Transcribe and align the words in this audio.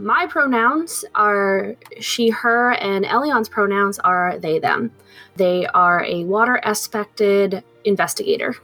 My 0.00 0.26
pronouns 0.26 1.04
are 1.14 1.76
she, 2.00 2.30
her, 2.30 2.72
and 2.72 3.04
Elion's 3.04 3.50
pronouns 3.50 3.98
are 3.98 4.38
they, 4.38 4.58
them. 4.58 4.90
They 5.36 5.66
are 5.66 6.02
a 6.06 6.24
water 6.24 6.58
aspected 6.64 7.62
investigator. 7.84 8.56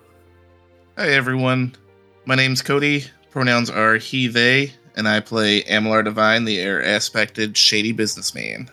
Hi 0.96 1.08
everyone, 1.08 1.76
my 2.24 2.36
name's 2.36 2.62
Cody. 2.62 3.04
Pronouns 3.30 3.68
are 3.68 3.96
he, 3.96 4.28
they, 4.28 4.72
and 4.96 5.06
I 5.06 5.20
play 5.20 5.62
Amalar 5.64 6.02
Divine, 6.02 6.46
the 6.46 6.58
air 6.58 6.80
aspected 6.80 7.54
shady 7.54 7.92
businessman. 7.92 8.70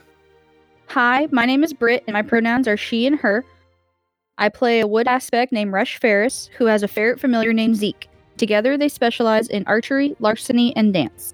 Hi, 0.88 1.28
my 1.32 1.46
name 1.46 1.66
is 1.66 1.74
Britt, 1.74 2.06
and 2.08 2.14
my 2.14 2.22
pronouns 2.22 2.70
are 2.70 2.78
she 2.78 3.06
and 3.06 3.20
her. 3.20 3.44
I 4.38 4.48
play 4.48 4.80
a 4.80 4.88
wood 4.88 5.10
aspect 5.10 5.52
named 5.52 5.74
Rush 5.74 5.98
Ferris, 5.98 6.50
who 6.58 6.68
has 6.68 6.82
a 6.82 6.88
ferret 6.88 7.20
familiar 7.20 7.52
named 7.52 7.76
Zeke. 7.76 8.08
Together, 8.38 8.78
they 8.78 8.88
specialize 8.88 9.50
in 9.50 9.66
archery, 9.68 10.16
larceny, 10.22 10.74
and 10.78 10.94
dance. 10.94 11.34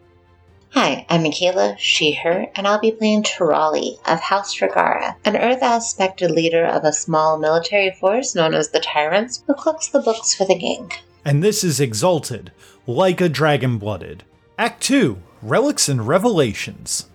Hi, 0.72 1.06
I'm 1.10 1.24
Michaela, 1.24 1.76
she, 1.80 2.14
her, 2.14 2.46
and 2.56 2.68
I'll 2.68 2.80
be 2.80 2.92
playing 2.92 3.24
Tirali 3.24 3.98
of 4.08 4.20
House 4.20 4.56
Ragara, 4.60 5.16
an 5.26 5.36
Earth 5.36 5.60
aspected 5.64 6.30
leader 6.32 6.64
of 6.64 6.84
a 6.84 6.94
small 6.94 7.40
military 7.40 7.92
force 8.00 8.36
known 8.36 8.54
as 8.54 8.70
the 8.70 8.80
Tyrants, 8.80 9.44
who 9.48 9.56
cooks 9.56 9.88
the 9.88 10.00
books 10.00 10.36
for 10.36 10.46
the 10.46 10.56
gang. 10.58 10.92
and 11.26 11.44
this 11.44 11.64
is 11.64 11.80
Exalted, 11.80 12.52
like 12.86 13.20
a 13.20 13.30
dragon 13.30 13.78
blooded. 13.78 14.24
Act 14.58 14.84
2 14.84 15.18
Relics 15.42 15.90
and 15.90 16.08
Revelations. 16.08 17.09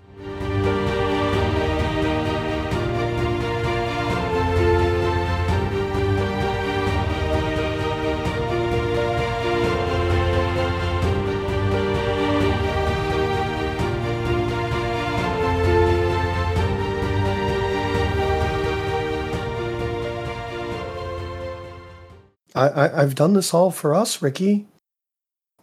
I, 22.54 22.68
I 22.68 23.02
I've 23.02 23.14
done 23.14 23.34
this 23.34 23.52
all 23.54 23.70
for 23.70 23.94
us, 23.94 24.22
Riki. 24.22 24.66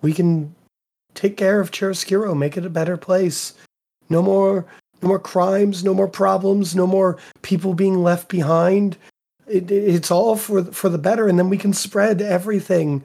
We 0.02 0.14
can 0.14 0.56
take 1.14 1.38
care 1.38 1.60
of 1.60 1.72
Chiaroscuro, 1.72 2.36
make 2.38 2.58
it 2.58 2.66
a 2.66 2.70
better 2.70 2.98
place. 2.98 3.54
No 4.10 4.22
more 4.22 4.66
no 5.02 5.08
more 5.08 5.20
crimes, 5.20 5.84
no 5.84 5.94
more 5.94 6.08
problems, 6.08 6.76
no 6.76 6.86
more 6.86 7.18
people 7.42 7.74
being 7.74 8.04
left 8.04 8.28
behind. 8.30 8.98
It, 9.48 9.72
it- 9.72 9.96
it's 9.96 10.12
all 10.12 10.36
for 10.36 10.64
for 10.66 10.90
the 10.90 10.98
better, 10.98 11.28
and 11.28 11.38
then 11.40 11.50
we 11.50 11.58
can 11.58 11.74
spread 11.74 12.22
everything 12.22 13.04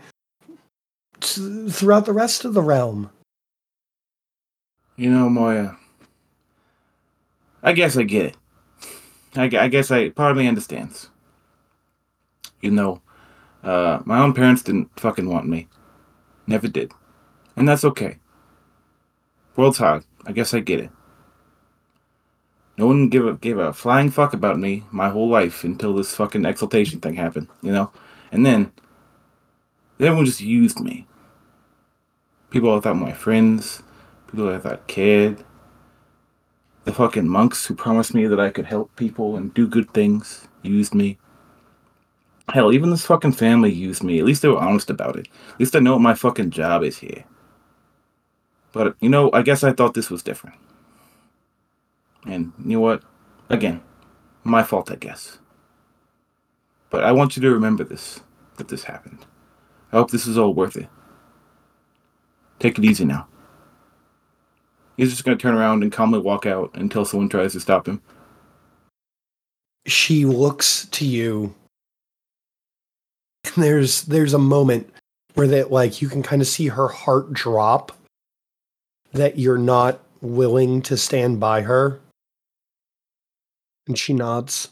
throughout 1.20 2.04
the 2.06 2.12
rest 2.12 2.44
of 2.44 2.54
the 2.54 2.62
realm. 2.62 3.10
You 4.96 5.10
know, 5.10 5.28
Moiya. 5.28 5.76
I 7.62 7.72
guess 7.72 7.96
I 7.96 8.02
get 8.04 8.26
it. 8.26 8.36
I, 9.34 9.44
I 9.64 9.68
guess 9.68 9.90
I 9.90 10.10
part 10.10 10.30
of 10.30 10.36
me 10.36 10.46
understands. 10.46 11.10
You 12.60 12.70
know, 12.70 13.00
uh, 13.66 14.00
my 14.04 14.20
own 14.20 14.32
parents 14.32 14.62
didn't 14.62 14.88
fucking 14.98 15.28
want 15.28 15.48
me. 15.48 15.66
Never 16.46 16.68
did. 16.68 16.92
And 17.56 17.68
that's 17.68 17.84
okay. 17.84 18.18
World's 19.56 19.78
hard. 19.78 20.04
I 20.24 20.30
guess 20.30 20.54
I 20.54 20.60
get 20.60 20.80
it. 20.80 20.90
No 22.78 22.86
one 22.86 23.08
gave 23.08 23.26
a 23.26 23.34
gave 23.34 23.58
a 23.58 23.72
flying 23.72 24.10
fuck 24.10 24.34
about 24.34 24.58
me 24.58 24.84
my 24.92 25.08
whole 25.08 25.28
life 25.28 25.64
until 25.64 25.94
this 25.94 26.14
fucking 26.14 26.44
exaltation 26.44 27.00
thing 27.00 27.14
happened, 27.14 27.48
you 27.60 27.72
know? 27.72 27.90
And 28.30 28.46
then 28.46 28.72
everyone 29.98 30.26
just 30.26 30.40
used 30.40 30.78
me. 30.78 31.06
People 32.50 32.72
I 32.72 32.80
thought 32.80 32.96
my 32.96 33.12
friends, 33.12 33.82
people 34.30 34.48
I 34.48 34.58
thought 34.58 34.86
cared. 34.86 35.42
The 36.84 36.92
fucking 36.92 37.26
monks 37.26 37.66
who 37.66 37.74
promised 37.74 38.14
me 38.14 38.28
that 38.28 38.38
I 38.38 38.50
could 38.50 38.66
help 38.66 38.94
people 38.94 39.36
and 39.36 39.52
do 39.52 39.66
good 39.66 39.92
things 39.92 40.46
used 40.62 40.94
me. 40.94 41.18
Hell, 42.52 42.72
even 42.72 42.90
this 42.90 43.06
fucking 43.06 43.32
family 43.32 43.72
used 43.72 44.02
me. 44.02 44.18
At 44.18 44.24
least 44.24 44.42
they 44.42 44.48
were 44.48 44.58
honest 44.58 44.88
about 44.88 45.16
it. 45.16 45.28
At 45.50 45.60
least 45.60 45.74
I 45.74 45.80
know 45.80 45.92
what 45.92 46.02
my 46.02 46.14
fucking 46.14 46.50
job 46.50 46.84
is 46.84 46.98
here. 46.98 47.24
But, 48.72 48.94
you 49.00 49.08
know, 49.08 49.30
I 49.32 49.42
guess 49.42 49.64
I 49.64 49.72
thought 49.72 49.94
this 49.94 50.10
was 50.10 50.22
different. 50.22 50.56
And 52.26 52.52
you 52.58 52.74
know 52.76 52.80
what? 52.80 53.02
Again, 53.48 53.82
my 54.44 54.62
fault, 54.62 54.90
I 54.90 54.96
guess. 54.96 55.38
But 56.90 57.04
I 57.04 57.12
want 57.12 57.36
you 57.36 57.42
to 57.42 57.50
remember 57.50 57.84
this 57.84 58.20
that 58.56 58.68
this 58.68 58.84
happened. 58.84 59.26
I 59.92 59.96
hope 59.96 60.10
this 60.10 60.26
is 60.26 60.38
all 60.38 60.54
worth 60.54 60.76
it. 60.76 60.88
Take 62.58 62.78
it 62.78 62.84
easy 62.84 63.04
now. 63.04 63.28
He's 64.96 65.10
just 65.10 65.24
gonna 65.24 65.36
turn 65.36 65.54
around 65.54 65.82
and 65.82 65.92
calmly 65.92 66.20
walk 66.20 66.46
out 66.46 66.70
until 66.74 67.04
someone 67.04 67.28
tries 67.28 67.52
to 67.52 67.60
stop 67.60 67.86
him. 67.86 68.00
She 69.86 70.24
looks 70.24 70.86
to 70.86 71.04
you. 71.04 71.54
There's 73.60 74.02
there's 74.02 74.34
a 74.34 74.38
moment 74.38 74.92
where 75.34 75.46
that 75.46 75.72
like 75.72 76.02
you 76.02 76.08
can 76.08 76.22
kind 76.22 76.42
of 76.42 76.48
see 76.48 76.68
her 76.68 76.88
heart 76.88 77.32
drop 77.32 77.92
that 79.12 79.38
you're 79.38 79.58
not 79.58 80.00
willing 80.20 80.82
to 80.82 80.96
stand 80.96 81.40
by 81.40 81.62
her. 81.62 82.00
And 83.86 83.98
she 83.98 84.12
nods. 84.12 84.68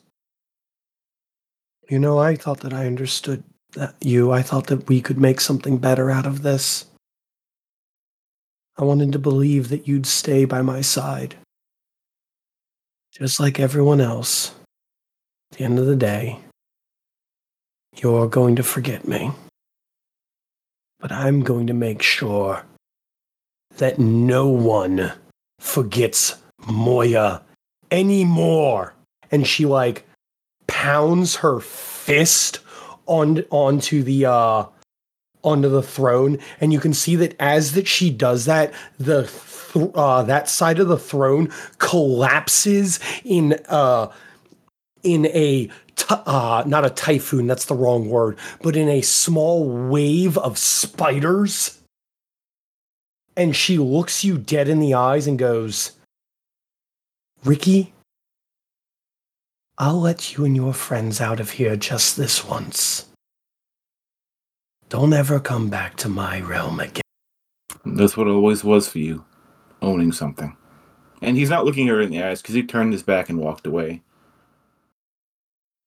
You 1.88 1.98
know, 1.98 2.18
I 2.18 2.34
thought 2.34 2.60
that 2.60 2.72
I 2.72 2.86
understood 2.86 3.42
that 3.72 3.94
you. 4.00 4.32
I 4.32 4.42
thought 4.42 4.66
that 4.68 4.88
we 4.88 5.00
could 5.00 5.18
make 5.18 5.40
something 5.40 5.78
better 5.78 6.10
out 6.10 6.26
of 6.26 6.42
this. 6.42 6.86
I 8.76 8.84
wanted 8.84 9.12
to 9.12 9.18
believe 9.18 9.68
that 9.68 9.86
you'd 9.86 10.06
stay 10.06 10.44
by 10.44 10.62
my 10.62 10.80
side. 10.80 11.36
Just 13.12 13.38
like 13.38 13.60
everyone 13.60 14.00
else. 14.00 14.52
At 15.52 15.58
the 15.58 15.64
end 15.64 15.78
of 15.78 15.86
the 15.86 15.94
day, 15.96 16.40
you're 17.96 18.28
going 18.28 18.56
to 18.56 18.62
forget 18.62 19.06
me. 19.06 19.30
But 21.00 21.12
I'm 21.12 21.42
going 21.42 21.66
to 21.66 21.74
make 21.74 22.02
sure 22.02 22.64
that 23.76 23.98
no 23.98 24.48
one 24.48 25.12
forgets 25.58 26.36
Moiya 26.62 27.42
anymore. 27.90 28.94
And 29.30 29.46
she 29.46 29.66
like 29.66 30.06
pounds 30.66 31.36
her 31.36 31.60
fist 31.60 32.60
on 33.06 33.44
onto 33.50 34.02
the 34.02 34.24
uh 34.26 34.64
onto 35.42 35.68
the 35.68 35.82
throne 35.82 36.38
and 36.60 36.72
you 36.72 36.80
can 36.80 36.94
see 36.94 37.16
that 37.16 37.36
as 37.38 37.72
that 37.72 37.86
she 37.86 38.08
does 38.10 38.46
that 38.46 38.72
the 38.98 39.30
th- 39.72 39.90
uh 39.94 40.22
that 40.22 40.48
side 40.48 40.78
of 40.78 40.88
the 40.88 40.98
throne 40.98 41.52
collapses 41.76 42.98
in 43.24 43.58
uh 43.68 44.10
in 45.02 45.26
a 45.26 45.68
t- 45.96 46.14
uh 46.26 46.62
not 46.66 46.84
a 46.84 46.90
typhoon 46.90 47.46
that's 47.46 47.66
the 47.66 47.74
wrong 47.74 48.08
word 48.08 48.38
but 48.62 48.76
in 48.76 48.88
a 48.88 49.00
small 49.00 49.68
wave 49.88 50.36
of 50.38 50.58
spiders 50.58 51.80
and 53.36 53.56
she 53.56 53.78
looks 53.78 54.24
you 54.24 54.38
dead 54.38 54.68
in 54.68 54.80
the 54.80 54.94
eyes 54.94 55.26
and 55.26 55.38
goes 55.38 55.92
Riki 57.44 57.92
I'll 59.76 60.00
let 60.00 60.36
you 60.36 60.44
and 60.44 60.54
your 60.54 60.72
friends 60.72 61.20
out 61.20 61.40
of 61.40 61.50
here 61.52 61.76
just 61.76 62.16
this 62.16 62.44
once 62.44 63.06
don't 64.88 65.12
ever 65.12 65.40
come 65.40 65.68
back 65.68 65.96
to 65.96 66.08
my 66.08 66.40
realm 66.40 66.80
again 66.80 67.02
That's 67.84 68.16
what 68.16 68.26
it 68.26 68.30
always 68.30 68.64
was 68.64 68.88
for 68.88 68.98
you, 68.98 69.24
owning 69.82 70.12
something. 70.12 70.56
And 71.20 71.36
he's 71.36 71.50
not 71.50 71.64
looking 71.64 71.86
her 71.88 72.00
in 72.00 72.10
the 72.10 72.22
eyes 72.22 72.40
because 72.40 72.54
he 72.54 72.62
turned 72.62 72.92
his 72.92 73.02
back 73.02 73.28
and 73.28 73.38
walked 73.38 73.66
away. 73.66 74.02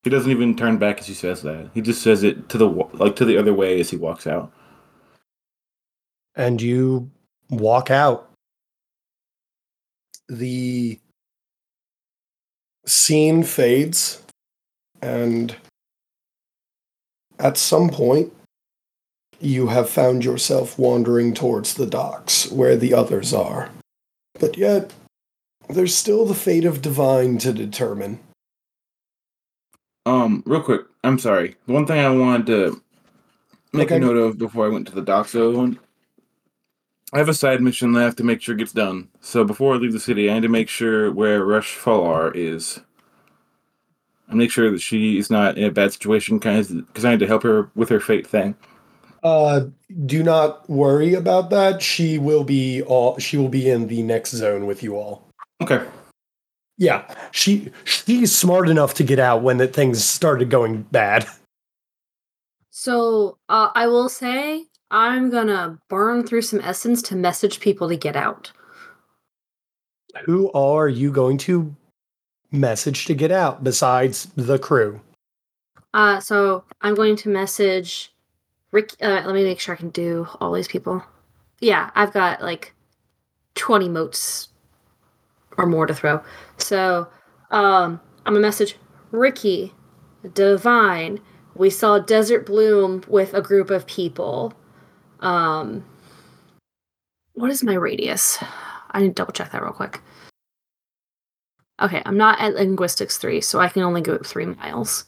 He 0.04 0.10
doesn't 0.10 0.30
even 0.30 0.56
turn 0.56 0.78
back 0.78 1.00
as 1.00 1.06
he 1.06 1.14
says 1.14 1.42
that. 1.42 1.70
He 1.74 1.80
just 1.80 2.02
says 2.02 2.22
it 2.22 2.48
to 2.50 2.58
the 2.58 2.66
like 2.66 3.16
to 3.16 3.24
the 3.24 3.36
other 3.36 3.52
way 3.52 3.80
as 3.80 3.90
he 3.90 3.96
walks 3.96 4.26
out. 4.26 4.52
and 6.38 6.62
you 6.62 7.10
walk 7.50 7.90
out. 7.90 8.30
The 10.28 10.98
scene 12.86 13.42
fades, 13.42 14.22
and 15.02 15.56
at 17.38 17.56
some 17.58 17.90
point, 17.90 18.32
you 19.40 19.68
have 19.68 19.90
found 19.90 20.24
yourself 20.24 20.78
wandering 20.78 21.34
towards 21.34 21.74
the 21.74 21.86
docks 21.86 22.50
where 22.50 22.76
the 22.76 22.94
others 22.94 23.34
are. 23.34 23.70
But 24.38 24.56
yet, 24.56 24.92
there's 25.68 25.94
still 25.94 26.24
the 26.24 26.34
fate 26.34 26.64
of 26.64 26.82
Divine 26.82 27.38
to 27.38 27.52
determine. 27.52 28.20
Um, 30.08 30.42
real 30.46 30.62
quick, 30.62 30.82
I'm 31.04 31.18
sorry. 31.18 31.56
The 31.66 31.72
one 31.74 31.86
thing 31.86 32.00
I 32.00 32.08
wanted 32.08 32.46
to 32.46 32.82
make 33.74 33.88
Okay. 33.88 33.96
a 33.96 34.00
note 34.00 34.16
of 34.16 34.38
before 34.38 34.64
I 34.64 34.70
went 34.70 34.86
to 34.88 34.94
the 34.94 35.02
dock 35.02 35.28
zone. 35.28 35.78
I 37.12 37.18
have 37.18 37.28
a 37.28 37.34
side 37.34 37.60
mission 37.60 37.92
that 37.92 38.00
I 38.00 38.04
have 38.04 38.16
to 38.16 38.24
make 38.24 38.40
sure 38.40 38.54
it 38.54 38.58
gets 38.58 38.72
done. 38.72 39.08
So 39.20 39.44
before 39.44 39.74
I 39.74 39.76
leave 39.76 39.92
the 39.92 40.00
city, 40.00 40.30
I 40.30 40.34
need 40.34 40.42
to 40.42 40.48
make 40.48 40.70
sure 40.70 41.12
where 41.12 41.44
Rush 41.44 41.76
Falar 41.76 42.34
is. 42.34 42.80
And 44.28 44.38
make 44.38 44.50
sure 44.50 44.70
that 44.70 44.80
she 44.80 45.18
is 45.18 45.30
not 45.30 45.58
in 45.58 45.64
a 45.64 45.70
bad 45.70 45.92
situation, 45.92 46.40
kind 46.40 46.58
of, 46.58 46.86
because 46.86 47.04
I 47.04 47.10
need 47.10 47.20
to 47.20 47.26
help 47.26 47.42
her 47.42 47.70
with 47.74 47.90
her 47.90 48.00
fate 48.00 48.26
thing. 48.26 48.54
Uh, 49.22 49.66
do 50.06 50.22
not 50.22 50.68
worry 50.70 51.14
about 51.14 51.50
that. 51.50 51.82
She 51.82 52.18
will 52.18 52.44
be 52.44 52.82
all. 52.82 53.18
She 53.18 53.36
will 53.36 53.48
be 53.48 53.68
in 53.68 53.88
the 53.88 54.02
next 54.02 54.30
zone 54.30 54.66
with 54.66 54.82
you 54.82 54.96
all. 54.96 55.26
Okay. 55.60 55.82
Yeah, 56.78 57.12
she 57.32 57.72
she's 57.84 58.34
smart 58.34 58.68
enough 58.68 58.94
to 58.94 59.04
get 59.04 59.18
out 59.18 59.42
when 59.42 59.58
the 59.58 59.66
things 59.66 60.04
started 60.04 60.48
going 60.48 60.82
bad. 60.92 61.26
So 62.70 63.36
uh, 63.48 63.70
I 63.74 63.88
will 63.88 64.08
say 64.08 64.66
I'm 64.88 65.28
gonna 65.28 65.78
burn 65.88 66.24
through 66.24 66.42
some 66.42 66.60
essence 66.60 67.02
to 67.02 67.16
message 67.16 67.58
people 67.58 67.88
to 67.88 67.96
get 67.96 68.14
out. 68.14 68.52
Who 70.24 70.52
are 70.52 70.88
you 70.88 71.10
going 71.10 71.38
to 71.38 71.74
message 72.52 73.06
to 73.06 73.14
get 73.14 73.32
out 73.32 73.64
besides 73.64 74.28
the 74.36 74.58
crew? 74.58 75.00
Uh, 75.92 76.20
so 76.20 76.64
I'm 76.80 76.94
going 76.94 77.16
to 77.16 77.28
message 77.28 78.14
Rick. 78.70 78.92
Uh, 79.02 79.22
let 79.24 79.34
me 79.34 79.42
make 79.42 79.58
sure 79.58 79.74
I 79.74 79.78
can 79.78 79.90
do 79.90 80.28
all 80.40 80.52
these 80.52 80.68
people. 80.68 81.02
Yeah, 81.60 81.90
I've 81.96 82.12
got 82.12 82.40
like 82.40 82.72
20 83.56 83.88
motes 83.88 84.48
or 85.58 85.66
more 85.66 85.86
to 85.86 85.94
throw. 85.94 86.22
So 86.56 87.08
um, 87.50 88.00
I'm 88.24 88.32
gonna 88.32 88.40
message 88.40 88.76
Riki, 89.10 89.74
Divine. 90.32 91.20
We 91.54 91.70
saw 91.70 91.98
Desert 91.98 92.46
Bloom 92.46 93.04
with 93.08 93.34
a 93.34 93.42
group 93.42 93.70
of 93.70 93.86
people. 93.86 94.54
Um, 95.20 95.84
what 97.34 97.50
is 97.50 97.62
my 97.62 97.74
radius? 97.74 98.38
I 98.92 99.00
need 99.02 99.08
to 99.08 99.14
double 99.14 99.32
check 99.32 99.52
that 99.52 99.62
real 99.62 99.72
quick. 99.72 100.00
Okay, 101.80 102.02
I'm 102.06 102.16
not 102.16 102.40
at 102.40 102.54
linguistics 102.54 103.18
three, 103.18 103.40
so 103.40 103.60
I 103.60 103.68
can 103.68 103.82
only 103.82 104.00
go 104.00 104.18
three 104.18 104.46
miles 104.46 105.04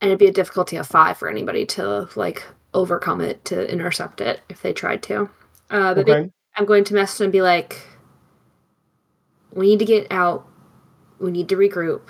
and 0.00 0.10
it'd 0.10 0.18
be 0.18 0.26
a 0.26 0.32
difficulty 0.32 0.76
of 0.76 0.86
five 0.86 1.16
for 1.18 1.28
anybody 1.28 1.66
to 1.66 2.08
like 2.14 2.44
overcome 2.74 3.20
it 3.20 3.44
to 3.46 3.70
intercept 3.70 4.20
it 4.20 4.40
if 4.48 4.62
they 4.62 4.72
tried 4.72 5.02
to. 5.02 5.28
Uh, 5.70 5.94
but 5.94 6.08
Okay. 6.08 6.30
I'm 6.56 6.64
going 6.64 6.84
to 6.84 6.94
message 6.94 7.20
and 7.20 7.32
be 7.32 7.42
like, 7.42 7.80
"We 9.58 9.66
need 9.66 9.80
to 9.80 9.84
get 9.84 10.06
out. 10.10 10.46
We 11.18 11.32
need 11.32 11.48
to 11.48 11.56
regroup. 11.56 12.02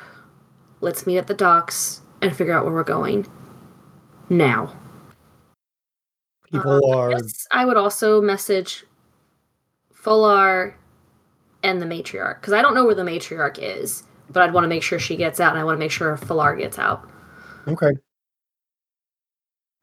Let's 0.82 1.06
meet 1.06 1.16
at 1.16 1.26
the 1.26 1.34
docks 1.34 2.02
and 2.20 2.36
figure 2.36 2.52
out 2.52 2.64
where 2.66 2.74
we're 2.74 2.84
going 2.84 3.26
now." 4.28 4.76
People 6.52 6.84
Um, 6.84 6.98
are 6.98 7.10
Yes, 7.12 7.46
I 7.50 7.64
would 7.64 7.76
also 7.78 8.20
message 8.20 8.84
Fular 9.94 10.74
and 11.62 11.80
the 11.80 11.86
matriarch 11.86 12.40
because 12.40 12.52
I 12.52 12.62
don't 12.62 12.74
know 12.74 12.84
where 12.84 12.94
the 12.94 13.02
matriarch 13.02 13.58
is, 13.58 14.04
but 14.30 14.42
I'd 14.42 14.52
want 14.52 14.64
to 14.64 14.68
make 14.68 14.82
sure 14.82 14.98
she 14.98 15.16
gets 15.16 15.40
out, 15.40 15.52
and 15.52 15.58
I 15.58 15.64
want 15.64 15.76
to 15.76 15.80
make 15.80 15.90
sure 15.90 16.16
Fular 16.16 16.56
gets 16.56 16.78
out. 16.78 17.08
okay. 17.66 17.92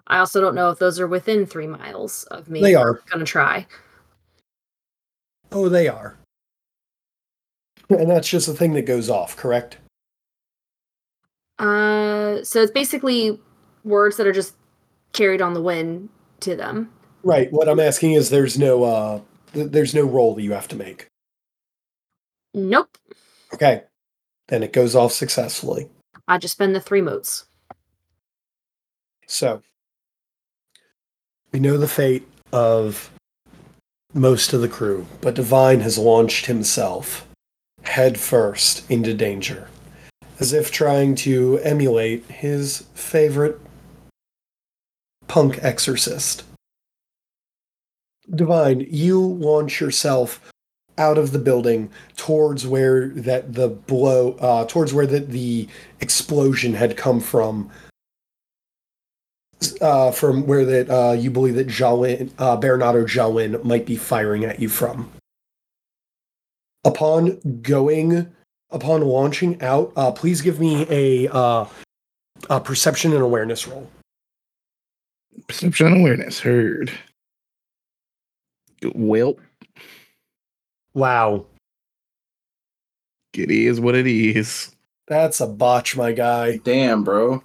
I 0.08 0.20
also 0.20 0.40
don't 0.40 0.54
know 0.54 0.70
if 0.70 0.78
those 0.78 1.00
are 1.00 1.08
within 1.08 1.48
three 1.48 1.66
miles 1.66 2.26
of 2.26 2.48
me. 2.48 2.62
They 2.62 2.76
are. 2.76 3.02
Gonna 3.10 3.26
try. 3.26 3.66
Oh, 5.52 5.68
they 5.68 5.88
are. 5.88 6.18
And 7.90 8.10
that's 8.10 8.28
just 8.28 8.48
a 8.48 8.54
thing 8.54 8.74
that 8.74 8.88
goes 8.88 9.12
off, 9.12 9.38
correct? 9.38 9.78
Uh, 11.60 12.44
so 12.44 12.62
it's 12.62 12.72
basically 12.72 13.40
words 13.84 14.18
that 14.18 14.28
are 14.28 14.34
just 14.34 14.56
carried 15.14 15.42
on 15.42 15.54
the 15.54 15.62
wind 15.62 16.10
to 16.42 16.56
them. 16.56 16.92
Right. 17.24 17.52
What 17.52 17.70
I'm 17.70 17.80
asking 17.80 18.14
is, 18.14 18.30
there's 18.30 18.58
no 18.58 18.84
uh, 18.84 19.22
th- 19.54 19.72
there's 19.72 19.96
no 19.96 20.04
roll 20.04 20.36
that 20.36 20.44
you 20.44 20.54
have 20.54 20.68
to 20.70 20.76
make. 20.76 21.08
Nope. 22.54 22.98
Okay. 23.54 23.84
Then 24.48 24.64
it 24.64 24.74
goes 24.74 24.96
off 24.96 25.12
successfully. 25.12 25.90
I 26.28 26.38
just 26.38 26.54
spend 26.54 26.76
the 26.76 26.82
three 26.82 27.02
motes. 27.02 27.46
So 29.28 29.62
we 31.52 31.60
know 31.60 31.78
the 31.78 31.88
fate 31.88 32.28
of 32.52 33.12
most 34.14 34.54
of 34.54 34.62
the 34.62 34.70
crew, 34.70 35.06
but 35.22 35.36
Divine 35.36 35.82
has 35.82 35.98
launched 35.98 36.46
himself 36.46 37.25
head 37.86 38.20
first 38.20 38.90
into 38.90 39.14
danger, 39.14 39.70
as 40.40 40.54
if 40.54 40.72
trying 40.72 41.16
to 41.16 41.60
emulate 41.60 42.26
his 42.26 42.86
favorite 42.94 43.60
punk 45.28 45.60
exorcist. 45.62 46.44
Divine, 48.34 48.88
you 48.90 49.20
launch 49.20 49.80
yourself 49.80 50.42
out 50.98 51.18
of 51.18 51.32
the 51.32 51.40
building 51.40 51.90
towards 52.16 52.66
where 52.66 53.10
that 53.10 53.54
the 53.54 53.68
blow 53.68 54.32
uh, 54.34 54.66
towards 54.66 54.94
where 54.94 55.06
the, 55.06 55.20
the 55.20 55.68
explosion 56.00 56.74
had 56.74 56.98
come 56.98 57.20
from 57.20 57.70
uh, 59.82 60.12
from 60.12 60.46
where 60.46 60.66
that 60.66 60.90
uh, 60.90 61.14
you 61.14 61.30
believe 61.30 61.56
that 61.56 61.68
Jalin, 61.68 62.32
uh, 62.38 62.58
Bernardo 62.58 63.06
Jalin 63.06 63.64
might 63.64 63.86
be 63.86 63.96
firing 63.96 64.44
at 64.46 64.60
you 64.60 64.70
from. 64.70 65.12
Upon 66.86 67.40
going, 67.64 68.32
upon 68.70 69.02
launching 69.02 69.62
out, 69.62 69.92
uh, 69.96 70.12
please 70.12 70.42
give 70.42 70.60
me 70.60 70.86
a, 70.90 71.28
uh, 71.34 71.66
a 72.50 72.60
perception 72.62 73.12
and 73.12 73.22
awareness 73.22 73.68
roll. 73.68 73.90
Perception 75.48 75.88
and 75.88 75.98
awareness. 76.02 76.40
Heard. 76.40 76.92
Well, 78.94 79.36
Wow, 80.94 81.46
it 83.34 83.52
is 83.52 83.82
what 83.82 83.96
it 83.96 84.08
is. 84.08 84.74
that's 85.08 85.42
a 85.42 85.48
botch, 85.48 85.98
my 85.98 86.14
guy. 86.14 86.58
Damn, 86.64 87.04
bro. 87.04 87.44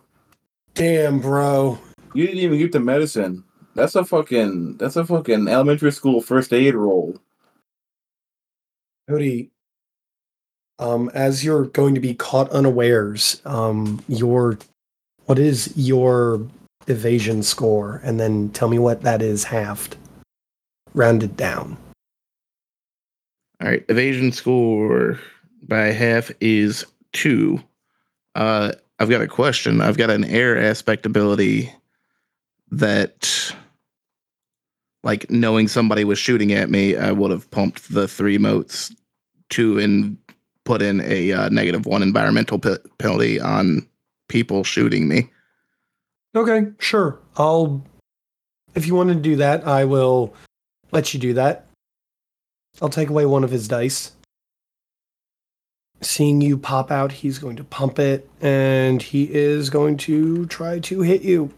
Damn, 0.75 1.19
bro. 1.19 1.79
You 2.15 2.27
didn't 2.27 2.43
even 2.43 2.59
get 2.59 2.71
the 2.71 2.79
medicine. 2.79 3.43
That's 3.75 3.97
a 3.97 4.05
fucking 4.05 4.77
that's 4.77 4.95
a 4.97 5.05
fucking 5.05 5.49
elementary 5.49 5.91
school 5.91 6.21
first 6.21 6.53
aid 6.53 6.75
roll. 6.77 7.19
Cody, 9.11 9.51
um, 10.79 11.11
as 11.15 11.45
you're 11.45 11.65
going 11.65 11.97
to 11.97 12.01
be 12.01 12.15
caught 12.15 12.49
unawares, 12.51 13.43
um, 13.45 14.01
your 14.07 14.57
what 15.27 15.37
is 15.37 15.73
your 15.77 16.47
evasion 16.87 17.43
score, 17.43 18.01
and 18.05 18.21
then 18.21 18.51
tell 18.51 18.69
me 18.69 18.79
what 18.79 19.03
that 19.03 19.21
is 19.21 19.43
halved, 19.43 19.97
rounded 20.95 21.37
down. 21.37 21.77
All 23.61 23.69
right, 23.69 23.85
evasion 23.89 24.31
score 24.31 25.19
by 25.63 25.87
half 25.87 26.31
is 26.41 26.87
two. 27.13 27.61
Uh, 28.37 28.73
I've 29.01 29.11
got 29.11 29.23
a 29.23 29.27
question. 29.27 29.81
I've 29.81 29.99
got 29.99 30.11
an 30.11 30.25
air 30.25 30.57
aspect 30.57 31.05
ability 31.05 31.75
that, 32.71 33.53
like, 35.03 35.29
knowing 35.31 35.67
somebody 35.67 36.05
was 36.05 36.19
shooting 36.19 36.53
at 36.53 36.71
me, 36.71 36.97
I 36.97 37.11
would 37.11 37.33
have 37.33 37.51
pumped 37.51 37.93
the 37.93 38.07
three 38.07 38.39
motes 38.39 38.95
to 39.51 39.79
and 39.79 40.17
put 40.65 40.83
in 40.83 41.01
a 41.01 41.33
uh, 41.33 41.49
negative 41.49 41.87
one 41.87 42.03
environmental 42.03 42.59
pe- 42.59 42.79
penalty 42.99 43.41
on 43.41 43.87
people 44.29 44.65
shooting 44.65 45.09
me. 45.09 45.31
Okay, 46.35 46.69
sure. 46.79 47.19
I'll. 47.37 47.85
If 48.75 48.87
you 48.87 48.95
want 48.95 49.09
to 49.09 49.17
do 49.17 49.37
that, 49.37 49.67
I 49.67 49.85
will 49.85 50.33
let 50.93 51.13
you 51.13 51.19
do 51.21 51.35
that. 51.35 51.67
I'll 52.81 52.89
take 52.89 53.11
away 53.11 53.27
one 53.27 53.43
of 53.43 53.51
his 53.51 53.67
dice. 53.67 54.13
Seeing 56.03 56.41
you 56.41 56.57
pop 56.57 56.91
out, 56.91 57.13
he's 57.13 57.39
going 57.39 57.57
to 57.57 57.65
pump 57.65 57.99
it, 57.99 58.31
and 58.41 59.03
he 59.03 59.25
is 59.35 59.69
going 59.71 59.97
to 59.99 60.47
try 60.47 60.79
to 60.79 61.03
hit 61.03 61.23
you. 61.23 61.53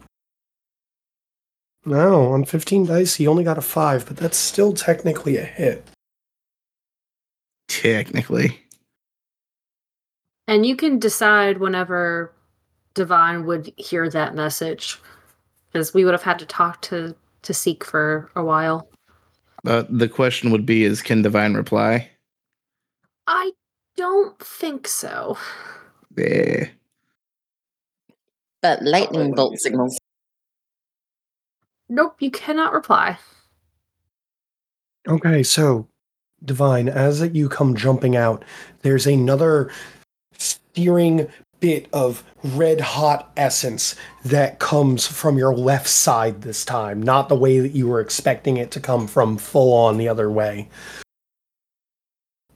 No, 1.84 2.32
on 2.32 2.44
15 2.44 2.86
dice, 2.86 3.16
he 3.16 3.26
only 3.26 3.44
got 3.44 3.58
a 3.58 3.62
5, 3.62 4.06
but 4.06 4.16
that's 4.16 4.36
still 4.36 4.72
technically 4.72 5.36
a 5.36 5.44
hit. 5.44 5.84
Technically, 7.80 8.60
And 10.46 10.66
you 10.66 10.76
can 10.76 10.98
decide 10.98 11.56
whenever 11.58 12.30
Divine 12.92 13.46
would 13.46 13.72
hear 13.78 14.10
that 14.10 14.34
message, 14.34 14.98
because 15.72 15.94
we 15.94 16.04
would 16.04 16.12
have 16.12 16.22
had 16.22 16.38
to 16.40 16.46
talk 16.46 16.82
to 16.82 17.14
to 17.42 17.54
Seek 17.54 17.82
for 17.82 18.30
a 18.36 18.44
while. 18.44 18.88
uh, 19.66 19.84
the 19.88 20.08
question 20.08 20.50
would 20.50 20.66
be: 20.66 20.84
Is 20.84 21.00
can 21.00 21.22
Divine 21.22 21.54
reply? 21.54 22.10
I 23.26 23.52
don't 23.96 24.38
think 24.38 24.86
so. 24.86 25.38
Yeah. 26.14 26.66
But 28.60 28.82
lightning 28.82 29.32
bolt 29.32 29.58
signals. 29.58 29.98
Nope, 31.88 32.16
you 32.20 32.30
cannot 32.30 32.74
reply. 32.74 33.18
Okay, 35.08 35.42
so 35.42 35.88
Divine, 36.44 36.88
as 36.88 37.20
that 37.20 37.34
you 37.34 37.48
come 37.48 37.76
jumping 37.76 38.16
out, 38.16 38.44
there's 38.82 39.06
another 39.06 39.70
searing 40.36 41.28
bit 41.62 41.88
of 41.92 42.24
red 42.42 42.80
hot 42.80 43.30
essence 43.36 43.94
that 44.24 44.58
comes 44.58 45.06
from 45.06 45.38
your 45.38 45.54
left 45.54 45.86
side 45.86 46.42
this 46.42 46.64
time, 46.64 47.00
not 47.00 47.28
the 47.28 47.36
way 47.36 47.60
that 47.60 47.70
you 47.70 47.86
were 47.86 48.00
expecting 48.00 48.56
it 48.56 48.72
to 48.72 48.80
come 48.80 49.06
from 49.06 49.38
full 49.38 49.72
on 49.72 49.96
the 49.96 50.08
other 50.08 50.28
way. 50.28 50.68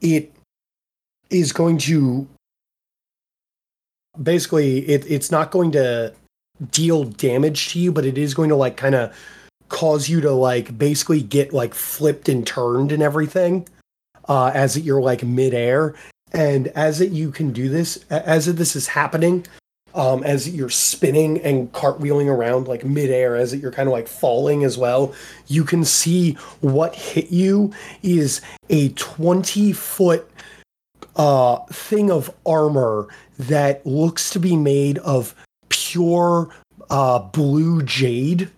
It 0.01 0.33
is 1.31 1.53
going 1.53 1.79
to 1.79 2.27
basically 4.21 4.79
it, 4.89 5.09
it's 5.09 5.31
not 5.31 5.53
going 5.53 5.71
to 5.73 6.13
deal 6.73 7.05
damage 7.05 7.69
to 7.69 7.79
you, 7.79 7.93
but 7.93 8.05
it 8.05 8.19
is 8.19 8.35
going 8.35 8.49
to 8.49 8.57
like 8.57 8.77
kind 8.77 8.97
of 8.97 9.17
cause 9.69 10.09
you 10.09 10.21
to 10.21 10.33
like 10.33 10.77
basically 10.77 11.23
get 11.23 11.53
like 11.53 11.75
flipped 11.75 12.29
and 12.29 12.45
turned 12.45 12.91
and 12.91 13.03
everything 13.03 13.69
uh, 14.29 14.51
as 14.55 14.79
you're 14.79 15.01
like 15.01 15.23
midair. 15.23 15.95
And 16.33 16.69
as 16.69 17.01
it, 17.01 17.13
you 17.13 17.31
can 17.31 17.53
do 17.53 17.69
this, 17.69 18.05
as 18.11 18.47
this 18.47 18.77
is 18.77 18.89
happening, 18.89 19.47
um, 19.95 20.23
as 20.25 20.49
you're 20.49 20.69
spinning 20.69 21.41
and 21.41 21.73
cartwheeling 21.73 22.27
around 22.27 22.69
like 22.69 22.85
midair, 22.85 23.35
as 23.37 23.55
you're 23.55 23.73
kind 23.73 23.89
of 23.89 23.93
like 23.93 24.07
falling 24.07 24.63
as 24.63 24.77
well, 24.77 25.15
you 25.47 25.65
can 25.65 25.85
see 25.85 26.33
what 26.61 26.95
hit 26.95 27.31
you 27.31 27.73
is 28.03 28.43
a 28.69 28.91
20 28.91 29.73
foot 29.73 30.31
uh, 31.17 31.57
thing 31.71 32.11
of 32.11 32.31
armor 32.45 33.09
that 33.39 33.85
looks 33.87 34.29
to 34.31 34.39
be 34.39 34.55
made 34.55 34.99
of 34.99 35.35
pure 35.71 36.51
uh, 36.91 37.19
blue 37.19 37.83
jade. 37.83 38.51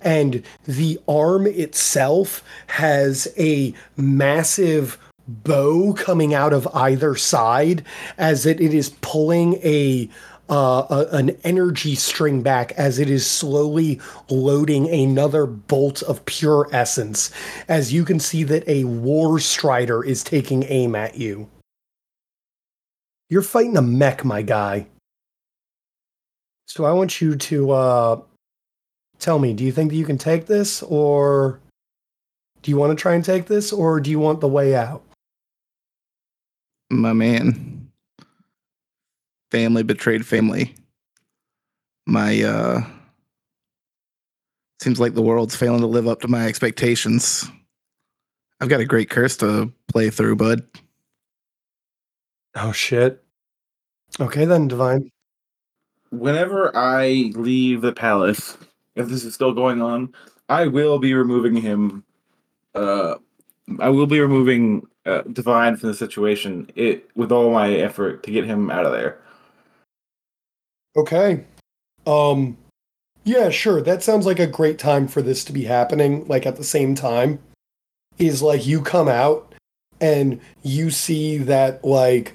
And 0.00 0.42
the 0.64 1.00
arm 1.08 1.46
itself 1.46 2.42
has 2.68 3.28
a 3.38 3.74
massive 3.96 4.98
bow 5.28 5.92
coming 5.94 6.34
out 6.34 6.52
of 6.52 6.68
either 6.68 7.16
side 7.16 7.84
as 8.18 8.46
it, 8.46 8.60
it 8.60 8.72
is 8.72 8.90
pulling 9.00 9.54
a, 9.54 10.08
uh, 10.48 10.86
a 10.88 11.16
an 11.16 11.30
energy 11.42 11.94
string 11.94 12.42
back 12.42 12.72
as 12.72 12.98
it 12.98 13.10
is 13.10 13.28
slowly 13.28 14.00
loading 14.30 14.88
another 14.88 15.46
bolt 15.46 16.02
of 16.02 16.24
pure 16.26 16.68
essence. 16.72 17.32
As 17.66 17.92
you 17.92 18.04
can 18.04 18.20
see 18.20 18.44
that 18.44 18.68
a 18.68 18.84
war 18.84 19.40
strider 19.40 20.04
is 20.04 20.22
taking 20.22 20.62
aim 20.64 20.94
at 20.94 21.16
you. 21.16 21.48
You're 23.28 23.42
fighting 23.42 23.76
a 23.76 23.82
mech, 23.82 24.24
my 24.24 24.42
guy. 24.42 24.86
So 26.66 26.84
I 26.84 26.92
want 26.92 27.20
you 27.20 27.34
to 27.36 27.70
uh, 27.70 28.20
tell 29.18 29.38
me, 29.38 29.52
do 29.52 29.64
you 29.64 29.72
think 29.72 29.90
that 29.90 29.96
you 29.96 30.04
can 30.04 30.18
take 30.18 30.46
this, 30.46 30.82
or 30.82 31.60
do 32.62 32.70
you 32.70 32.76
want 32.76 32.96
to 32.96 33.00
try 33.00 33.14
and 33.14 33.24
take 33.24 33.46
this, 33.46 33.72
or 33.72 34.00
do 34.00 34.10
you 34.10 34.18
want 34.18 34.40
the 34.40 34.48
way 34.48 34.74
out? 34.74 35.02
My 36.90 37.12
man. 37.12 37.90
Family 39.50 39.82
betrayed 39.82 40.26
family. 40.26 40.74
My 42.06 42.42
uh 42.42 42.80
seems 44.80 45.00
like 45.00 45.14
the 45.14 45.22
world's 45.22 45.56
failing 45.56 45.80
to 45.80 45.86
live 45.86 46.06
up 46.06 46.20
to 46.20 46.28
my 46.28 46.46
expectations. 46.46 47.50
I've 48.60 48.68
got 48.68 48.80
a 48.80 48.84
great 48.84 49.10
curse 49.10 49.36
to 49.38 49.72
play 49.88 50.10
through, 50.10 50.36
bud. 50.36 50.62
Oh 52.54 52.72
shit. 52.72 53.22
Okay 54.20 54.44
then, 54.44 54.68
Divine. 54.68 55.10
Whenever 56.10 56.74
I 56.76 57.32
leave 57.34 57.82
the 57.82 57.92
palace, 57.92 58.56
if 58.96 59.08
this 59.08 59.24
is 59.24 59.34
still 59.34 59.52
going 59.52 59.80
on, 59.80 60.12
I 60.48 60.66
will 60.66 60.98
be 60.98 61.14
removing 61.14 61.54
him. 61.54 62.04
Uh, 62.74 63.16
I 63.78 63.88
will 63.88 64.06
be 64.06 64.20
removing 64.20 64.86
uh, 65.06 65.22
Divine 65.32 65.76
from 65.76 65.90
the 65.90 65.94
situation. 65.94 66.70
It 66.74 67.08
with 67.14 67.30
all 67.30 67.52
my 67.52 67.72
effort 67.74 68.22
to 68.24 68.30
get 68.30 68.44
him 68.44 68.70
out 68.70 68.86
of 68.86 68.92
there. 68.92 69.20
Okay. 70.96 71.44
Um 72.06 72.56
yeah, 73.24 73.50
sure. 73.50 73.82
That 73.82 74.02
sounds 74.02 74.24
like 74.24 74.38
a 74.38 74.46
great 74.46 74.78
time 74.78 75.08
for 75.08 75.20
this 75.20 75.44
to 75.44 75.52
be 75.52 75.64
happening 75.64 76.26
like 76.26 76.46
at 76.46 76.56
the 76.56 76.64
same 76.64 76.94
time. 76.94 77.40
Is 78.18 78.40
like 78.40 78.66
you 78.66 78.80
come 78.80 79.08
out 79.08 79.52
and 80.00 80.40
you 80.62 80.90
see 80.90 81.38
that 81.38 81.84
like 81.84 82.34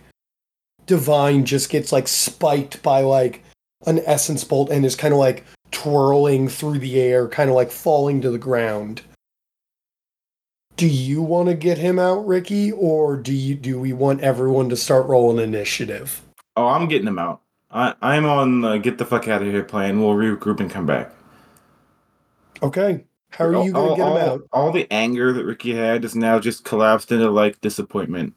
Divine 0.85 1.45
just 1.45 1.69
gets 1.69 1.91
like 1.91 2.07
spiked 2.07 2.83
by 2.83 3.01
like 3.01 3.43
an 3.87 3.99
essence 4.05 4.43
bolt 4.43 4.69
and 4.69 4.85
is 4.85 4.95
kind 4.95 5.13
of 5.13 5.19
like 5.19 5.45
twirling 5.71 6.47
through 6.47 6.79
the 6.79 6.99
air, 6.99 7.27
kind 7.27 7.49
of 7.49 7.55
like 7.55 7.71
falling 7.71 8.21
to 8.21 8.29
the 8.29 8.37
ground. 8.37 9.01
Do 10.77 10.87
you 10.87 11.21
want 11.21 11.49
to 11.49 11.55
get 11.55 11.77
him 11.77 11.99
out, 11.99 12.25
Riki, 12.25 12.71
or 12.71 13.17
do 13.17 13.33
you 13.33 13.55
do 13.55 13.79
we 13.79 13.93
want 13.93 14.21
everyone 14.21 14.69
to 14.69 14.75
start 14.75 15.05
rolling 15.07 15.43
initiative? 15.43 16.21
Oh, 16.55 16.67
I'm 16.67 16.87
getting 16.87 17.07
him 17.07 17.19
out. 17.19 17.41
I 17.71 17.93
I'm 18.01 18.25
on 18.25 18.65
uh, 18.65 18.77
get 18.77 18.97
the 18.97 19.05
fuck 19.05 19.27
out 19.27 19.41
of 19.41 19.47
here 19.47 19.63
plan. 19.63 19.99
We'll 20.01 20.15
regroup 20.15 20.59
and 20.59 20.71
come 20.71 20.85
back. 20.85 21.11
Okay. 22.63 23.05
How 23.31 23.45
are 23.45 23.63
you 23.63 23.71
going 23.71 23.91
to 23.91 23.95
get 23.95 24.07
him 24.07 24.17
out? 24.17 24.41
All 24.51 24.71
the 24.71 24.91
anger 24.91 25.31
that 25.31 25.45
Riki 25.45 25.73
had 25.73 26.03
is 26.03 26.15
now 26.15 26.37
just 26.37 26.65
collapsed 26.65 27.11
into 27.11 27.29
like 27.29 27.61
disappointment 27.61 28.33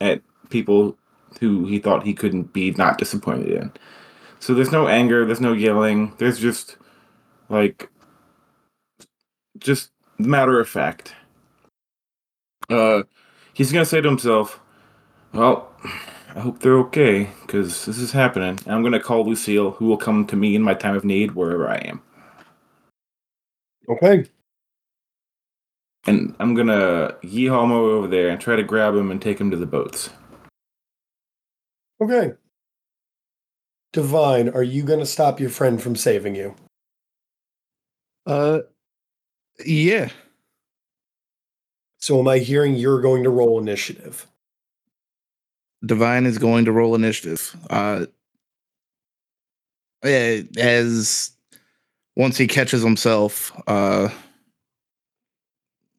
at 0.00 0.22
people 0.48 0.96
who 1.40 1.66
he 1.66 1.78
thought 1.78 2.04
he 2.04 2.14
couldn't 2.14 2.52
be 2.52 2.70
not 2.72 2.98
disappointed 2.98 3.50
in. 3.50 3.72
So 4.40 4.54
there's 4.54 4.72
no 4.72 4.88
anger, 4.88 5.24
there's 5.24 5.40
no 5.40 5.52
yelling, 5.52 6.14
there's 6.18 6.38
just 6.38 6.76
like 7.48 7.90
just 9.58 9.90
matter 10.18 10.60
of 10.60 10.68
fact. 10.68 11.14
Uh 12.68 13.02
he's 13.54 13.72
gonna 13.72 13.84
say 13.84 14.00
to 14.00 14.08
himself, 14.08 14.60
Well, 15.32 15.72
I 16.34 16.40
hope 16.40 16.60
they're 16.60 16.78
okay, 16.78 17.30
because 17.42 17.84
this 17.86 17.98
is 17.98 18.12
happening. 18.12 18.58
And 18.64 18.68
I'm 18.74 18.82
gonna 18.82 19.00
call 19.00 19.26
Lucille, 19.26 19.72
who 19.72 19.86
will 19.86 19.96
come 19.96 20.26
to 20.26 20.36
me 20.36 20.54
in 20.54 20.62
my 20.62 20.74
time 20.74 20.94
of 20.94 21.04
need 21.04 21.32
wherever 21.32 21.68
I 21.68 21.78
am. 21.78 22.02
Okay. 23.88 24.26
And 26.06 26.34
I'm 26.38 26.54
gonna 26.54 27.16
yeehaw 27.22 27.64
him 27.64 27.72
over 27.72 28.06
there 28.06 28.28
and 28.28 28.40
try 28.40 28.56
to 28.56 28.62
grab 28.62 28.94
him 28.94 29.10
and 29.10 29.20
take 29.20 29.40
him 29.40 29.50
to 29.50 29.56
the 29.56 29.66
boats. 29.66 30.10
Okay. 32.00 32.32
Divine, 33.92 34.48
are 34.50 34.62
you 34.62 34.82
going 34.82 35.00
to 35.00 35.06
stop 35.06 35.40
your 35.40 35.50
friend 35.50 35.82
from 35.82 35.96
saving 35.96 36.34
you? 36.34 36.54
Uh 38.26 38.60
yeah. 39.64 40.10
So 41.98 42.20
am 42.20 42.28
I 42.28 42.38
hearing 42.38 42.74
you're 42.74 43.00
going 43.00 43.24
to 43.24 43.30
roll 43.30 43.58
initiative? 43.58 44.26
Divine 45.84 46.26
is 46.26 46.38
going 46.38 46.66
to 46.66 46.72
roll 46.72 46.94
initiative. 46.94 47.56
Uh 47.70 48.06
yeah, 50.04 50.42
as 50.58 51.32
once 52.16 52.36
he 52.36 52.46
catches 52.46 52.82
himself, 52.82 53.52
uh 53.66 54.10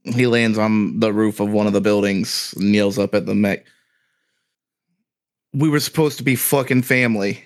he 0.03 0.27
lands 0.27 0.57
on 0.57 0.99
the 0.99 1.11
roof 1.11 1.39
of 1.39 1.49
one 1.49 1.67
of 1.67 1.73
the 1.73 1.81
buildings 1.81 2.53
and 2.57 2.73
yells 2.75 2.99
up 2.99 3.13
at 3.15 3.25
the 3.25 3.35
mech. 3.35 3.65
We 5.53 5.69
were 5.69 5.79
supposed 5.79 6.17
to 6.19 6.23
be 6.23 6.35
fucking 6.35 6.83
family. 6.83 7.43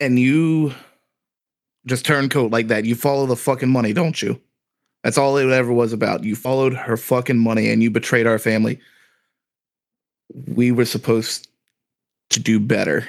And 0.00 0.18
you 0.18 0.74
just 1.86 2.04
turncoat 2.04 2.52
like 2.52 2.68
that. 2.68 2.84
You 2.84 2.94
follow 2.94 3.26
the 3.26 3.36
fucking 3.36 3.68
money, 3.68 3.92
don't 3.92 4.20
you? 4.20 4.40
That's 5.04 5.18
all 5.18 5.36
it 5.36 5.50
ever 5.50 5.72
was 5.72 5.92
about. 5.92 6.24
You 6.24 6.36
followed 6.36 6.74
her 6.74 6.96
fucking 6.96 7.38
money 7.38 7.70
and 7.70 7.82
you 7.82 7.90
betrayed 7.90 8.26
our 8.26 8.38
family. 8.38 8.80
We 10.46 10.72
were 10.72 10.84
supposed 10.84 11.48
to 12.30 12.40
do 12.40 12.60
better. 12.60 13.06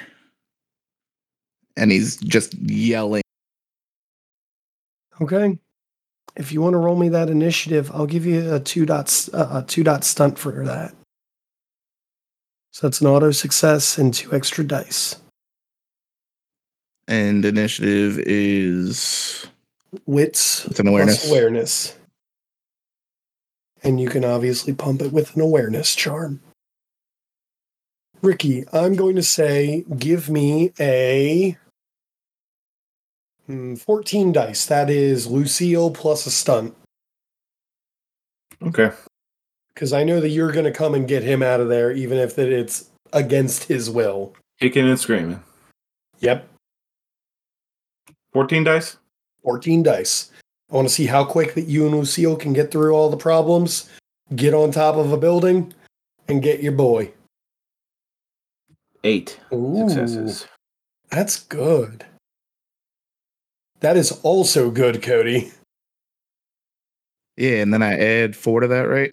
And 1.76 1.92
he's 1.92 2.16
just 2.16 2.54
yelling. 2.54 3.22
Okay. 5.20 5.58
If 6.36 6.52
you 6.52 6.62
want 6.62 6.74
to 6.74 6.78
roll 6.78 6.96
me 6.96 7.08
that 7.10 7.28
initiative, 7.28 7.90
I'll 7.92 8.06
give 8.06 8.24
you 8.24 8.54
a 8.54 8.60
two 8.60 8.86
dots 8.86 9.32
uh, 9.34 9.62
a 9.62 9.66
two 9.66 9.82
dot 9.82 10.04
stunt 10.04 10.38
for 10.38 10.64
that. 10.64 10.94
So 12.72 12.86
that's 12.86 13.00
an 13.00 13.08
auto 13.08 13.32
success 13.32 13.98
and 13.98 14.14
two 14.14 14.32
extra 14.32 14.64
dice. 14.64 15.16
And 17.10 17.44
initiative 17.44 18.20
is 18.20 19.48
Wits 20.06 20.64
it's 20.66 20.78
an 20.78 20.86
awareness. 20.86 21.18
plus 21.18 21.30
awareness. 21.30 21.96
And 23.82 24.00
you 24.00 24.08
can 24.08 24.24
obviously 24.24 24.72
pump 24.72 25.02
it 25.02 25.12
with 25.12 25.34
an 25.34 25.42
awareness 25.42 25.96
charm. 25.96 26.40
Riki, 28.22 28.64
I'm 28.72 28.94
going 28.94 29.16
to 29.16 29.24
say 29.24 29.84
give 29.98 30.30
me 30.30 30.72
a 30.78 31.56
hmm, 33.46 33.74
14 33.74 34.30
dice. 34.30 34.66
That 34.66 34.88
is 34.88 35.26
Lucille 35.26 35.90
plus 35.90 36.26
a 36.26 36.30
stunt. 36.30 36.76
Okay. 38.62 38.92
Because 39.74 39.92
I 39.92 40.04
know 40.04 40.20
that 40.20 40.28
you're 40.28 40.52
going 40.52 40.66
to 40.66 40.70
come 40.70 40.94
and 40.94 41.08
get 41.08 41.24
him 41.24 41.42
out 41.42 41.58
of 41.58 41.68
there, 41.68 41.90
even 41.90 42.18
if 42.18 42.36
that 42.36 42.52
it's 42.52 42.88
against 43.12 43.64
his 43.64 43.90
will. 43.90 44.34
Kicking 44.60 44.86
and 44.86 45.00
screaming. 45.00 45.42
Yep, 46.20 46.46
14 48.32 48.64
dice? 48.64 48.96
14 49.42 49.82
dice. 49.82 50.30
I 50.70 50.76
want 50.76 50.88
to 50.88 50.94
see 50.94 51.06
how 51.06 51.24
quick 51.24 51.54
that 51.54 51.66
you 51.66 51.86
and 51.86 51.94
Lucille 51.94 52.36
can 52.36 52.52
get 52.52 52.70
through 52.70 52.92
all 52.92 53.10
the 53.10 53.16
problems, 53.16 53.90
get 54.36 54.54
on 54.54 54.70
top 54.70 54.96
of 54.96 55.12
a 55.12 55.16
building, 55.16 55.74
and 56.28 56.42
get 56.42 56.62
your 56.62 56.72
boy. 56.72 57.12
Eight 59.02 59.40
Ooh, 59.52 59.88
successes. 59.88 60.46
That's 61.10 61.40
good. 61.44 62.04
That 63.80 63.96
is 63.96 64.12
also 64.22 64.70
good, 64.70 65.02
Cody. 65.02 65.50
Yeah, 67.36 67.62
and 67.62 67.72
then 67.72 67.82
I 67.82 67.98
add 67.98 68.36
four 68.36 68.60
to 68.60 68.68
that, 68.68 68.82
right? 68.82 69.12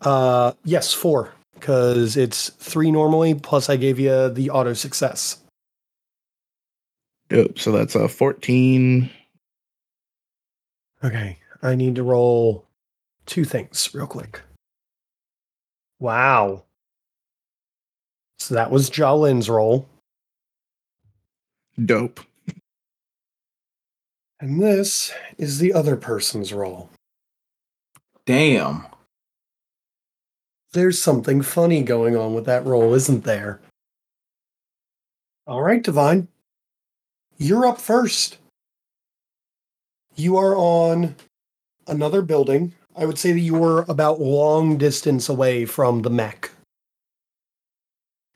Uh, 0.00 0.52
yes, 0.64 0.92
four, 0.94 1.34
because 1.54 2.16
it's 2.16 2.48
three 2.48 2.90
normally. 2.90 3.34
Plus, 3.34 3.68
I 3.68 3.76
gave 3.76 3.98
you 3.98 4.30
the 4.30 4.50
auto 4.50 4.72
success. 4.72 5.38
Dope. 7.28 7.58
So 7.58 7.72
that's 7.72 7.94
a 7.94 8.08
14. 8.08 9.10
Okay, 11.04 11.38
I 11.62 11.74
need 11.74 11.94
to 11.94 12.02
roll 12.02 12.64
two 13.26 13.44
things 13.44 13.90
real 13.94 14.06
quick. 14.06 14.40
Wow. 16.00 16.64
So 18.38 18.54
that 18.54 18.70
was 18.70 18.88
Jalin's 18.88 19.50
roll, 19.50 19.88
Dope. 21.84 22.20
and 24.40 24.62
this 24.62 25.12
is 25.36 25.58
the 25.58 25.72
other 25.72 25.96
person's 25.96 26.52
roll. 26.52 26.88
Damn. 28.26 28.86
There's 30.72 31.02
something 31.02 31.42
funny 31.42 31.82
going 31.82 32.16
on 32.16 32.34
with 32.34 32.44
that 32.46 32.64
roll, 32.64 32.94
isn't 32.94 33.24
there? 33.24 33.60
All 35.46 35.62
right, 35.62 35.82
Divine. 35.82 36.28
You're 37.38 37.66
up 37.66 37.80
first. 37.80 38.38
You 40.16 40.36
are 40.36 40.56
on 40.56 41.14
another 41.86 42.20
building. 42.20 42.74
I 42.96 43.06
would 43.06 43.16
say 43.16 43.30
that 43.30 43.38
you 43.38 43.54
were 43.54 43.84
about 43.88 44.20
long 44.20 44.76
distance 44.76 45.28
away 45.28 45.64
from 45.64 46.02
the 46.02 46.10
mech. 46.10 46.50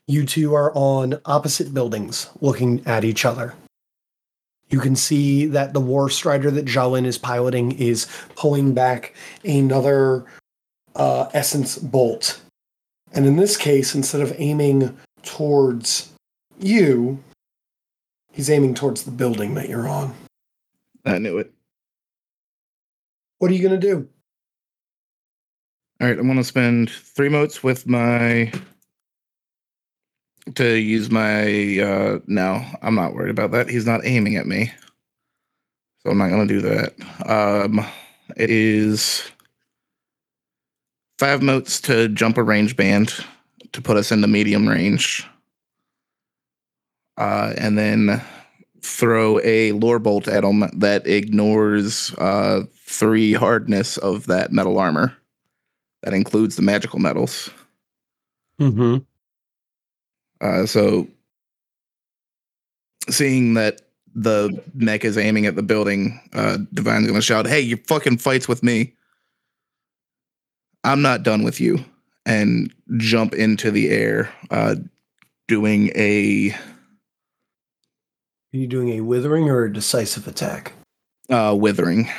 You 0.07 0.25
two 0.25 0.53
are 0.53 0.71
on 0.73 1.19
opposite 1.25 1.73
buildings 1.73 2.29
looking 2.39 2.81
at 2.85 3.03
each 3.03 3.25
other. 3.25 3.55
You 4.69 4.79
can 4.79 4.95
see 4.95 5.47
that 5.47 5.73
the 5.73 5.81
War 5.81 6.09
Strider 6.09 6.49
that 6.51 6.65
Jalin 6.65 7.05
is 7.05 7.17
piloting 7.17 7.73
is 7.73 8.07
pulling 8.35 8.73
back 8.73 9.13
another 9.43 10.23
uh, 10.95 11.29
essence 11.33 11.77
bolt. 11.77 12.41
And 13.11 13.25
in 13.25 13.35
this 13.35 13.57
case, 13.57 13.93
instead 13.93 14.21
of 14.21 14.33
aiming 14.37 14.97
towards 15.23 16.11
you, 16.57 17.21
he's 18.33 18.49
aiming 18.49 18.73
towards 18.75 19.03
the 19.03 19.11
building 19.11 19.53
that 19.55 19.69
you're 19.69 19.87
on. 19.87 20.13
I 21.05 21.19
knew 21.19 21.37
it. 21.37 21.53
What 23.37 23.49
are 23.51 23.53
you 23.53 23.61
going 23.61 23.79
to 23.79 23.87
do? 23.87 24.09
All 26.03 26.09
right, 26.09 26.19
I'm 26.19 26.27
gonna 26.27 26.43
spend 26.43 26.89
three 26.89 27.29
motes 27.29 27.63
with 27.63 27.87
my 27.87 28.51
to 30.55 30.73
use 30.73 31.09
my 31.09 31.79
uh 31.79 32.19
no, 32.27 32.61
I'm 32.81 32.95
not 32.95 33.13
worried 33.13 33.29
about 33.29 33.51
that. 33.51 33.69
He's 33.69 33.85
not 33.85 34.01
aiming 34.03 34.35
at 34.35 34.45
me. 34.45 34.69
So 35.99 36.11
I'm 36.11 36.17
not 36.17 36.29
gonna 36.29 36.45
do 36.45 36.59
that. 36.59 36.93
Um 37.25 37.85
it 38.35 38.49
is 38.49 39.23
five 41.19 41.41
motes 41.41 41.79
to 41.81 42.09
jump 42.09 42.37
a 42.37 42.43
range 42.43 42.75
band 42.75 43.13
to 43.71 43.81
put 43.81 43.95
us 43.95 44.11
into 44.11 44.27
medium 44.27 44.67
range. 44.67 45.25
Uh 47.17 47.53
and 47.57 47.77
then 47.77 48.21
throw 48.81 49.39
a 49.43 49.71
lore 49.73 49.99
bolt 49.99 50.27
at 50.27 50.43
him 50.43 50.69
that 50.73 51.07
ignores 51.07 52.13
uh 52.15 52.61
three 52.85 53.33
hardness 53.33 53.97
of 53.97 54.27
that 54.27 54.51
metal 54.51 54.77
armor. 54.77 55.15
That 56.03 56.13
includes 56.13 56.57
the 56.57 56.61
magical 56.61 56.99
metals. 56.99 57.49
Mm-hmm. 58.59 58.97
Uh, 60.41 60.65
so, 60.65 61.07
seeing 63.09 63.53
that 63.53 63.81
the 64.13 64.61
mech 64.73 65.05
is 65.05 65.17
aiming 65.17 65.45
at 65.45 65.55
the 65.55 65.63
building, 65.63 66.19
uh, 66.33 66.57
Divine's 66.73 67.07
gonna 67.07 67.21
shout, 67.21 67.47
"Hey, 67.47 67.61
you 67.61 67.77
fucking 67.77 68.17
fights 68.17 68.47
with 68.47 68.61
me! 68.61 68.93
I'm 70.83 71.01
not 71.01 71.23
done 71.23 71.43
with 71.43 71.61
you!" 71.61 71.83
And 72.25 72.73
jump 72.97 73.33
into 73.33 73.71
the 73.71 73.89
air, 73.89 74.29
uh, 74.51 74.75
doing 75.47 75.91
a 75.95 76.55
Are 78.53 78.57
you 78.57 78.67
doing 78.67 78.89
a 78.89 79.01
withering 79.01 79.49
or 79.49 79.63
a 79.63 79.73
decisive 79.73 80.27
attack? 80.27 80.73
uh, 81.29 81.55
withering, 81.57 82.09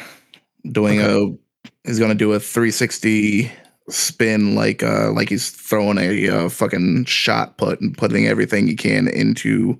doing 0.70 1.00
a. 1.00 1.36
He's 1.84 1.98
gonna 1.98 2.14
do 2.14 2.32
a 2.32 2.40
360 2.40 3.52
spin 3.90 4.54
like 4.54 4.82
uh 4.82 5.12
like 5.12 5.28
he's 5.28 5.50
throwing 5.50 5.98
a 5.98 6.28
uh, 6.28 6.48
fucking 6.48 7.04
shot 7.04 7.58
put 7.58 7.80
and 7.82 7.96
putting 7.96 8.26
everything 8.26 8.66
he 8.66 8.74
can 8.74 9.06
into 9.06 9.78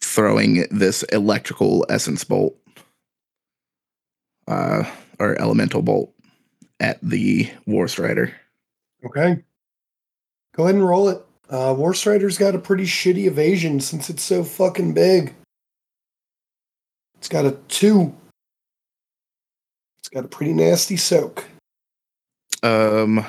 throwing 0.00 0.66
this 0.72 1.04
electrical 1.04 1.86
essence 1.88 2.24
bolt 2.24 2.56
uh 4.48 4.82
or 5.20 5.40
elemental 5.40 5.80
bolt 5.80 6.12
at 6.80 6.98
the 7.02 7.48
war 7.66 7.86
strider 7.86 8.34
Okay. 9.04 9.42
Go 10.54 10.64
ahead 10.64 10.74
and 10.74 10.86
roll 10.86 11.08
it. 11.08 11.24
Uh, 11.52 11.74
War 11.76 11.92
Strider's 11.92 12.38
got 12.38 12.54
a 12.54 12.58
pretty 12.58 12.84
shitty 12.84 13.26
evasion 13.26 13.78
since 13.78 14.08
it's 14.08 14.22
so 14.22 14.42
fucking 14.42 14.94
big. 14.94 15.34
It's 17.18 17.28
got 17.28 17.44
a 17.44 17.52
two. 17.68 18.14
It's 20.00 20.08
got 20.08 20.24
a 20.24 20.28
pretty 20.28 20.54
nasty 20.54 20.96
soak. 20.96 21.44
um 22.64 23.24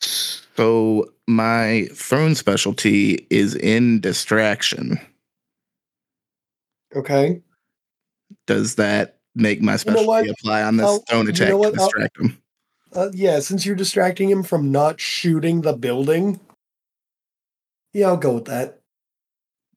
so 0.00 1.10
my 1.26 1.88
thrown 1.94 2.34
specialty 2.34 3.26
is 3.30 3.54
in 3.56 4.00
distraction 4.00 5.00
Okay. 6.94 7.40
does 8.46 8.74
that 8.76 9.18
make 9.34 9.60
my 9.62 9.72
You 9.72 9.74
know 9.74 9.76
specialty 9.78 10.28
apply 10.30 10.62
on 10.62 10.76
this 10.76 10.86
I'll- 10.86 11.04
you 11.24 11.30
attack 11.30 11.48
know 11.48 11.62
to 11.62 11.70
what? 11.70 11.78
I'll- 11.78 11.90
him 12.18 12.38
Uh, 12.92 13.08
yeah, 13.14 13.40
since 13.40 13.64
you're 13.64 13.76
distracting 13.76 14.28
him 14.30 14.42
from 14.42 14.70
not 14.72 15.00
shooting 15.00 15.60
the 15.62 15.72
building. 15.74 16.38
Yeah, 17.92 18.08
I'll 18.08 18.16
go 18.16 18.34
with 18.34 18.44
that. 18.46 18.80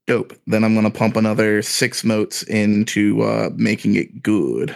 Dope. 0.06 0.34
Then 0.48 0.64
I'm 0.64 0.76
gonna 0.76 0.92
pump 0.92 1.16
another 1.16 1.62
six 1.62 2.04
motes 2.04 2.44
into 2.44 3.22
uh 3.22 3.50
making 3.56 3.96
it 3.96 4.22
good. 4.22 4.76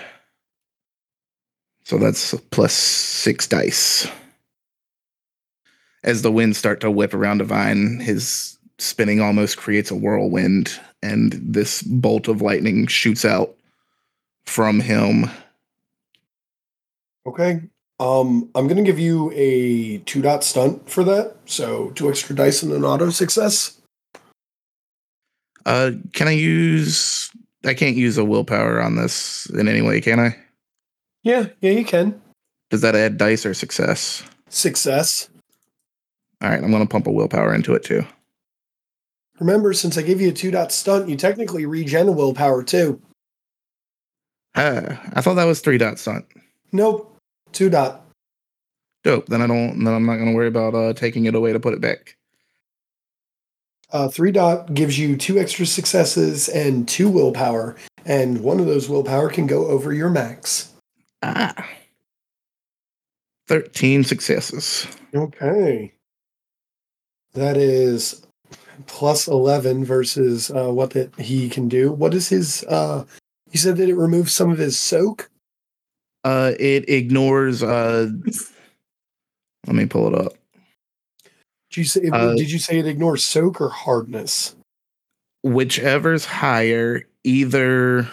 So 1.84 1.98
that's 1.98 2.34
plus 2.52 2.74
six 2.74 3.48
dice. 3.48 4.08
As 6.04 6.22
the 6.22 6.32
winds 6.32 6.58
start 6.58 6.80
to 6.82 6.92
whip 6.92 7.14
around 7.14 7.40
Divine, 7.40 8.00
his 8.00 8.58
spinning 8.78 9.20
almost 9.20 9.58
creates 9.58 9.92
a 9.92 9.96
whirlwind, 9.96 10.80
and 11.02 11.34
this 11.34 11.82
bolt 11.82 12.28
of 12.28 12.42
lightning 12.42 12.88
shoots 12.88 13.26
out 13.26 13.56
from 14.46 14.80
him. 14.80 15.30
Okay. 17.26 17.62
Um, 18.00 18.50
I'm 18.54 18.68
gonna 18.68 18.84
give 18.84 19.00
you 19.00 19.32
a 19.34 19.98
two 20.00 20.22
dot 20.22 20.44
stunt 20.44 20.88
for 20.90 21.04
that. 21.04 21.36
So 21.46 21.90
two 21.92 22.10
extra 22.10 22.36
dice 22.36 22.62
and 22.62 22.72
an 22.72 22.86
auto 22.86 23.10
success. 23.10 23.80
Uh 25.66 25.92
can 26.14 26.28
I 26.28 26.32
use 26.32 27.32
I 27.66 27.74
can't 27.74 27.98
use 27.98 28.18
a 28.18 28.24
willpower 28.24 28.82
on 28.82 28.96
this 28.96 29.48
in 29.48 29.68
any 29.68 29.82
way, 29.82 30.00
can 30.00 30.20
I? 30.20 30.38
Yeah, 31.24 31.48
yeah, 31.60 31.72
you 31.72 31.84
can. 31.84 32.22
Does 32.70 32.82
that 32.82 32.96
add 32.96 33.18
dice 33.18 33.46
or 33.46 33.54
success? 33.54 34.24
Success. 34.50 35.30
All 36.42 36.50
right, 36.50 36.64
I'm 36.64 36.72
gonna 36.72 36.86
pump 36.86 37.08
a 37.08 37.12
willpower 37.12 37.54
into 37.54 37.74
it 37.74 37.84
too. 37.84 38.06
Remember, 39.40 39.74
since 39.74 39.98
I 39.98 40.04
gave 40.04 40.22
you 40.22 40.30
a 40.30 40.34
two 40.34 40.52
dot 40.52 40.72
stunt, 40.72 41.10
you 41.10 41.16
technically 41.16 41.66
regen 41.66 42.08
a 42.08 42.12
willpower 42.12 42.64
too. 42.64 43.02
Ah, 44.56 45.02
I 45.14 45.22
thought 45.22 45.36
that 45.36 45.46
was 45.46 45.62
three 45.62 45.78
dot 45.78 46.00
stunt. 46.00 46.26
Nope. 46.72 47.17
Two 47.58 47.72
dot. 47.72 48.06
Dope. 49.04 49.26
Then 49.26 49.42
I 49.42 49.48
don't. 49.48 49.84
Then 49.84 49.92
I'm 49.92 50.06
not 50.06 50.18
gonna 50.18 50.34
worry 50.34 50.48
about 50.48 50.76
uh, 50.76 50.94
taking 50.94 51.26
it 51.26 51.34
away 51.34 51.54
to 51.54 51.60
put 51.60 51.74
it 51.74 51.82
back. 51.82 52.16
Uh, 53.92 54.08
three 54.10 54.32
dot 54.32 54.76
gives 54.76 55.00
you 55.00 55.18
two 55.18 55.40
extra 55.40 55.66
successes 55.66 56.50
and 56.50 56.88
two 56.88 57.10
willpower, 57.10 57.76
and 58.06 58.42
one 58.42 58.60
of 58.60 58.68
those 58.68 58.88
willpower 58.88 59.32
can 59.32 59.48
go 59.48 59.66
over 59.66 59.92
your 59.92 60.12
max. 60.12 60.72
Ah, 61.24 61.68
thirteen 63.48 64.04
successes. 64.04 64.86
Okay. 65.16 65.92
That 67.34 67.58
is 67.58 68.24
plus 68.86 69.28
11 69.28 69.84
versus 69.84 70.52
uh, 70.52 70.72
what 70.72 70.92
that 70.92 71.20
he 71.20 71.50
can 71.50 71.68
do. 71.68 71.92
What 71.92 72.14
is 72.14 72.30
his 72.30 72.64
uh 72.66 73.04
you 73.52 73.58
said 73.58 73.78
that 73.78 73.90
it 73.90 73.96
removes 73.96 74.32
some 74.32 74.52
of 74.52 74.60
his 74.60 74.78
soak? 74.78 75.32
Uh, 76.28 76.52
it 76.60 76.90
ignores. 76.90 77.64
Uh, 77.64 78.10
let 79.66 79.76
me 79.78 79.86
pull 79.86 80.08
it 80.14 80.26
up. 80.26 80.34
Did 81.70 81.78
you 81.78 81.84
say 81.86 82.10
Uh, 82.12 82.34
did 82.36 82.52
you 82.52 82.60
say 82.60 82.80
it 82.80 82.86
ignores 82.86 83.24
soak 83.24 83.62
or 83.62 83.70
hardness? 83.70 84.54
Whichever's 85.44 86.26
higher, 86.26 87.04
either 87.24 88.10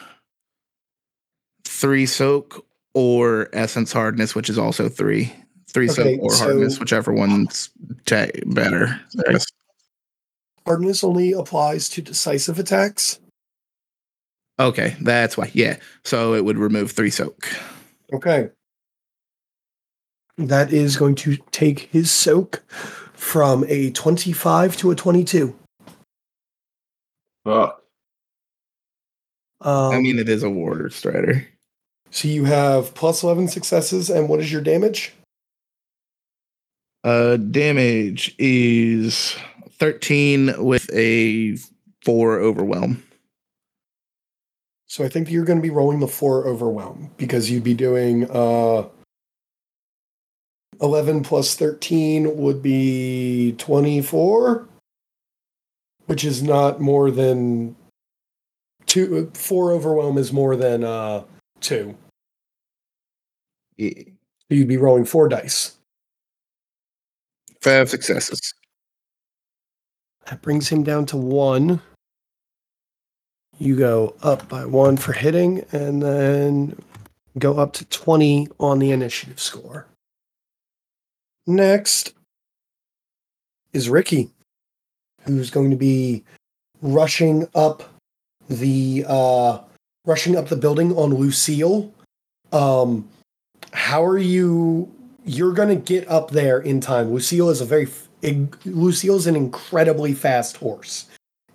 three 1.65 2.07
soak 2.07 2.65
or 2.95 3.49
essence 3.53 3.93
hardness, 3.93 4.37
which 4.37 4.49
is 4.49 4.59
also 4.59 4.89
three. 4.89 5.33
Three 5.69 5.91
Okay, 5.91 6.15
soak 6.15 6.23
or 6.23 6.31
so- 6.33 6.45
hardness, 6.45 6.79
whichever 6.79 7.13
one's 7.13 7.71
ta- 8.07 8.27
better. 8.47 9.01
Hardness 10.65 11.03
only 11.03 11.33
applies 11.33 11.89
to 11.91 12.01
decisive 12.01 12.61
attacks. 12.61 13.19
Okay, 14.61 14.95
that's 15.01 15.37
why. 15.37 15.51
Yeah. 15.53 15.79
So 16.05 16.35
it 16.35 16.45
would 16.45 16.59
remove 16.59 16.93
three 16.93 17.11
soak. 17.11 17.49
Okay. 18.13 18.51
That 20.37 20.73
is 20.73 20.97
going 20.97 21.15
to 21.17 21.37
take 21.53 21.81
his 21.93 22.11
soak 22.11 22.63
from 23.13 23.65
a 23.69 23.91
25 23.91 24.77
to 24.79 24.91
a 24.91 24.95
22. 24.95 25.57
Fuck. 27.45 27.83
Um, 29.61 29.95
I 29.95 30.01
mean, 30.01 30.19
it 30.19 30.29
is 30.29 30.43
a 30.43 30.51
warder 30.51 30.91
strider. 30.91 31.47
so 32.11 32.29
you 32.29 32.45
have 32.45 32.95
plus 32.95 33.23
11 33.23 33.49
successes, 33.49 34.11
and 34.11 34.29
what 34.29 34.41
is 34.41 34.53
your 34.53 34.61
damage? 34.61 35.13
Uh, 37.03 37.37
damage 37.37 38.35
is 38.39 39.37
13 39.79 40.63
with 40.63 40.91
a 40.93 41.57
four 42.05 42.39
overwhelm. 42.41 43.03
So 44.95 45.03
I 45.03 45.09
think 45.09 45.29
you're 45.29 45.45
going 45.45 45.59
to 45.59 45.63
be 45.63 45.71
rolling 45.71 45.99
the 45.99 46.07
four 46.07 46.47
overwhelm 46.47 47.11
because 47.17 47.51
you'd 47.51 47.65
be 47.65 47.75
doing 47.75 48.31
uh, 48.31 48.87
11 50.81 51.25
plus 51.25 51.57
13 51.57 52.37
would 52.37 52.63
be 52.63 53.57
24, 53.59 54.69
which 56.07 56.23
is 56.23 56.45
not 56.45 56.81
more 56.81 57.11
than 57.11 57.75
two. 58.87 59.33
Four 59.35 59.73
overwhelm 59.73 60.17
is 60.17 60.33
more 60.33 60.55
than 60.55 60.85
uh, 60.85 61.25
two. 61.61 61.97
Yeah. 63.77 64.01
You'd 64.49 64.69
be 64.69 64.77
rolling 64.77 65.07
four 65.07 65.29
dice. 65.29 65.77
Five 67.61 67.91
successes. 67.91 68.55
That 70.27 70.41
brings 70.41 70.69
him 70.69 70.85
down 70.85 71.07
to 71.07 71.17
one. 71.17 71.83
You 73.59 73.77
go 73.77 74.15
up 74.23 74.49
by 74.49 74.65
one 74.67 74.97
for 74.97 75.13
hitting, 75.13 75.65
and 75.73 76.03
then 76.03 76.77
go 77.39 77.59
up 77.59 77.73
to 77.75 77.85
20 77.87 78.49
on 78.59 78.79
the 78.79 78.91
initiative 78.91 79.41
score. 79.41 79.87
Next 81.47 82.15
is 83.73 83.89
Riki, 83.89 84.31
who's 85.23 85.51
going 85.51 85.71
to 85.71 85.77
be 85.77 86.25
rushing 86.81 87.49
up 87.55 87.83
the 88.49 89.05
uh, 89.07 89.59
rushing 90.07 90.37
up 90.37 90.49
the 90.49 90.57
building 90.57 90.97
on 90.97 91.15
Lucille. 91.15 91.93
Um, 92.53 93.09
how 93.73 94.05
are 94.05 94.19
you? 94.19 94.91
You're 95.27 95.53
going 95.53 95.69
to 95.69 95.77
get 95.77 96.09
up 96.09 96.31
there 96.31 96.61
in 96.61 96.81
time. 96.81 97.13
Lucille 97.13 97.51
is 97.51 97.61
a 97.61 97.65
very 97.65 97.89
Lucille's 98.65 99.27
an 99.27 99.37
incredibly 99.37 100.15
fast 100.15 100.57
horse, 100.59 101.07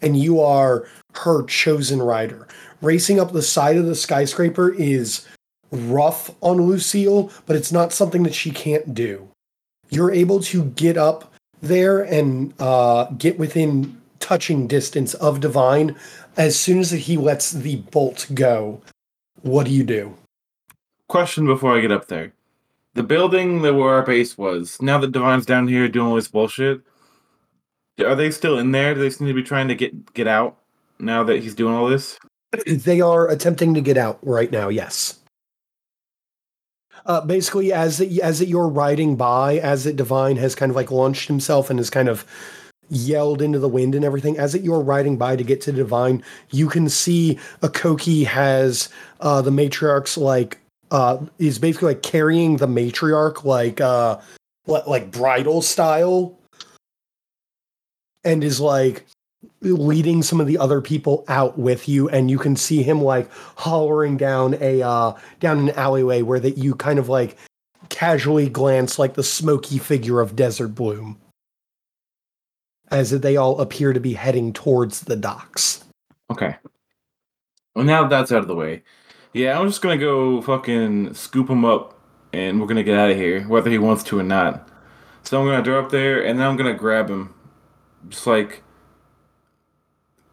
and 0.02 0.18
you 0.18 0.42
are 0.42 0.88
her 1.16 1.44
chosen 1.44 2.02
rider. 2.02 2.48
Racing 2.82 3.20
up 3.20 3.34
the 3.34 3.42
side 3.42 3.78
of 3.78 3.86
the 3.86 3.96
skyscraper 3.96 4.74
is 4.74 5.28
rough 5.72 6.32
on 6.42 6.62
Lucille, 6.62 7.32
but 7.46 7.56
it's 7.56 7.72
not 7.72 7.94
something 7.94 8.24
that 8.24 8.34
she 8.34 8.52
can't 8.52 8.94
do. 8.94 9.30
You're 9.90 10.12
able 10.12 10.40
to 10.44 10.66
get 10.66 10.98
up 10.98 11.34
there 11.62 12.02
and 12.02 12.54
uh, 12.60 13.06
get 13.18 13.38
within 13.38 14.00
touching 14.20 14.68
distance 14.68 15.14
of 15.16 15.40
Divine. 15.40 15.96
As 16.38 16.58
soon 16.58 16.80
as 16.80 16.92
he 16.92 17.18
lets 17.18 17.52
the 17.52 17.78
bolt 17.78 18.28
go, 18.34 18.82
what 19.42 19.66
do 19.66 19.72
you 19.72 19.84
do? 19.84 20.16
Question 21.08 21.46
before 21.46 21.76
I 21.76 21.82
get 21.82 21.92
up 21.92 22.08
there. 22.08 22.34
The 22.94 23.04
building 23.04 23.62
that 23.62 23.74
where 23.74 23.94
our 23.94 24.04
base 24.04 24.38
was, 24.38 24.82
now 24.82 25.00
that 25.00 25.12
Divine's 25.12 25.46
down 25.46 25.68
here 25.68 25.88
doing 25.88 26.08
all 26.08 26.16
this 26.16 26.28
bullshit, 26.28 26.82
are 28.02 28.16
they 28.16 28.32
still 28.32 28.58
in 28.58 28.72
there? 28.72 28.94
Do 28.94 29.02
they 29.02 29.10
seem 29.10 29.28
to 29.28 29.34
be 29.34 29.44
trying 29.44 29.68
to 29.68 29.76
get 29.76 30.14
get 30.14 30.28
out 30.28 30.58
now 31.00 31.24
that 31.24 31.42
he's 31.42 31.56
doing 31.56 31.74
all 31.74 31.88
this? 31.88 32.18
They 32.66 33.00
are 33.00 33.28
attempting 33.28 33.76
to 33.76 33.82
get 33.82 33.98
out 33.98 34.20
right 34.24 34.52
now. 34.52 34.70
Yes. 34.70 35.20
Uh, 37.06 37.22
basically, 37.22 37.72
as 37.72 38.00
it, 38.02 38.20
as 38.20 38.42
it 38.42 38.48
you're 38.48 38.68
riding 38.68 39.16
by, 39.16 39.58
as 39.60 39.86
it 39.86 39.96
Divine 39.96 40.38
has 40.38 40.56
kind 40.56 40.70
of 40.70 40.76
like 40.76 40.92
launched 40.92 41.28
himself 41.28 41.70
and 41.70 41.80
has 41.80 41.90
kind 41.90 42.10
of 42.10 42.26
yelled 42.90 43.42
into 43.42 43.60
the 43.60 43.70
wind 43.70 43.96
and 43.96 44.04
everything. 44.04 44.38
As 44.38 44.56
it 44.56 44.64
you're 44.64 44.82
riding 44.82 45.18
by 45.18 45.36
to 45.36 45.44
get 45.44 45.62
to 45.62 45.72
Divine, 45.72 46.24
you 46.52 46.68
can 46.68 46.90
see 46.90 47.40
Akoki 47.62 48.26
has 48.26 48.90
uh, 49.22 49.42
the 49.42 49.52
matriarchs 49.52 50.18
like 50.18 50.60
uh, 50.92 51.18
is 51.38 51.60
basically 51.60 51.90
like 51.90 52.02
carrying 52.02 52.58
the 52.58 52.68
matriarch 52.68 53.44
like 53.44 53.80
uh, 53.80 54.20
like 54.66 55.12
bridal 55.12 55.62
style, 55.62 56.38
and 58.24 58.44
is 58.44 58.60
like 58.60 59.06
leading 59.62 60.22
some 60.22 60.42
of 60.42 60.48
the 60.48 60.58
other 60.58 60.82
people 60.82 61.24
out 61.28 61.58
with 61.58 61.88
you 61.88 62.10
and 62.10 62.30
you 62.30 62.38
can 62.38 62.56
see 62.56 62.84
him 62.84 63.02
like 63.02 63.30
hollering 63.56 64.18
down 64.18 64.56
a 64.60 64.82
uh 64.82 65.14
down 65.40 65.60
an 65.60 65.70
alleyway 65.72 66.22
where 66.22 66.40
that 66.40 66.58
you 66.58 66.76
kind 66.76 67.00
of 67.00 67.08
like 67.08 67.38
casually 67.88 68.50
glance 68.50 69.00
like 69.00 69.14
the 69.14 69.24
smoky 69.24 69.78
figure 69.78 70.20
of 70.20 70.36
desert 70.36 70.70
bloom 70.70 71.18
as 72.92 73.12
they 73.12 73.38
all 73.38 73.62
appear 73.62 73.94
to 73.94 74.00
be 74.00 74.14
heading 74.14 74.52
towards 74.52 75.02
the 75.02 75.16
docks 75.16 75.86
Okay. 76.32 76.56
Well, 77.76 77.86
now 77.86 78.08
that's 78.08 78.32
out 78.32 78.42
of 78.42 78.48
the 78.48 78.56
way, 78.56 78.84
yeah, 79.34 79.60
I'm 79.60 79.68
just 79.68 79.82
gonna 79.82 79.98
go 79.98 80.42
fucking 80.42 81.14
scoop 81.14 81.50
him 81.50 81.66
up, 81.66 82.00
and 82.34 82.60
we're 82.60 82.68
gonna 82.68 82.84
get 82.84 82.98
out 82.98 83.12
of 83.12 83.18
here, 83.18 83.44
whether 83.44 83.70
he 83.70 83.78
wants 83.78 84.04
to 84.06 84.20
or 84.20 84.24
not. 84.24 84.68
So 85.24 85.40
I'm 85.40 85.48
gonna 85.48 85.64
drive 85.64 85.86
up 85.86 85.92
there, 85.92 86.24
and 86.24 86.40
then 86.40 86.48
I'm 86.48 86.58
gonna 86.58 86.74
grab 86.74 87.10
him, 87.10 87.34
just 88.08 88.26
like 88.26 88.64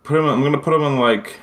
put 0.05 0.18
him. 0.18 0.26
I'm 0.26 0.42
gonna 0.42 0.59
put 0.59 0.74
him 0.74 0.83
in 0.83 0.98
like, 0.98 1.40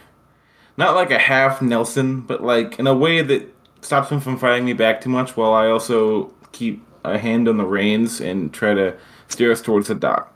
not 0.77 0.95
like 0.95 1.11
a 1.11 1.19
half 1.19 1.61
Nelson, 1.61 2.21
but 2.21 2.43
like 2.43 2.79
in 2.79 2.87
a 2.87 2.93
way 2.93 3.21
that 3.21 3.53
stops 3.81 4.09
him 4.09 4.19
from 4.21 4.37
fighting 4.37 4.65
me 4.65 4.73
back 4.73 5.01
too 5.01 5.09
much, 5.09 5.35
while 5.35 5.53
I 5.53 5.67
also 5.67 6.31
keep 6.53 6.85
a 7.03 7.17
hand 7.17 7.47
on 7.49 7.57
the 7.57 7.65
reins 7.65 8.21
and 8.21 8.53
try 8.53 8.73
to 8.73 8.95
steer 9.27 9.51
us 9.51 9.61
towards 9.61 9.87
the 9.89 9.95
dock. 9.95 10.33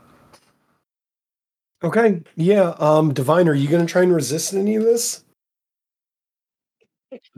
okay 1.84 2.20
yeah 2.34 2.74
um 2.80 3.14
divine 3.14 3.48
are 3.48 3.54
you 3.54 3.68
gonna 3.68 3.86
try 3.86 4.02
and 4.02 4.12
resist 4.12 4.52
any 4.52 4.74
of 4.74 4.82
this 4.82 5.24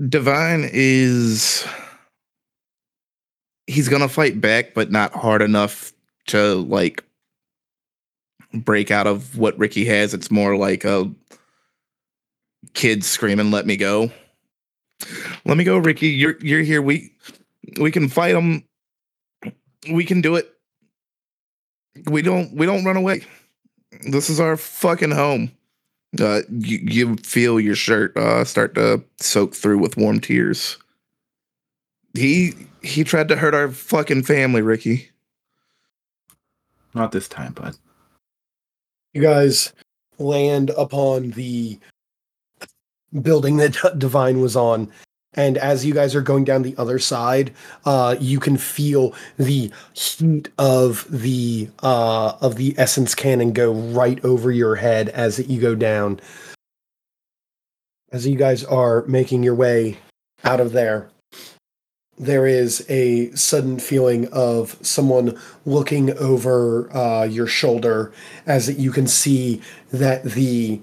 Divine 0.08 0.68
is 0.72 1.64
he's 3.66 3.88
gonna 3.88 4.08
fight 4.08 4.40
back, 4.40 4.74
but 4.74 4.90
not 4.90 5.12
hard 5.12 5.42
enough 5.42 5.92
to 6.26 6.56
like 6.56 7.04
break 8.52 8.90
out 8.90 9.06
of 9.06 9.38
what 9.38 9.58
Riki 9.58 9.84
has. 9.86 10.14
It's 10.14 10.30
more 10.30 10.56
like 10.56 10.84
a 10.84 11.10
kid 12.74 13.04
screaming, 13.04 13.50
"Let 13.50 13.66
me 13.66 13.76
go! 13.76 14.10
Let 15.44 15.56
me 15.56 15.64
go, 15.64 15.78
Riki! 15.78 16.08
You're 16.08 16.38
you're 16.40 16.62
here. 16.62 16.82
We 16.82 17.12
we 17.80 17.90
can 17.90 18.08
fight 18.08 18.32
them. 18.32 18.64
We 19.90 20.04
can 20.04 20.20
do 20.20 20.36
it. 20.36 20.52
We 22.06 22.22
don't 22.22 22.54
we 22.54 22.66
don't 22.66 22.84
run 22.84 22.96
away. 22.96 23.22
This 24.08 24.30
is 24.30 24.40
our 24.40 24.56
fucking 24.56 25.12
home." 25.12 25.52
Uh, 26.18 26.40
you, 26.50 26.78
you 26.78 27.16
feel 27.18 27.60
your 27.60 27.76
shirt 27.76 28.16
uh, 28.16 28.44
start 28.44 28.74
to 28.74 29.00
soak 29.20 29.54
through 29.54 29.78
with 29.78 29.96
warm 29.96 30.18
tears. 30.18 30.76
He 32.14 32.54
he 32.82 33.04
tried 33.04 33.28
to 33.28 33.36
hurt 33.36 33.54
our 33.54 33.70
fucking 33.70 34.24
family, 34.24 34.62
Riki. 34.62 35.10
Not 36.94 37.12
this 37.12 37.28
time, 37.28 37.52
bud. 37.52 37.76
You 39.12 39.22
guys 39.22 39.72
land 40.18 40.70
upon 40.70 41.30
the 41.32 41.78
building 43.22 43.56
that 43.56 43.76
Divine 43.98 44.40
was 44.40 44.56
on. 44.56 44.90
And 45.34 45.58
as 45.58 45.86
you 45.86 45.94
guys 45.94 46.16
are 46.16 46.22
going 46.22 46.44
down 46.44 46.62
the 46.62 46.74
other 46.76 46.98
side, 46.98 47.52
uh, 47.84 48.16
you 48.18 48.40
can 48.40 48.56
feel 48.56 49.14
the 49.36 49.70
heat 49.92 50.48
of 50.58 51.06
the 51.08 51.68
uh, 51.84 52.36
of 52.40 52.56
the 52.56 52.74
essence 52.76 53.14
cannon 53.14 53.52
go 53.52 53.72
right 53.72 54.22
over 54.24 54.50
your 54.50 54.74
head 54.74 55.08
as 55.10 55.38
you 55.38 55.60
go 55.60 55.76
down. 55.76 56.20
As 58.10 58.26
you 58.26 58.34
guys 58.34 58.64
are 58.64 59.04
making 59.06 59.44
your 59.44 59.54
way 59.54 59.98
out 60.42 60.58
of 60.58 60.72
there, 60.72 61.08
there 62.20 62.46
is 62.46 62.84
a 62.90 63.30
sudden 63.32 63.78
feeling 63.78 64.28
of 64.28 64.76
someone 64.82 65.38
looking 65.64 66.16
over 66.18 66.94
uh, 66.94 67.24
your 67.24 67.46
shoulder 67.46 68.12
as 68.46 68.78
you 68.78 68.92
can 68.92 69.06
see 69.06 69.60
that 69.90 70.22
the 70.22 70.82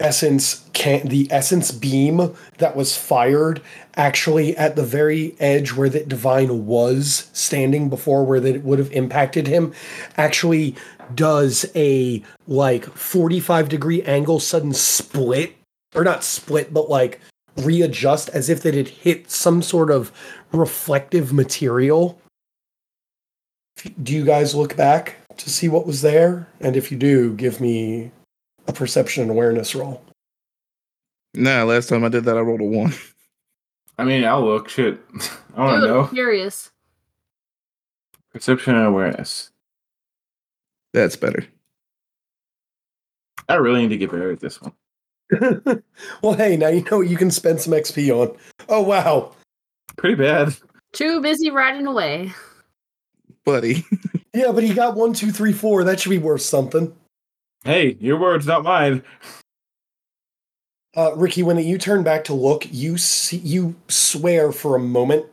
essence 0.00 0.68
can 0.72 1.06
the 1.08 1.26
essence 1.30 1.70
beam 1.70 2.34
that 2.58 2.76
was 2.76 2.96
fired 2.96 3.62
actually 3.94 4.54
at 4.56 4.76
the 4.76 4.82
very 4.82 5.34
edge 5.38 5.72
where 5.72 5.88
the 5.88 6.04
divine 6.04 6.66
was 6.66 7.30
standing 7.32 7.88
before 7.88 8.24
where 8.24 8.40
that 8.40 8.56
it 8.56 8.64
would 8.64 8.78
have 8.78 8.92
impacted 8.92 9.46
him 9.46 9.72
actually 10.16 10.74
does 11.14 11.64
a 11.74 12.22
like 12.46 12.84
45 12.84 13.68
degree 13.68 14.02
angle 14.02 14.40
sudden 14.40 14.74
split 14.74 15.56
or 15.94 16.04
not 16.04 16.24
split 16.24 16.74
but 16.74 16.90
like 16.90 17.20
readjust 17.58 18.28
as 18.30 18.48
if 18.48 18.62
that 18.62 18.74
it 18.74 18.88
hit 18.88 19.30
some 19.30 19.62
sort 19.62 19.90
of 19.90 20.12
reflective 20.52 21.32
material 21.32 22.20
Do 24.02 24.12
you 24.14 24.24
guys 24.24 24.54
look 24.54 24.76
back 24.76 25.16
to 25.36 25.50
see 25.50 25.68
what 25.68 25.86
was 25.86 26.00
there? 26.02 26.48
And 26.60 26.76
if 26.76 26.90
you 26.90 26.96
do, 26.96 27.34
give 27.34 27.60
me 27.60 28.10
a 28.66 28.72
perception 28.72 29.22
and 29.22 29.30
awareness 29.30 29.74
roll. 29.74 30.02
Nah, 31.34 31.64
last 31.64 31.88
time 31.88 32.02
I 32.04 32.08
did 32.08 32.24
that, 32.24 32.36
I 32.38 32.40
rolled 32.40 32.62
a 32.62 32.64
one. 32.64 32.94
I 33.98 34.04
mean, 34.04 34.24
I'll 34.24 34.44
look. 34.44 34.68
Shit. 34.68 34.98
I 35.56 35.60
want 35.62 35.82
to 35.82 35.86
Dude, 35.86 35.90
know. 35.90 36.06
Curious. 36.08 36.70
Perception 38.32 38.74
and 38.74 38.86
awareness. 38.86 39.50
That's 40.92 41.16
better. 41.16 41.44
I 43.48 43.54
really 43.56 43.82
need 43.82 43.88
to 43.90 43.98
get 43.98 44.10
better 44.10 44.32
at 44.32 44.40
this 44.40 44.60
one. 44.60 44.72
well, 46.22 46.34
hey, 46.34 46.56
now 46.56 46.68
you 46.68 46.82
know 46.84 46.98
what 46.98 47.08
you 47.08 47.16
can 47.16 47.30
spend 47.30 47.60
some 47.60 47.72
XP 47.72 48.10
on. 48.10 48.36
Oh, 48.68 48.82
wow. 48.82 49.32
Pretty 49.96 50.14
bad. 50.14 50.54
Too 50.92 51.20
busy 51.20 51.50
riding 51.50 51.86
away. 51.86 52.32
Buddy. 53.44 53.84
Yeah, 54.36 54.52
but 54.52 54.64
he 54.64 54.74
got 54.74 54.96
one, 54.96 55.14
two, 55.14 55.32
three, 55.32 55.54
four. 55.54 55.82
That 55.82 55.98
should 55.98 56.10
be 56.10 56.18
worth 56.18 56.42
something. 56.42 56.94
Hey, 57.64 57.96
your 58.00 58.18
words, 58.18 58.46
not 58.46 58.64
mine. 58.64 59.02
Uh, 60.94 61.14
Riki, 61.16 61.42
when 61.42 61.56
you 61.58 61.78
turn 61.78 62.02
back 62.02 62.24
to 62.24 62.34
look, 62.34 62.66
you 62.70 62.98
see, 62.98 63.38
you 63.38 63.74
swear 63.88 64.52
for 64.52 64.76
a 64.76 64.80
moment 64.80 65.24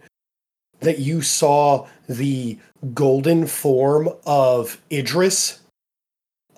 that 0.79 0.99
you 0.99 1.21
saw 1.21 1.85
the 2.07 2.57
golden 2.93 3.45
form 3.45 4.07
of 4.25 4.81
Idris 4.89 5.59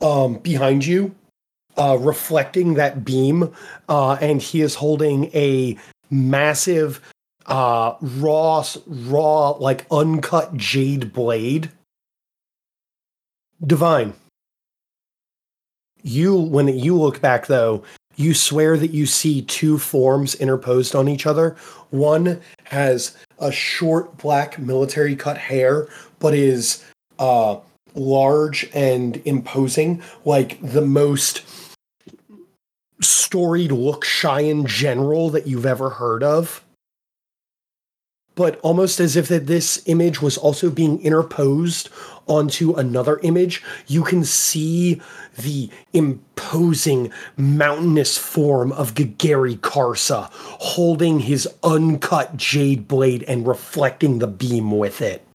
um, 0.03 0.35
behind 0.35 0.85
you, 0.85 1.15
uh, 1.77 1.97
reflecting 1.99 2.75
that 2.75 3.03
beam, 3.03 3.53
uh, 3.89 4.13
and 4.21 4.41
he 4.41 4.61
is 4.61 4.75
holding 4.75 5.25
a 5.33 5.77
massive, 6.09 7.01
uh, 7.45 7.95
raw, 8.01 8.63
raw, 8.87 9.49
like 9.51 9.85
uncut 9.91 10.55
jade 10.55 11.13
blade. 11.13 11.71
Divine. 13.65 14.13
You, 16.01 16.35
when 16.35 16.67
you 16.67 16.97
look 16.97 17.19
back 17.21 17.47
though, 17.47 17.83
you 18.15 18.33
swear 18.33 18.77
that 18.77 18.91
you 18.91 19.05
see 19.05 19.41
two 19.41 19.77
forms 19.77 20.35
interposed 20.35 20.95
on 20.95 21.09
each 21.09 21.25
other. 21.25 21.55
One 21.89 22.39
has 22.65 23.17
a 23.39 23.51
short 23.51 24.17
black 24.17 24.57
military 24.59 25.15
cut 25.15 25.37
hair, 25.37 25.87
but 26.19 26.33
is 26.33 26.83
uh, 27.19 27.57
large 27.95 28.69
and 28.73 29.21
imposing, 29.25 30.01
like 30.23 30.59
the 30.61 30.81
most 30.81 31.43
storied 33.35 33.69
Lookshyan 33.69 34.65
general 34.65 35.29
that 35.29 35.45
you've 35.45 35.65
ever 35.65 35.89
heard 35.89 36.23
of. 36.23 36.63
But 38.33 38.61
almost 38.61 39.01
as 39.01 39.17
if 39.17 39.27
that 39.27 39.47
this 39.47 39.83
image 39.87 40.21
was 40.21 40.37
also 40.37 40.69
being 40.69 41.01
interposed 41.01 41.89
onto 42.27 42.73
another 42.75 43.19
image, 43.23 43.61
you 43.87 44.05
can 44.05 44.23
see 44.23 45.01
the 45.37 45.69
imposing 45.91 47.11
mountainous 47.35 48.17
form 48.17 48.71
of 48.71 48.93
Gagari 48.93 49.57
Karsa 49.59 50.29
holding 50.31 51.19
his 51.19 51.45
uncut 51.61 52.37
jade 52.37 52.87
blade 52.87 53.23
and 53.23 53.45
reflecting 53.45 54.19
the 54.19 54.27
beam 54.27 54.71
with 54.71 55.01
it. 55.01 55.27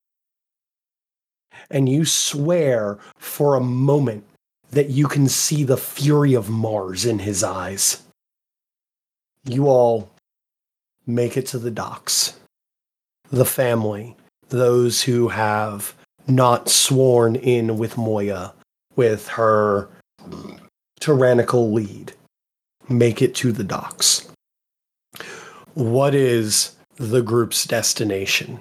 And 1.71 1.87
you 1.87 2.07
swear 2.07 2.99
for 3.19 3.57
a 3.57 3.61
moment 3.61 4.25
that 4.71 4.91
you 4.91 5.09
can 5.09 5.29
see 5.29 5.65
the 5.65 5.77
fury 5.77 6.35
of 6.35 6.49
Mars 6.49 7.05
in 7.05 7.19
his 7.19 7.43
eyes. 7.43 8.03
You 9.45 9.69
all 9.69 10.11
make 11.07 11.37
it 11.37 11.47
to 11.47 11.59
the 11.59 11.71
docks. 11.71 12.39
The 13.31 13.45
family, 13.45 14.17
those 14.49 15.03
who 15.03 15.29
have 15.29 15.95
not 16.27 16.69
sworn 16.69 17.37
in 17.37 17.79
with 17.79 17.95
Moiya, 17.95 18.53
with 18.97 19.29
her 19.29 19.89
tyrannical 21.01 21.73
lead, 21.73 22.13
make 22.89 23.23
it 23.23 23.35
to 23.37 23.53
the 23.53 23.65
docks. 23.65 24.29
What 25.75 26.15
is 26.15 26.77
the 26.97 27.23
group's 27.23 27.65
destination? 27.65 28.61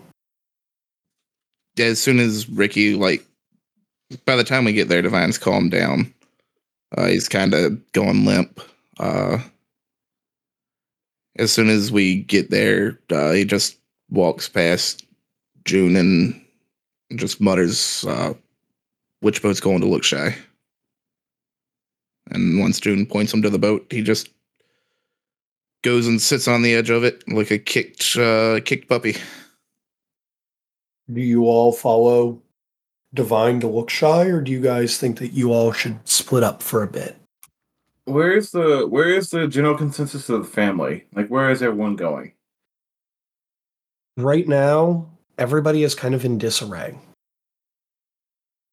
As 1.77 2.01
soon 2.01 2.19
as 2.19 2.49
Riki, 2.49 2.95
like, 2.95 3.25
by 4.25 4.35
the 4.35 4.43
time 4.43 4.65
we 4.65 4.73
get 4.73 4.89
there, 4.89 5.01
Divine's 5.01 5.37
calmed 5.37 5.71
down. 5.71 6.13
Uh, 6.97 7.07
he's 7.07 7.29
kind 7.29 7.53
of 7.53 7.91
going 7.91 8.25
limp. 8.25 8.61
Uh, 8.99 9.39
as 11.37 11.51
soon 11.51 11.69
as 11.69 11.91
we 11.91 12.23
get 12.23 12.49
there, 12.49 12.99
uh, 13.11 13.31
he 13.31 13.45
just 13.45 13.77
walks 14.09 14.49
past 14.49 15.05
June 15.65 15.95
and 15.95 16.39
just 17.15 17.39
mutters, 17.39 18.03
uh, 18.07 18.33
which 19.21 19.41
boat's 19.41 19.59
going 19.59 19.81
to 19.81 19.87
Lookshy. 19.87 20.35
And 22.31 22.59
once 22.59 22.79
June 22.79 23.05
points 23.05 23.33
him 23.33 23.41
to 23.41 23.49
the 23.49 23.59
boat, 23.59 23.87
he 23.89 24.01
just 24.01 24.29
goes 25.83 26.07
and 26.07 26.21
sits 26.21 26.47
on 26.47 26.61
the 26.61 26.75
edge 26.75 26.89
of 26.89 27.03
it 27.03 27.27
like 27.31 27.51
a 27.51 27.57
kicked 27.57 28.17
uh, 28.17 28.59
kicked 28.65 28.89
puppy. 28.89 29.15
Do 31.11 31.21
you 31.21 31.45
all 31.45 31.71
follow 31.71 32.41
Divine 33.13 33.59
to 33.61 33.67
Lookshy, 33.67 34.31
or 34.31 34.41
do 34.41 34.51
you 34.51 34.61
guys 34.61 34.97
think 34.97 35.17
that 35.19 35.33
you 35.33 35.51
all 35.51 35.71
should 35.71 36.07
split 36.07 36.43
up 36.43 36.61
for 36.61 36.83
a 36.83 36.87
bit? 36.87 37.15
Where 38.05 38.33
is 38.33 38.51
the 38.51 38.87
where 38.87 39.09
is 39.09 39.29
the 39.29 39.47
general 39.47 39.75
consensus 39.75 40.29
of 40.29 40.43
the 40.43 40.49
family? 40.49 41.05
Like, 41.13 41.27
where 41.27 41.49
is 41.49 41.61
everyone 41.61 41.95
going? 41.95 42.33
Right 44.17 44.47
now, 44.47 45.07
everybody 45.37 45.83
is 45.83 45.95
kind 45.95 46.13
of 46.13 46.25
in 46.25 46.37
disarray. 46.37 46.97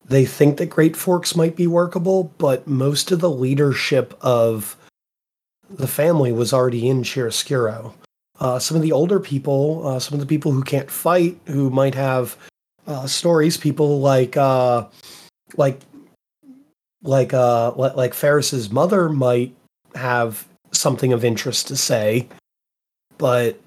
They 0.04 0.24
think 0.24 0.58
that 0.58 0.66
Great 0.66 0.96
Forks 0.96 1.34
might 1.34 1.56
be 1.56 1.66
workable, 1.66 2.32
but 2.38 2.66
most 2.66 3.10
of 3.10 3.20
the 3.20 3.30
leadership 3.30 4.14
of 4.20 4.76
the 5.68 5.88
family 5.88 6.32
was 6.32 6.52
already 6.52 6.88
in 6.88 7.02
Chiaroscuro. 7.02 7.94
Uh, 8.38 8.58
some 8.58 8.76
of 8.76 8.82
the 8.82 8.92
older 8.92 9.18
people, 9.18 9.86
uh, 9.86 9.98
some 9.98 10.14
of 10.14 10.20
the 10.20 10.26
people 10.26 10.52
who 10.52 10.62
can't 10.62 10.90
fight, 10.90 11.38
who 11.46 11.70
might 11.70 11.94
have 11.94 12.36
uh, 12.86 13.06
stories, 13.06 13.56
people 13.56 14.00
like 14.00 14.36
uh, 14.36 14.86
like 15.56 15.80
like 17.02 17.34
uh, 17.34 17.72
like 17.72 18.14
Ferris's 18.14 18.70
mother 18.70 19.08
might 19.08 19.54
have 19.94 20.46
something 20.72 21.12
of 21.12 21.24
interest 21.24 21.68
to 21.68 21.76
say, 21.76 22.28
but 23.18 23.60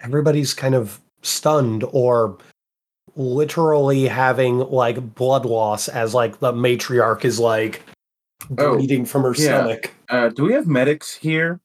everybody's 0.00 0.54
kind 0.54 0.74
of 0.74 1.00
stunned 1.22 1.84
or 1.92 2.36
literally 3.16 4.06
having 4.06 4.58
like 4.58 5.14
blood 5.14 5.44
loss 5.46 5.88
as 5.88 6.14
like 6.14 6.38
the 6.40 6.52
matriarch 6.52 7.24
is 7.24 7.40
like 7.40 7.82
Oh, 8.58 8.76
bleeding 8.76 9.04
from 9.04 9.22
her 9.22 9.34
yeah. 9.36 9.58
stomach. 9.64 9.94
Uh, 10.08 10.28
do 10.28 10.44
we 10.44 10.52
have 10.52 10.66
medics 10.66 11.14
here? 11.14 11.60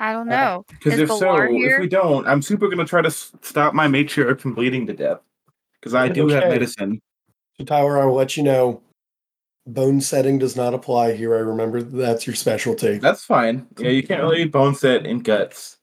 I 0.00 0.12
don't 0.12 0.32
Uh, 0.32 0.36
know. 0.36 0.64
Because 0.68 0.94
Is 0.94 1.00
if 1.00 1.08
so, 1.10 1.46
here? 1.48 1.76
if 1.76 1.80
we 1.80 1.86
don't, 1.86 2.26
I'm 2.26 2.40
super 2.42 2.68
gonna 2.68 2.86
try 2.86 3.02
to 3.02 3.08
s- 3.08 3.32
stop 3.42 3.74
my 3.74 3.86
matriarch 3.86 4.40
from 4.40 4.54
bleeding 4.54 4.86
to 4.86 4.94
death. 4.94 5.20
Because 5.78 5.94
I 5.94 6.08
do 6.08 6.26
have 6.28 6.48
medicine. 6.48 7.00
So 7.58 7.64
Tyler, 7.64 7.98
I 7.98 8.06
will 8.06 8.14
let 8.14 8.36
you 8.36 8.42
know. 8.42 8.82
Bone 9.66 10.00
setting 10.00 10.38
does 10.38 10.56
not 10.56 10.72
apply 10.72 11.12
here. 11.12 11.34
I 11.34 11.40
remember 11.40 11.82
that's 11.82 12.26
your 12.26 12.34
specialty. 12.34 12.96
That's 12.98 13.24
fine. 13.24 13.66
Yeah, 13.78 13.90
you 13.90 14.02
can't 14.02 14.22
really 14.22 14.46
bone 14.46 14.74
set 14.74 15.06
in 15.06 15.20
guts. 15.20 15.76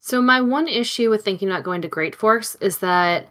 So 0.00 0.20
my 0.22 0.40
one 0.40 0.66
issue 0.66 1.10
with 1.10 1.24
thinking 1.24 1.50
about 1.50 1.62
going 1.62 1.82
to 1.82 1.88
Great 1.88 2.16
Forks 2.16 2.56
is 2.56 2.78
that 2.78 3.28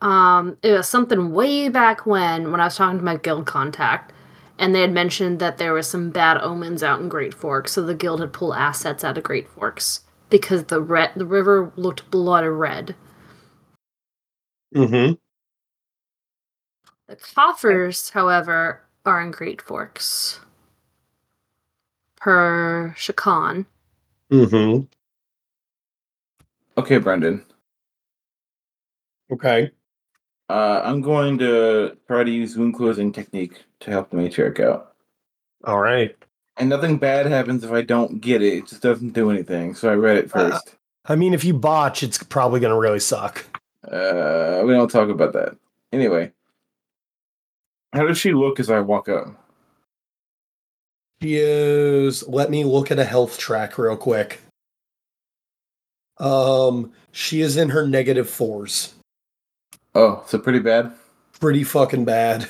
um 0.00 0.58
it 0.62 0.72
was 0.72 0.88
something 0.88 1.32
way 1.32 1.68
back 1.68 2.06
when 2.06 2.50
when 2.50 2.60
I 2.60 2.64
was 2.64 2.76
talking 2.76 2.98
to 2.98 3.04
my 3.04 3.16
guild 3.16 3.46
contact 3.46 4.12
and 4.58 4.74
they 4.74 4.80
had 4.80 4.92
mentioned 4.92 5.38
that 5.40 5.58
there 5.58 5.72
was 5.72 5.88
some 5.88 6.10
bad 6.10 6.38
omens 6.38 6.82
out 6.82 7.00
in 7.00 7.08
Great 7.08 7.34
Forks, 7.34 7.72
so 7.72 7.82
the 7.82 7.94
guild 7.94 8.20
had 8.20 8.32
pulled 8.32 8.54
assets 8.54 9.04
out 9.04 9.18
of 9.18 9.24
Great 9.24 9.48
Forks 9.48 10.02
because 10.30 10.64
the 10.64 10.80
red 10.80 11.10
the 11.16 11.26
river 11.26 11.72
looked 11.76 12.10
blood 12.10 12.44
red. 12.44 12.94
Mm-hmm. 14.74 15.14
The 17.06 17.16
coffers, 17.16 18.10
however, 18.10 18.82
are 19.04 19.20
in 19.20 19.30
Great 19.30 19.60
Forks. 19.60 20.40
Per 22.16 22.94
Shakan. 22.96 23.66
Mm-hmm. 24.32 24.84
Okay, 26.78 26.98
Brendan. 26.98 27.44
Okay. 29.30 29.70
Uh, 30.48 30.80
I'm 30.84 31.00
going 31.00 31.38
to 31.38 31.96
try 32.06 32.24
to 32.24 32.30
use 32.30 32.56
wound 32.56 32.74
closing 32.74 33.12
technique 33.12 33.64
to 33.84 33.90
help 33.90 34.10
the 34.10 34.16
matriarch 34.16 34.60
out. 34.60 34.92
All 35.64 35.78
right. 35.80 36.14
And 36.56 36.68
nothing 36.68 36.98
bad 36.98 37.26
happens 37.26 37.64
if 37.64 37.72
I 37.72 37.82
don't 37.82 38.20
get 38.20 38.42
it. 38.42 38.52
It 38.54 38.66
just 38.66 38.82
doesn't 38.82 39.12
do 39.12 39.30
anything. 39.30 39.74
So 39.74 39.90
I 39.90 39.94
read 39.94 40.18
it 40.18 40.26
Uh, 40.34 40.50
first. 40.50 40.74
I 41.06 41.16
mean, 41.16 41.34
if 41.34 41.44
you 41.44 41.54
botch, 41.54 42.02
it's 42.02 42.22
probably 42.22 42.60
going 42.60 42.72
to 42.72 42.78
really 42.78 43.00
suck. 43.00 43.44
Uh, 43.86 44.62
we 44.64 44.72
don't 44.72 44.90
talk 44.90 45.08
about 45.08 45.32
that. 45.34 45.56
Anyway, 45.92 46.32
how 47.92 48.06
does 48.06 48.18
she 48.18 48.32
look 48.32 48.58
as 48.58 48.70
I 48.70 48.80
walk 48.80 49.08
up? 49.08 49.28
She 51.22 51.36
is. 51.36 52.26
Let 52.28 52.50
me 52.50 52.64
look 52.64 52.90
at 52.90 52.98
a 52.98 53.04
health 53.04 53.38
track 53.38 53.76
real 53.78 53.96
quick. 53.96 54.40
Um, 56.18 56.92
she 57.12 57.40
is 57.40 57.56
in 57.56 57.70
her 57.70 57.86
negative 57.86 58.28
fours. 58.30 58.94
Oh, 59.94 60.22
so 60.26 60.38
pretty 60.38 60.60
bad. 60.60 60.92
Pretty 61.40 61.64
fucking 61.64 62.04
bad. 62.04 62.48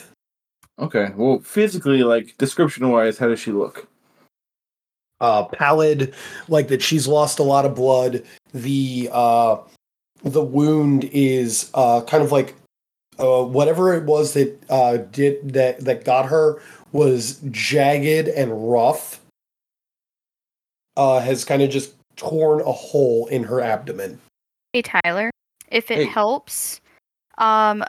Okay. 0.78 1.12
Well, 1.16 1.40
physically, 1.40 2.02
like 2.02 2.37
description 2.38 2.88
wise, 2.90 3.18
how 3.18 3.28
does 3.28 3.40
she 3.40 3.52
look? 3.52 3.88
uh 5.20 5.44
pallid 5.44 6.12
like 6.48 6.66
that 6.66 6.82
she's 6.82 7.06
lost 7.06 7.38
a 7.38 7.42
lot 7.42 7.64
of 7.64 7.72
blood 7.76 8.20
the 8.52 9.08
uh 9.12 9.56
the 10.24 10.42
wound 10.42 11.04
is 11.12 11.70
uh 11.74 12.00
kind 12.02 12.24
of 12.24 12.32
like 12.32 12.52
uh 13.20 13.44
whatever 13.44 13.94
it 13.94 14.02
was 14.04 14.34
that 14.34 14.58
uh 14.70 14.96
did 15.12 15.52
that 15.52 15.78
that 15.78 16.04
got 16.04 16.26
her 16.26 16.60
was 16.90 17.40
jagged 17.52 18.26
and 18.26 18.70
rough 18.72 19.20
uh 20.96 21.20
has 21.20 21.44
kind 21.44 21.62
of 21.62 21.70
just 21.70 21.94
torn 22.16 22.60
a 22.62 22.72
hole 22.72 23.26
in 23.28 23.44
her 23.44 23.60
abdomen 23.60 24.18
Hey 24.72 24.82
Tyler, 24.82 25.30
if 25.70 25.92
it 25.92 25.98
Hey. 25.98 26.06
helps, 26.06 26.80
um, 27.38 27.84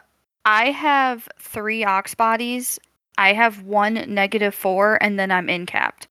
I 0.46 0.70
have 0.70 1.28
three 1.38 1.84
ox 1.84 2.14
bodies. 2.14 2.78
I 3.18 3.32
have 3.34 3.62
one 3.64 3.94
negative 4.08 4.54
four, 4.54 4.96
and 5.02 5.18
then 5.18 5.30
I'm 5.30 5.48
incapped. 5.48 6.06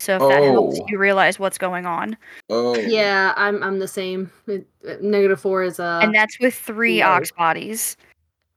So 0.00 0.14
if 0.14 0.20
that 0.28 0.42
helps 0.42 0.78
Oh. 0.80 0.86
you 0.88 0.96
realize 0.98 1.38
what's 1.40 1.58
going 1.58 1.84
on, 1.84 2.16
Oh. 2.48 2.76
Yeah, 2.76 3.34
I'm 3.36 3.62
I'm 3.62 3.78
the 3.80 3.88
same. 3.88 4.30
Uh, 4.48 4.58
Negative 5.02 5.40
four 5.40 5.62
is 5.64 5.78
uh 5.80 6.00
and 6.02 6.14
that's 6.14 6.38
with 6.40 6.54
three 6.54 7.00
low. 7.00 7.06
ox 7.08 7.30
bodies. 7.32 7.96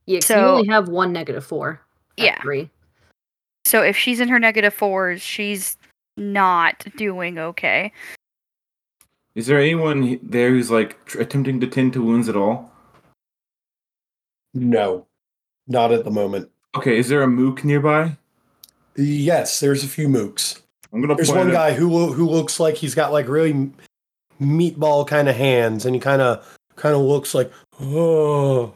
Yeah, 0.05 0.19
so- 0.21 0.35
you 0.35 0.41
only 0.45 0.67
have 0.69 0.87
one 0.87 1.11
negative 1.11 1.45
four. 1.45 1.81
Yeah. 2.17 2.39
Three. 2.41 2.69
So 3.65 3.81
if 3.81 3.97
she's 3.97 4.19
in 4.19 4.27
her 4.29 4.39
negative 4.39 4.73
fours, 4.73 5.21
she's 5.21 5.77
not 6.17 6.85
doing 6.95 7.37
okay. 7.39 7.91
Is 9.35 9.47
there 9.47 9.59
anyone 9.59 10.19
there 10.21 10.49
who's 10.51 10.69
like 10.71 10.97
attempting 11.19 11.59
to 11.61 11.67
tend 11.67 11.93
to 11.93 12.01
wounds 12.03 12.29
at 12.29 12.35
all? 12.35 12.70
No 14.53 15.05
not 15.67 15.91
at 15.91 16.03
the 16.03 16.11
moment 16.11 16.49
Okay. 16.73 16.97
Is 16.97 17.09
there 17.09 17.21
a 17.21 17.27
mook 17.27 17.63
nearby? 17.65 18.17
yes 18.95 19.59
there's 19.59 19.83
a 19.83 19.87
few 19.87 20.07
mooks 20.07 20.61
I'm 20.93 21.01
gonna. 21.01 21.15
There's 21.15 21.29
point 21.29 21.45
one 21.45 21.51
guy 21.51 21.73
who 21.73 22.11
who 22.11 22.27
looks 22.29 22.59
like 22.59 22.75
he's 22.75 22.95
got 22.95 23.11
like 23.11 23.27
really 23.27 23.71
meatball 24.41 25.07
kind 25.07 25.29
of 25.29 25.35
hands, 25.35 25.85
and 25.85 25.95
he 25.95 26.01
kind 26.01 26.21
of 26.21 26.57
kind 26.75 26.95
of 26.95 27.01
looks 27.01 27.33
like 27.33 27.51
oh 27.79 28.73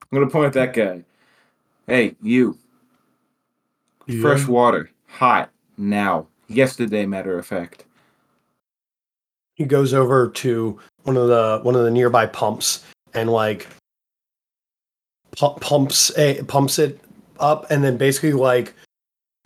I'm 0.00 0.18
gonna 0.18 0.30
point 0.30 0.46
at 0.46 0.52
that 0.54 0.72
guy. 0.72 1.02
Hey, 1.86 2.16
you. 2.22 2.56
Fresh 4.20 4.46
water, 4.46 4.90
hot 5.08 5.50
now. 5.76 6.26
Yesterday, 6.48 7.06
matter 7.06 7.38
of 7.38 7.46
fact. 7.46 7.84
He 9.54 9.64
goes 9.64 9.94
over 9.94 10.28
to 10.28 10.78
one 11.04 11.16
of 11.16 11.28
the 11.28 11.60
one 11.62 11.74
of 11.74 11.84
the 11.84 11.90
nearby 11.90 12.26
pumps 12.26 12.84
and 13.12 13.30
like 13.30 13.66
pu- 15.36 15.54
pumps 15.60 16.16
a, 16.16 16.42
pumps 16.44 16.78
it 16.78 17.00
up, 17.38 17.70
and 17.70 17.82
then 17.82 17.96
basically 17.96 18.32
like 18.32 18.74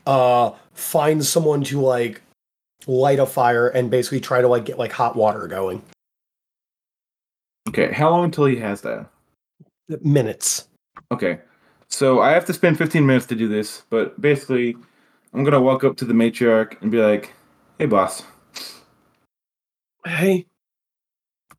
uh 0.07 0.53
finds 0.73 1.29
someone 1.29 1.63
to 1.65 1.81
like 1.81 2.23
light 2.87 3.19
a 3.19 3.27
fire 3.27 3.69
and 3.69 3.91
basically 3.91 4.21
try 4.21 4.41
to 4.41 4.49
like 4.49 4.65
get 4.65 4.79
like 4.79 4.93
hot 4.93 5.17
water 5.17 5.47
going. 5.47 5.83
Okay. 7.69 7.93
How 7.93 8.11
long 8.11 8.25
until 8.25 8.47
he 8.47 8.57
has 8.57 8.81
that? 8.83 9.07
Minutes. 10.03 10.69
Okay. 11.13 11.41
So 11.89 12.21
I 12.21 12.31
have 12.31 12.45
to 12.47 12.53
spend 12.53 12.77
15 12.79 13.05
minutes 13.05 13.27
to 13.27 13.35
do 13.35 13.49
this, 13.49 13.83
but 13.89 14.21
basically, 14.21 14.77
I'm 15.33 15.45
gonna 15.45 15.61
walk 15.61 15.85
up 15.85 15.97
to 15.99 16.05
the 16.05 16.15
matriarch 16.15 16.81
and 16.83 16.91
be 16.91 16.99
like, 16.99 17.33
"Hey, 17.79 17.87
boss, 17.87 18.23
Hey. 20.09 20.47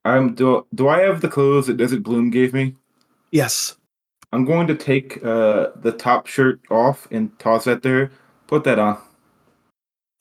I'm 0.06 0.34
do 0.34 0.66
do 0.74 0.88
I 0.88 1.02
have 1.02 1.22
the 1.22 1.28
clothes 1.28 1.68
that 1.68 1.78
Desert 1.78 2.04
Bloom 2.04 2.30
gave 2.30 2.54
me? 2.54 2.76
Yes. 3.32 3.76
I'm 4.32 4.46
going 4.46 4.68
to 4.68 4.76
take 4.76 5.24
uh 5.24 5.70
the 5.76 5.92
top 5.92 6.28
shirt 6.28 6.60
off 6.70 7.08
and 7.12 7.38
toss 7.40 7.66
that 7.66 7.82
there. 7.84 8.12
Put 8.48 8.64
that 8.64 8.80
on. 8.80 8.98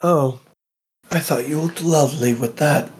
Oh, 0.03 0.41
I 1.11 1.21
thought 1.21 1.49
you 1.49 1.61
looked 1.61 1.83
lovely 1.83 2.35
with 2.35 2.57
that. 2.57 2.91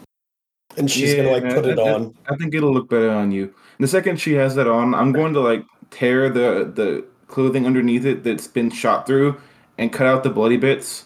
And 0.77 0.89
she's 0.89 1.15
gonna 1.15 1.31
like 1.31 1.43
Yeah, 1.43 1.55
put 1.55 1.65
it 1.65 1.75
that- 1.75 1.83
that- 1.85 1.95
on. 1.95 2.15
I 2.29 2.35
think 2.35 2.53
it'll 2.53 2.73
look 2.73 2.89
better 2.89 3.09
on 3.09 3.31
you. 3.31 3.43
And 3.45 3.83
the 3.83 3.87
second 3.87 4.19
she 4.19 4.33
has 4.33 4.55
that 4.55 4.67
on, 4.67 4.93
I'm 4.93 5.11
going 5.11 5.33
to 5.33 5.39
like 5.39 5.65
tear 5.91 6.29
the 6.29 6.71
the 6.73 7.05
clothing 7.27 7.65
underneath 7.65 8.05
it 8.05 8.23
that's 8.23 8.47
been 8.47 8.69
shot 8.71 9.05
through 9.07 9.37
and 9.77 9.93
cut 9.93 10.07
out 10.07 10.23
the 10.23 10.29
bloody 10.29 10.57
bits. 10.57 11.05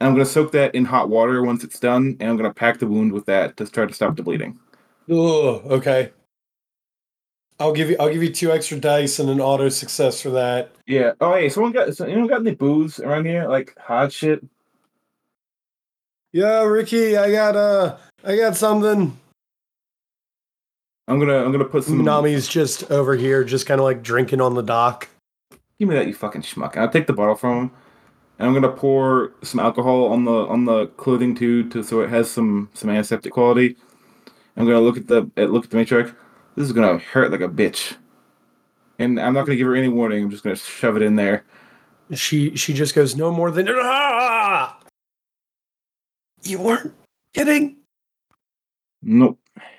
And 0.00 0.08
I'm 0.08 0.14
gonna 0.14 0.24
soak 0.26 0.52
that 0.52 0.74
in 0.74 0.84
hot 0.84 1.08
water 1.08 1.42
once 1.42 1.62
it's 1.64 1.78
done, 1.78 2.16
and 2.20 2.30
I'm 2.30 2.36
gonna 2.36 2.52
pack 2.54 2.78
the 2.78 2.86
wound 2.86 3.12
with 3.12 3.26
that 3.26 3.56
to 3.58 3.66
try 3.66 3.86
to 3.86 3.94
stop 3.94 4.16
the 4.16 4.22
bleeding. 4.22 4.58
Oh, 5.10 5.62
okay. 5.76 6.10
I'll 7.62 7.72
give 7.72 7.90
you 7.90 7.96
I'll 8.00 8.12
give 8.12 8.24
you 8.24 8.32
two 8.32 8.50
extra 8.50 8.76
dice 8.76 9.20
and 9.20 9.30
an 9.30 9.40
auto 9.40 9.68
success 9.68 10.20
for 10.20 10.30
that. 10.30 10.72
Yeah. 10.88 11.12
Oh, 11.20 11.34
hey, 11.34 11.48
someone 11.48 11.70
got 11.70 11.94
so, 11.94 12.04
anyone 12.04 12.26
got 12.26 12.40
any 12.40 12.56
booze 12.56 12.98
around 12.98 13.24
here? 13.24 13.46
Like 13.46 13.78
hot 13.78 14.12
shit. 14.12 14.44
Yeah, 16.32 16.64
Riki, 16.64 17.16
I 17.16 17.30
got 17.30 17.54
uh 17.54 17.96
I 18.24 18.36
got 18.36 18.56
something. 18.56 19.16
I'm 21.06 21.20
gonna 21.20 21.44
I'm 21.44 21.52
gonna 21.52 21.64
put 21.64 21.84
some. 21.84 22.02
Nami's 22.02 22.48
just 22.48 22.90
over 22.90 23.14
here, 23.14 23.44
just 23.44 23.66
kind 23.66 23.80
of 23.80 23.84
like 23.84 24.02
drinking 24.02 24.40
on 24.40 24.54
the 24.54 24.62
dock. 24.62 25.08
Give 25.78 25.88
me 25.88 25.94
that, 25.94 26.08
you 26.08 26.14
fucking 26.14 26.42
schmuck. 26.42 26.72
And 26.72 26.82
I'll 26.82 26.90
take 26.90 27.06
the 27.06 27.12
bottle 27.12 27.36
from 27.36 27.58
him, 27.58 27.70
and 28.40 28.48
I'm 28.48 28.54
gonna 28.54 28.72
pour 28.72 29.34
some 29.44 29.60
alcohol 29.60 30.06
on 30.06 30.24
the 30.24 30.46
on 30.48 30.64
the 30.64 30.86
clothing 30.96 31.36
too, 31.36 31.68
to 31.68 31.84
so 31.84 32.00
it 32.00 32.10
has 32.10 32.28
some 32.28 32.70
some 32.74 32.90
antiseptic 32.90 33.32
quality. 33.32 33.76
I'm 34.56 34.66
gonna 34.66 34.80
look 34.80 34.96
at 34.96 35.06
the 35.06 35.30
at, 35.36 35.52
look 35.52 35.66
at 35.66 35.70
the 35.70 35.76
matriarch. 35.76 36.12
This 36.54 36.66
is 36.66 36.72
gonna 36.72 36.98
hurt 36.98 37.30
like 37.30 37.40
a 37.40 37.48
bitch, 37.48 37.96
and 38.98 39.18
I'm 39.18 39.34
not 39.34 39.46
gonna 39.46 39.56
give 39.56 39.66
her 39.66 39.74
any 39.74 39.88
warning. 39.88 40.24
I'm 40.24 40.30
just 40.30 40.44
gonna 40.44 40.56
shove 40.56 40.96
it 40.96 41.02
in 41.02 41.16
there. 41.16 41.44
She 42.12 42.54
she 42.56 42.74
just 42.74 42.94
goes 42.94 43.16
no 43.16 43.30
more 43.30 43.50
than 43.50 43.68
ah! 43.70 44.78
You 46.42 46.58
weren't 46.58 46.94
kidding. 47.32 47.78
Nope. 49.02 49.38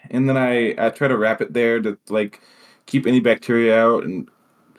And 0.09 0.27
then 0.27 0.37
I 0.37 0.73
I 0.77 0.89
try 0.89 1.07
to 1.07 1.17
wrap 1.17 1.41
it 1.41 1.53
there 1.53 1.79
to 1.81 1.97
like 2.09 2.41
keep 2.85 3.05
any 3.05 3.19
bacteria 3.19 3.79
out 3.79 4.03
and 4.03 4.27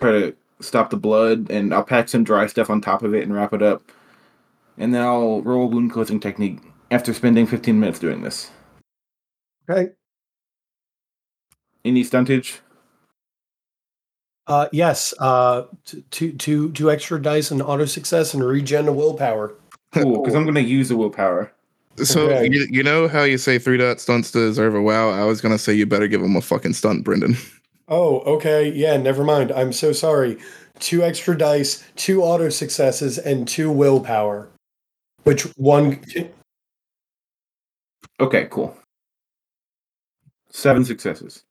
try 0.00 0.10
to 0.10 0.36
stop 0.60 0.90
the 0.90 0.96
blood. 0.96 1.50
And 1.50 1.72
I'll 1.72 1.84
pack 1.84 2.08
some 2.08 2.24
dry 2.24 2.46
stuff 2.46 2.70
on 2.70 2.80
top 2.80 3.02
of 3.02 3.14
it 3.14 3.22
and 3.22 3.34
wrap 3.34 3.52
it 3.52 3.62
up. 3.62 3.82
And 4.78 4.92
then 4.92 5.02
I'll 5.02 5.42
roll 5.42 5.68
wound 5.68 5.92
closing 5.92 6.18
technique 6.18 6.58
after 6.90 7.14
spending 7.14 7.46
15 7.46 7.78
minutes 7.78 8.00
doing 8.00 8.22
this. 8.22 8.50
Okay. 9.70 9.92
Any 11.84 12.02
stuntage? 12.04 12.60
Uh 14.46 14.68
yes. 14.72 15.14
Uh 15.18 15.64
two 16.10 16.32
two 16.32 16.70
two 16.72 16.90
extra 16.90 17.20
dice 17.20 17.50
and 17.50 17.62
auto 17.62 17.84
success 17.84 18.34
and 18.34 18.44
regen 18.44 18.88
of 18.88 18.94
willpower. 18.94 19.54
Cool, 19.92 20.22
because 20.22 20.34
I'm 20.34 20.44
gonna 20.44 20.60
use 20.60 20.88
the 20.88 20.96
willpower. 20.96 21.52
So 22.02 22.28
Okay. 22.28 22.48
you, 22.50 22.66
you 22.70 22.82
know 22.82 23.06
how 23.06 23.22
you 23.22 23.38
say 23.38 23.58
three 23.58 23.76
dot 23.76 24.00
stunts 24.00 24.32
deserve 24.32 24.74
a 24.74 24.82
wow? 24.82 25.10
I 25.10 25.24
was 25.24 25.40
gonna 25.40 25.58
say 25.58 25.72
you 25.74 25.86
better 25.86 26.08
give 26.08 26.20
him 26.20 26.36
a 26.36 26.40
fucking 26.40 26.72
stunt, 26.74 27.04
Brendan. 27.04 27.36
Oh, 27.86 28.20
okay. 28.20 28.70
Yeah, 28.72 28.96
never 28.96 29.22
mind. 29.24 29.52
I'm 29.52 29.70
so 29.72 29.92
sorry. 29.92 30.38
Two 30.80 31.02
extra 31.02 31.36
dice, 31.36 31.84
two 31.96 32.22
auto 32.22 32.48
successes, 32.48 33.18
and 33.18 33.46
two 33.46 33.70
willpower. 33.70 34.48
Which 35.24 35.42
one? 35.56 36.02
Okay, 38.20 38.48
cool. 38.50 38.76
Seven 40.50 40.84
successes. 40.84 41.44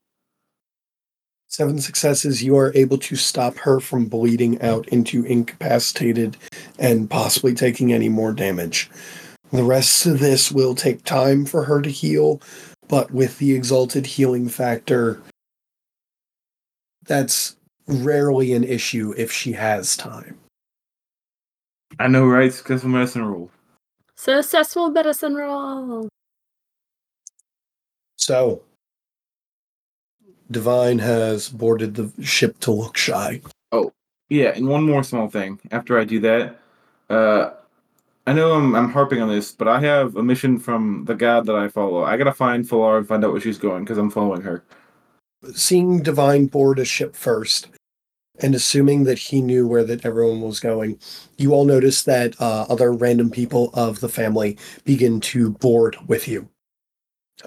Seven 1.53 1.79
successes. 1.79 2.41
You 2.41 2.57
are 2.57 2.71
able 2.73 2.97
to 2.97 3.15
stop 3.15 3.57
her 3.57 3.79
from 3.79 4.07
bleeding 4.07 4.59
out 4.63 4.87
into 4.87 5.23
incapacitated 5.23 6.35
and 6.79 7.07
possibly 7.07 7.53
taking 7.53 7.93
any 7.93 8.09
more 8.09 8.33
damage. 8.33 8.89
The 9.51 9.63
rest 9.63 10.07
of 10.07 10.19
this 10.19 10.51
will 10.51 10.73
take 10.73 11.03
time 11.03 11.45
for 11.45 11.63
her 11.65 11.79
to 11.83 11.91
heal, 11.91 12.41
but 12.87 13.11
with 13.11 13.37
the 13.37 13.53
exalted 13.53 14.07
healing 14.07 14.49
factor, 14.49 15.21
that's 17.05 17.55
rarely 17.85 18.53
an 18.53 18.63
issue 18.63 19.13
if 19.15 19.31
she 19.31 19.51
has 19.51 19.95
time. 19.95 20.39
I 21.99 22.07
know, 22.07 22.25
right? 22.25 22.51
Successful 22.51 22.89
medicine 22.89 23.25
roll. 23.25 23.51
Successful 24.15 24.89
medicine 24.89 25.35
roll. 25.35 26.09
So, 28.17 28.63
Divine 30.53 30.99
has 30.99 31.49
boarded 31.49 31.95
the 31.95 32.11
ship 32.23 32.59
to 32.61 32.71
Lookshy. 32.71 33.43
Oh, 33.71 33.91
yeah, 34.29 34.53
and 34.55 34.67
one 34.67 34.83
more 34.83 35.03
small 35.03 35.27
thing. 35.29 35.59
After 35.71 35.99
I 35.99 36.05
do 36.05 36.19
that, 36.21 36.59
uh, 37.09 37.51
I 38.25 38.33
know 38.33 38.53
I'm, 38.53 38.73
I'm 38.73 38.89
harping 38.91 39.21
on 39.21 39.27
this, 39.27 39.51
but 39.51 39.67
I 39.67 39.79
have 39.81 40.15
a 40.15 40.23
mission 40.23 40.57
from 40.57 41.03
the 41.05 41.15
god 41.15 41.45
that 41.47 41.55
I 41.55 41.67
follow. 41.67 42.03
I 42.03 42.15
gotta 42.15 42.33
find 42.33 42.65
Falar 42.65 42.97
and 42.97 43.07
find 43.07 43.25
out 43.25 43.31
where 43.31 43.41
she's 43.41 43.57
going 43.57 43.83
because 43.83 43.97
I'm 43.97 44.09
following 44.09 44.41
her. 44.43 44.63
Seeing 45.53 46.01
Divine 46.01 46.45
board 46.45 46.79
a 46.79 46.85
ship 46.85 47.17
first, 47.17 47.67
and 48.39 48.55
assuming 48.55 49.03
that 49.03 49.17
he 49.19 49.41
knew 49.41 49.67
where 49.67 49.83
that 49.83 50.05
everyone 50.05 50.41
was 50.41 50.59
going, 50.59 50.99
you 51.37 51.53
all 51.53 51.65
notice 51.65 52.03
that 52.03 52.39
uh, 52.41 52.65
other 52.69 52.93
random 52.93 53.29
people 53.29 53.71
of 53.73 53.99
the 53.99 54.09
family 54.09 54.57
begin 54.85 55.19
to 55.19 55.51
board 55.51 55.97
with 56.07 56.27
you. 56.27 56.47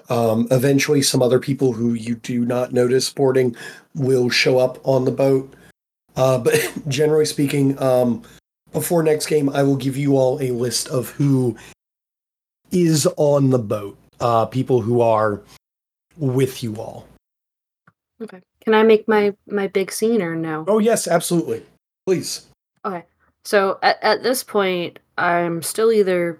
Um, 0.09 0.47
eventually, 0.51 1.01
some 1.01 1.21
other 1.21 1.39
people 1.39 1.73
who 1.73 1.93
you 1.93 2.15
do 2.15 2.45
not 2.45 2.73
notice 2.73 3.09
boarding 3.09 3.55
will 3.95 4.29
show 4.29 4.59
up 4.59 4.79
on 4.85 5.05
the 5.05 5.11
boat. 5.11 5.53
Uh, 6.15 6.37
but 6.37 6.53
generally 6.87 7.25
speaking, 7.25 7.81
um, 7.81 8.23
before 8.73 9.03
next 9.03 9.27
game, 9.27 9.49
I 9.49 9.63
will 9.63 9.77
give 9.77 9.97
you 9.97 10.17
all 10.17 10.41
a 10.41 10.51
list 10.51 10.87
of 10.89 11.09
who 11.11 11.55
is 12.71 13.07
on 13.17 13.49
the 13.49 13.59
boat. 13.59 13.97
Uh, 14.19 14.45
people 14.45 14.81
who 14.81 15.01
are 15.01 15.41
with 16.17 16.63
you 16.63 16.75
all. 16.77 17.07
Okay. 18.21 18.41
Can 18.61 18.73
I 18.73 18.83
make 18.83 19.07
my 19.07 19.35
my 19.47 19.67
big 19.67 19.91
scene 19.91 20.21
or 20.21 20.35
no? 20.35 20.65
Oh 20.67 20.79
yes, 20.79 21.07
absolutely. 21.07 21.63
Please. 22.05 22.47
Okay. 22.83 23.03
So 23.45 23.79
at, 23.83 23.97
at 24.03 24.23
this 24.23 24.43
point, 24.43 24.99
I'm 25.17 25.61
still 25.61 25.91
either 25.91 26.39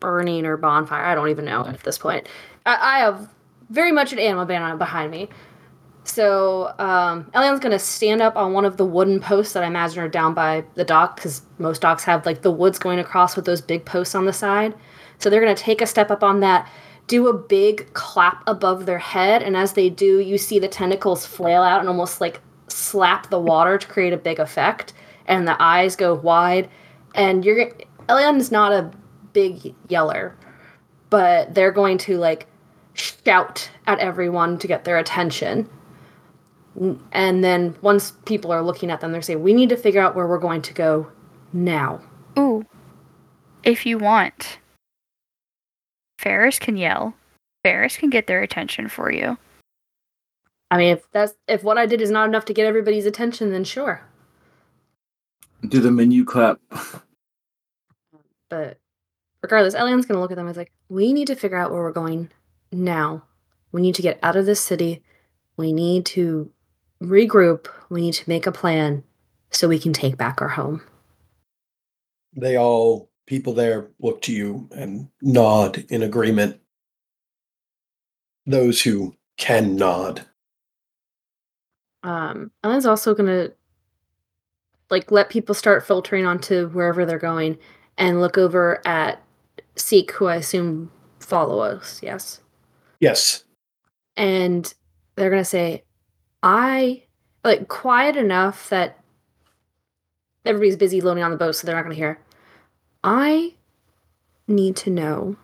burning 0.00 0.46
or 0.46 0.56
bonfire. 0.56 1.04
I 1.04 1.14
don't 1.14 1.28
even 1.28 1.44
know 1.44 1.66
at 1.66 1.80
this 1.80 1.98
point. 1.98 2.28
I, 2.68 2.96
I 2.96 2.98
have 2.98 3.28
very 3.70 3.92
much 3.92 4.12
an 4.12 4.18
anima 4.18 4.46
banner 4.46 4.76
behind 4.76 5.10
me. 5.10 5.28
So 6.04 6.74
um, 6.78 7.30
gonna 7.32 7.78
stand 7.78 8.22
up 8.22 8.36
on 8.36 8.52
one 8.52 8.64
of 8.64 8.76
the 8.76 8.84
wooden 8.84 9.20
posts 9.20 9.52
that 9.54 9.62
I 9.62 9.66
imagine 9.66 10.02
are 10.02 10.08
down 10.08 10.34
by 10.34 10.64
the 10.74 10.84
dock, 10.84 11.16
because 11.16 11.42
most 11.58 11.82
docks 11.82 12.04
have 12.04 12.24
like 12.24 12.42
the 12.42 12.50
woods 12.50 12.78
going 12.78 12.98
across 12.98 13.36
with 13.36 13.44
those 13.44 13.60
big 13.60 13.84
posts 13.84 14.14
on 14.14 14.24
the 14.24 14.32
side. 14.32 14.74
So 15.18 15.28
they're 15.28 15.40
gonna 15.40 15.54
take 15.54 15.82
a 15.82 15.86
step 15.86 16.10
up 16.10 16.22
on 16.22 16.40
that, 16.40 16.70
do 17.08 17.28
a 17.28 17.34
big 17.34 17.92
clap 17.94 18.42
above 18.46 18.86
their 18.86 18.98
head, 18.98 19.42
and 19.42 19.56
as 19.56 19.72
they 19.72 19.90
do, 19.90 20.20
you 20.20 20.38
see 20.38 20.58
the 20.58 20.68
tentacles 20.68 21.26
flail 21.26 21.62
out 21.62 21.80
and 21.80 21.88
almost 21.88 22.20
like 22.20 22.40
slap 22.68 23.28
the 23.30 23.40
water 23.40 23.78
to 23.78 23.86
create 23.86 24.12
a 24.12 24.18
big 24.18 24.38
effect, 24.38 24.92
and 25.26 25.46
the 25.46 25.62
eyes 25.62 25.96
go 25.96 26.14
wide. 26.14 26.68
And 27.14 27.44
you're 27.44 27.70
is 28.08 28.50
not 28.50 28.72
a 28.72 28.90
big 29.32 29.74
yeller, 29.88 30.36
but 31.10 31.54
they're 31.54 31.72
going 31.72 31.98
to 31.98 32.16
like 32.16 32.46
shout 32.98 33.70
at 33.86 33.98
everyone 33.98 34.58
to 34.58 34.66
get 34.66 34.84
their 34.84 34.98
attention. 34.98 35.68
And 37.12 37.42
then 37.42 37.76
once 37.82 38.12
people 38.24 38.52
are 38.52 38.62
looking 38.62 38.90
at 38.90 39.00
them, 39.00 39.12
they're 39.12 39.22
saying, 39.22 39.42
"We 39.42 39.52
need 39.52 39.68
to 39.70 39.76
figure 39.76 40.00
out 40.00 40.14
where 40.14 40.26
we're 40.26 40.38
going 40.38 40.62
to 40.62 40.74
go 40.74 41.10
now." 41.52 42.00
Ooh. 42.38 42.64
If 43.64 43.84
you 43.84 43.98
want, 43.98 44.58
Ferris 46.18 46.58
can 46.58 46.76
yell. 46.76 47.14
Ferris 47.64 47.96
can 47.96 48.10
get 48.10 48.26
their 48.26 48.42
attention 48.42 48.88
for 48.88 49.10
you. 49.10 49.36
I 50.70 50.76
mean, 50.76 50.92
if 50.92 51.10
that's 51.10 51.34
if 51.48 51.64
what 51.64 51.78
I 51.78 51.86
did 51.86 52.00
is 52.00 52.10
not 52.10 52.28
enough 52.28 52.44
to 52.46 52.54
get 52.54 52.66
everybody's 52.66 53.06
attention, 53.06 53.50
then 53.50 53.64
sure. 53.64 54.02
Do 55.66 55.80
the 55.80 55.90
menu 55.90 56.24
clap. 56.24 56.60
But 58.48 58.78
regardless, 59.42 59.74
Elion's 59.74 60.06
gonna 60.06 60.20
look 60.20 60.30
at 60.30 60.36
them 60.36 60.46
and 60.46 60.52
is 60.52 60.56
like, 60.56 60.72
"We 60.88 61.12
need 61.12 61.26
to 61.26 61.34
figure 61.34 61.58
out 61.58 61.72
where 61.72 61.82
we're 61.82 61.92
going 61.92 62.30
now. 62.72 63.24
We 63.72 63.82
need 63.82 63.94
to 63.96 64.02
get 64.02 64.18
out 64.22 64.36
of 64.36 64.46
this 64.46 64.60
city. 64.60 65.02
We 65.56 65.72
need 65.72 66.06
to 66.06 66.50
regroup. 67.02 67.68
We 67.90 68.00
need 68.00 68.14
to 68.14 68.28
make 68.28 68.46
a 68.46 68.52
plan 68.52 69.04
so 69.50 69.68
we 69.68 69.78
can 69.78 69.92
take 69.92 70.16
back 70.16 70.40
our 70.40 70.48
home." 70.48 70.82
They 72.34 72.56
all 72.56 73.10
people 73.26 73.52
there 73.52 73.90
look 74.00 74.22
to 74.22 74.32
you 74.32 74.68
and 74.72 75.08
nod 75.20 75.84
in 75.90 76.02
agreement. 76.02 76.60
Those 78.46 78.80
who 78.80 79.14
can 79.36 79.76
nod. 79.76 80.24
Um, 82.02 82.50
Ellen's 82.64 82.86
also 82.86 83.14
gonna 83.14 83.50
like 84.90 85.10
let 85.10 85.28
people 85.28 85.54
start 85.54 85.86
filtering 85.86 86.24
onto 86.24 86.68
wherever 86.68 87.04
they're 87.04 87.18
going 87.18 87.58
and 87.98 88.20
look 88.20 88.38
over 88.38 88.80
at 88.86 89.22
Seek, 89.76 90.12
who 90.12 90.26
I 90.26 90.36
assume 90.36 90.90
follow 91.20 91.60
us. 91.60 92.00
Yes, 92.02 92.40
Yes. 93.00 93.44
and 94.16 94.74
they're 95.14 95.30
gonna 95.30 95.44
say, 95.44 95.84
"I 96.42 97.04
like 97.44 97.68
quiet 97.68 98.16
enough 98.16 98.68
that 98.70 98.98
everybody's 100.44 100.76
busy 100.76 101.00
loading 101.00 101.22
on 101.22 101.30
the 101.30 101.36
boat, 101.36 101.52
so 101.54 101.66
they're 101.66 101.76
not 101.76 101.82
gonna 101.82 101.94
hear." 101.94 102.20
I 103.04 103.54
need 104.48 104.74
to 104.76 104.90
know 104.90 105.36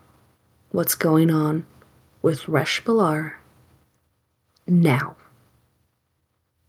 what's 0.71 0.95
going 0.97 1.31
on 1.31 1.67
with 2.23 2.49
Resh 2.49 2.83
Balar 2.83 3.35
now. 4.67 5.17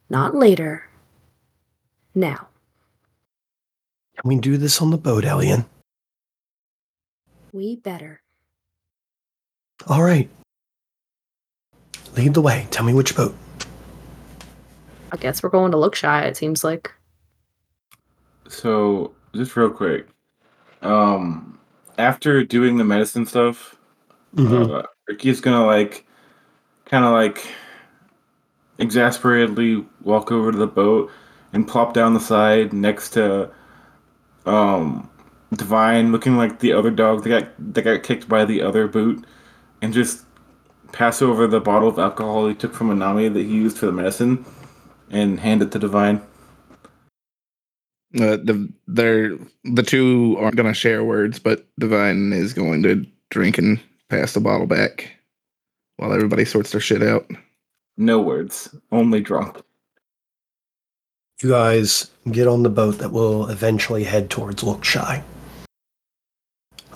Not 0.09 0.35
later. 0.35 0.87
Now. 2.13 2.49
Can 4.15 4.29
we 4.29 4.39
do 4.39 4.57
this 4.57 4.81
on 4.81 4.91
the 4.91 4.97
boat, 4.97 5.25
Elian? 5.25 5.65
We 7.51 7.77
better. 7.77 8.21
All 9.87 10.03
right. 10.03 10.29
Lead 12.15 12.33
the 12.33 12.41
way. 12.41 12.67
Tell 12.71 12.85
me 12.85 12.93
which 12.93 13.15
boat. 13.15 13.35
I 15.11 15.17
guess 15.17 15.43
we're 15.43 15.49
going 15.49 15.71
to 15.71 15.77
Lookshy, 15.77 16.23
it 16.25 16.37
seems 16.37 16.63
like. 16.63 16.91
So, 18.47 19.13
just 19.33 19.55
real 19.55 19.69
quick. 19.69 20.07
Um, 20.81 21.59
after 21.97 22.43
doing 22.43 22.77
the 22.77 22.83
medicine 22.83 23.25
stuff, 23.25 23.75
Mhm. 24.35 24.79
uh, 24.79 24.83
Riki's 25.09 25.41
gonna 25.41 25.65
like, 25.65 26.05
kind 26.85 27.05
of 27.05 27.11
like, 27.11 27.47
exasperatedly 28.77 29.85
walk 30.03 30.31
over 30.31 30.51
to 30.51 30.57
the 30.57 30.67
boat 30.67 31.09
and 31.53 31.67
plop 31.67 31.93
down 31.93 32.13
the 32.13 32.19
side 32.19 32.73
next 32.73 33.11
to, 33.11 33.49
um, 34.45 35.09
Divine, 35.53 36.11
looking 36.11 36.35
like 36.37 36.59
the 36.59 36.73
other 36.73 36.91
dog 36.91 37.23
that 37.23 37.29
got 37.29 37.73
that 37.73 37.81
got 37.83 38.03
kicked 38.03 38.27
by 38.27 38.43
the 38.45 38.61
other 38.61 38.87
boot, 38.87 39.23
and 39.81 39.93
just 39.93 40.24
pass 40.95 41.21
over 41.21 41.45
the 41.45 41.59
bottle 41.59 41.89
of 41.89 41.99
alcohol 41.99 42.47
he 42.47 42.55
took 42.55 42.73
from 42.73 42.89
Anami 42.89 43.31
that 43.31 43.41
he 43.41 43.53
used 43.53 43.77
for 43.77 43.85
the 43.85 43.91
medicine, 43.91 44.43
and 45.11 45.39
hand 45.39 45.61
it 45.61 45.71
to 45.73 45.79
Divine. 45.79 46.21
Uh, 48.15 48.37
the 48.37 48.71
they're 48.87 49.37
the 49.65 49.83
two 49.83 50.37
aren't 50.39 50.55
gonna 50.55 50.73
share 50.73 51.03
words, 51.03 51.37
but 51.37 51.67
Divine 51.77 52.31
is 52.31 52.53
going 52.53 52.81
to 52.83 53.05
drink 53.29 53.57
and 53.57 53.79
pass 54.09 54.33
the 54.33 54.39
bottle 54.39 54.67
back 54.67 55.11
while 55.97 56.13
everybody 56.13 56.45
sorts 56.45 56.71
their 56.71 56.81
shit 56.81 57.03
out. 57.03 57.29
No 57.97 58.21
words, 58.21 58.73
only 58.91 59.19
drunk. 59.19 59.61
You 61.41 61.49
guys 61.49 62.09
get 62.31 62.47
on 62.47 62.63
the 62.63 62.69
boat 62.69 62.99
that 62.99 63.11
will 63.11 63.49
eventually 63.49 64.05
head 64.05 64.29
towards 64.29 64.63
Lookshy. 64.63 65.21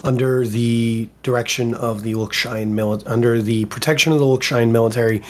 Under 0.04 0.48
the 0.48 1.10
direction 1.24 1.74
of 1.74 2.04
the 2.04 2.14
Lookshyan 2.14 2.72
mili- 2.72 3.04
under 3.06 3.42
the 3.42 3.66
protection 3.66 4.14
of 4.14 4.20
the 4.20 4.26
Lookshyan 4.26 4.72
military, 4.72 5.22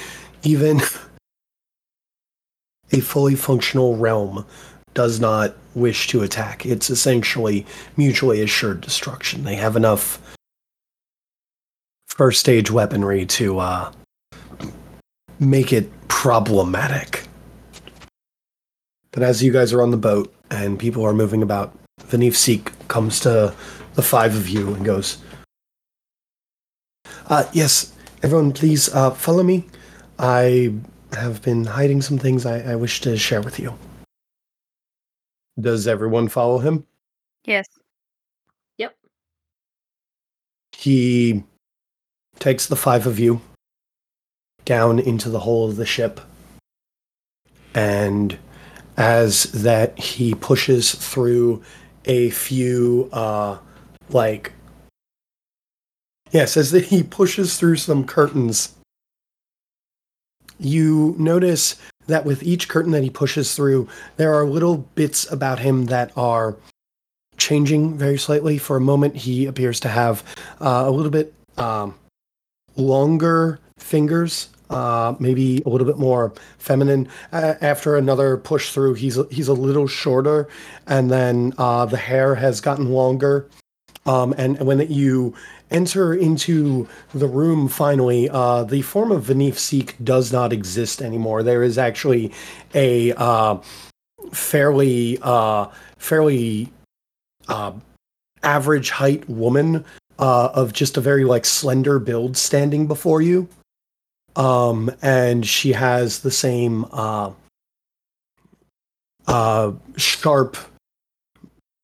even 0.43 0.79
a 2.91 2.99
fully 2.99 3.35
functional 3.35 3.97
realm 3.97 4.45
does 4.93 5.19
not 5.19 5.55
wish 5.75 6.07
to 6.07 6.21
attack. 6.21 6.65
It's 6.65 6.89
essentially 6.89 7.65
mutually 7.97 8.41
assured 8.41 8.81
destruction. 8.81 9.43
They 9.43 9.55
have 9.55 9.75
enough 9.75 10.19
first 12.07 12.39
stage 12.39 12.69
weaponry 12.69 13.25
to 13.25 13.59
uh, 13.59 13.91
make 15.39 15.71
it 15.71 15.89
problematic. 16.09 17.27
But 19.11 19.23
as 19.23 19.41
you 19.41 19.51
guys 19.51 19.73
are 19.73 19.81
on 19.81 19.91
the 19.91 19.97
boat 19.97 20.33
and 20.51 20.77
people 20.77 21.05
are 21.05 21.13
moving 21.13 21.41
about, 21.41 21.75
Vanif 22.01 22.35
Seek 22.35 22.71
comes 22.87 23.19
to 23.21 23.53
the 23.99 24.05
five 24.05 24.33
of 24.33 24.47
you 24.47 24.73
and 24.75 24.85
goes, 24.85 25.17
uh, 27.27 27.43
Yes, 27.51 27.93
everyone, 28.23 28.53
please 28.53 28.87
uh, 28.95 29.11
follow 29.11 29.43
me. 29.43 29.65
I 30.17 30.73
have 31.11 31.41
been 31.41 31.65
hiding 31.65 32.01
some 32.01 32.17
things 32.17 32.45
I, 32.45 32.59
I 32.61 32.75
wish 32.77 33.01
to 33.01 33.17
share 33.17 33.41
with 33.41 33.59
you. 33.59 33.77
Does 35.59 35.85
everyone 35.85 36.29
follow 36.29 36.59
him? 36.59 36.85
Yes. 37.43 37.67
Yep. 38.77 38.95
He 40.71 41.43
takes 42.39 42.67
the 42.67 42.77
five 42.77 43.05
of 43.05 43.19
you 43.19 43.41
down 44.63 44.99
into 44.99 45.29
the 45.29 45.41
hull 45.41 45.67
of 45.67 45.75
the 45.75 45.85
ship. 45.85 46.21
And 47.75 48.37
as 48.95 49.43
that 49.51 49.99
he 49.99 50.35
pushes 50.35 50.95
through 50.95 51.63
a 52.05 52.29
few 52.29 53.09
uh 53.11 53.57
like 54.13 54.53
yes 56.31 56.57
as 56.57 56.71
that 56.71 56.85
he 56.85 57.03
pushes 57.03 57.57
through 57.57 57.75
some 57.75 58.05
curtains 58.05 58.75
you 60.59 61.15
notice 61.17 61.75
that 62.07 62.25
with 62.25 62.43
each 62.43 62.67
curtain 62.67 62.91
that 62.91 63.03
he 63.03 63.09
pushes 63.09 63.55
through 63.55 63.87
there 64.17 64.33
are 64.33 64.45
little 64.45 64.77
bits 64.95 65.31
about 65.31 65.59
him 65.59 65.85
that 65.85 66.11
are 66.17 66.57
changing 67.37 67.97
very 67.97 68.17
slightly 68.17 68.57
for 68.57 68.75
a 68.77 68.81
moment 68.81 69.15
he 69.15 69.45
appears 69.45 69.79
to 69.79 69.87
have 69.87 70.23
uh, 70.59 70.83
a 70.85 70.91
little 70.91 71.11
bit 71.11 71.33
um, 71.57 71.95
longer 72.75 73.59
fingers 73.77 74.49
uh, 74.69 75.15
maybe 75.19 75.61
a 75.65 75.69
little 75.69 75.87
bit 75.87 75.97
more 75.97 76.31
feminine. 76.57 77.07
Uh, 77.31 77.55
after 77.61 77.95
another 77.95 78.37
push 78.37 78.71
through, 78.71 78.93
he's 78.93 79.17
he's 79.31 79.47
a 79.47 79.53
little 79.53 79.87
shorter, 79.87 80.47
and 80.87 81.09
then 81.09 81.53
uh, 81.57 81.85
the 81.85 81.97
hair 81.97 82.35
has 82.35 82.61
gotten 82.61 82.91
longer. 82.91 83.47
Um, 84.09 84.33
and 84.39 84.59
when 84.61 84.79
you 84.91 85.35
enter 85.69 86.15
into 86.15 86.87
the 87.13 87.27
room 87.27 87.67
finally, 87.67 88.27
uh, 88.27 88.63
the 88.63 88.81
form 88.81 89.11
of 89.11 89.25
Vanif 89.25 89.59
Seek 89.59 90.03
does 90.03 90.33
not 90.33 90.51
exist 90.51 90.99
anymore. 90.99 91.43
There 91.43 91.61
is 91.61 91.77
actually 91.77 92.31
a 92.73 93.13
uh, 93.13 93.57
fairly 94.31 95.19
uh, 95.21 95.67
fairly 95.99 96.73
uh, 97.49 97.73
average 98.41 98.89
height 98.89 99.29
woman 99.29 99.85
uh, 100.17 100.49
of 100.55 100.73
just 100.73 100.97
a 100.97 101.01
very 101.01 101.23
like 101.23 101.45
slender 101.45 101.99
build 101.99 102.35
standing 102.35 102.87
before 102.87 103.21
you. 103.21 103.47
Um, 104.35 104.89
and 105.03 105.45
she 105.45 105.73
has 105.73 106.21
the 106.21 106.31
same 106.31 106.87
uh, 106.91 107.31
sharp 109.97 110.57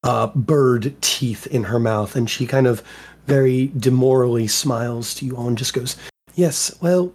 uh, 0.05 0.27
bird 0.27 0.95
teeth 1.01 1.47
in 1.47 1.63
her 1.63 1.79
mouth, 1.79 2.15
and 2.15 2.29
she 2.29 2.45
kind 2.45 2.67
of 2.67 2.83
very 3.25 3.69
demorally 3.69 4.49
smiles 4.49 5.15
to 5.15 5.25
you 5.25 5.35
all 5.35 5.47
and 5.47 5.57
just 5.57 5.73
goes, 5.73 5.97
Yes, 6.35 6.75
well, 6.81 7.11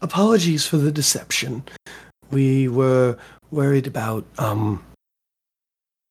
apologies 0.00 0.66
for 0.66 0.78
the 0.78 0.90
deception. 0.90 1.62
We 2.30 2.66
were 2.68 3.16
worried 3.50 3.86
about, 3.86 4.24
um, 4.38 4.82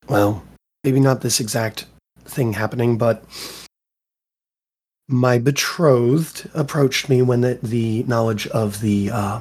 well, 0.08 0.42
maybe 0.82 1.00
not 1.00 1.20
this 1.20 1.40
exact 1.40 1.86
thing 2.24 2.54
happening, 2.54 2.96
but 2.96 3.24
my 5.08 5.38
betrothed 5.38 6.48
approached 6.54 7.08
me 7.08 7.20
when 7.20 7.42
the, 7.42 7.58
the 7.62 8.04
knowledge 8.04 8.46
of 8.46 8.80
the, 8.80 9.10
uh, 9.10 9.40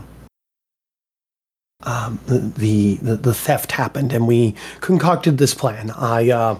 um, 1.84 2.20
the, 2.28 2.40
the 2.40 3.16
the 3.16 3.34
theft 3.34 3.72
happened, 3.72 4.14
and 4.14 4.28
we 4.28 4.56
concocted 4.80 5.38
this 5.38 5.54
plan. 5.54 5.92
I, 5.92 6.30
uh, 6.30 6.60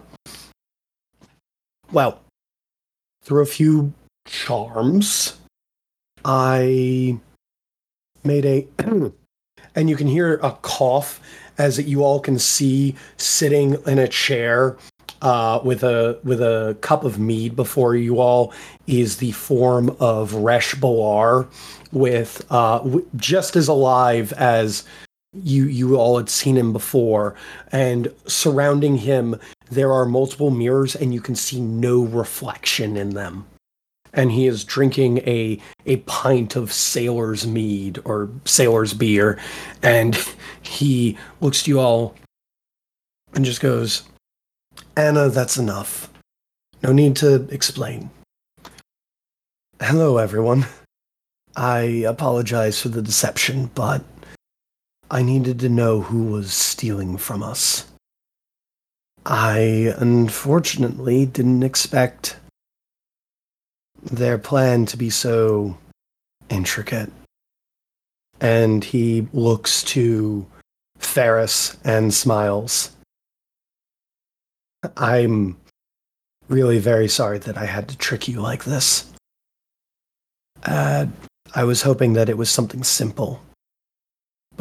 well, 1.92 2.22
through 3.24 3.44
a 3.44 3.48
few 3.48 3.94
charms, 4.26 5.38
I 6.24 7.20
made 8.24 8.46
a, 8.46 8.68
and 9.76 9.90
you 9.90 9.96
can 9.96 10.08
hear 10.08 10.36
a 10.44 10.52
cough 10.62 11.20
as 11.58 11.80
you 11.80 12.04
all 12.04 12.20
can 12.20 12.40
see 12.40 12.96
sitting 13.18 13.78
in 13.86 14.00
a 14.00 14.08
chair 14.08 14.78
uh, 15.22 15.60
with 15.64 15.84
a 15.84 16.20
with 16.24 16.42
a 16.42 16.76
cup 16.82 17.04
of 17.04 17.20
mead 17.20 17.56
before 17.56 17.96
you 17.96 18.20
all 18.20 18.54
is 18.88 19.18
the 19.18 19.32
form 19.34 19.96
of 20.00 20.34
Resh 20.34 20.74
Balar, 20.76 21.48
with 21.92 22.46
uh, 22.50 22.80
w- 22.80 23.08
just 23.16 23.56
as 23.56 23.68
alive 23.68 24.34
as 24.34 24.84
you 25.34 25.66
you 25.66 25.96
all 25.96 26.18
had 26.18 26.30
seen 26.30 26.58
him 26.58 26.74
before, 26.74 27.36
and 27.72 28.14
surrounding 28.28 28.98
him 28.98 29.40
there 29.70 29.94
are 29.94 30.06
multiple 30.06 30.52
mirrors, 30.52 30.96
and 30.96 31.14
you 31.14 31.22
can 31.22 31.36
see 31.36 31.62
no 31.62 32.04
reflection 32.04 32.98
in 32.98 33.12
them. 33.12 33.46
And 34.14 34.32
he 34.32 34.48
is 34.48 34.66
drinking 34.66 35.20
a 35.20 35.60
a 35.86 35.98
pint 35.98 36.56
of 36.56 36.74
sailor's 36.74 37.48
mead 37.48 38.00
or 38.04 38.30
sailor's 38.46 38.94
beer, 38.94 39.40
and 39.82 40.18
he 40.62 41.18
looks 41.40 41.64
to 41.64 41.72
you 41.72 41.80
all 41.80 42.16
and 43.34 43.46
just 43.46 43.62
goes, 43.62 44.04
Anna, 44.98 45.30
that's 45.30 45.58
enough. 45.58 46.12
No 46.84 46.92
need 46.92 47.16
to 47.18 47.48
explain. 47.50 48.10
Hello, 49.80 50.18
everyone. 50.18 50.66
I 51.56 51.82
apologize 52.08 52.82
for 52.82 52.90
the 52.90 53.02
deception, 53.02 53.72
but 53.74 54.04
I 55.14 55.24
needed 55.24 55.60
to 55.60 55.70
know 55.70 56.00
who 56.00 56.24
was 56.24 56.54
stealing 56.54 57.18
from 57.18 57.44
us. 57.44 57.86
I 59.26 59.94
unfortunately 59.98 61.26
didn't 61.26 61.64
expect 61.64 62.38
their 64.02 64.38
plan 64.38 64.86
to 64.86 64.96
be 64.96 65.10
so 65.10 65.78
intricate. 66.50 67.12
And 68.40 68.86
he 68.86 69.28
looks 69.34 69.84
to 69.84 70.48
Ferris 70.98 71.76
and 71.84 72.14
smiles. 72.14 72.92
I'm 74.96 75.58
really 76.48 76.80
very 76.80 77.10
sorry 77.10 77.38
that 77.40 77.58
I 77.58 77.66
had 77.66 77.90
to 77.90 77.98
trick 77.98 78.30
you 78.30 78.40
like 78.40 78.64
this. 78.64 79.12
Uh, 80.64 81.08
I 81.54 81.66
was 81.66 81.82
hoping 81.82 82.14
that 82.14 82.30
it 82.30 82.38
was 82.38 82.50
something 82.50 82.84
simple, 82.84 83.42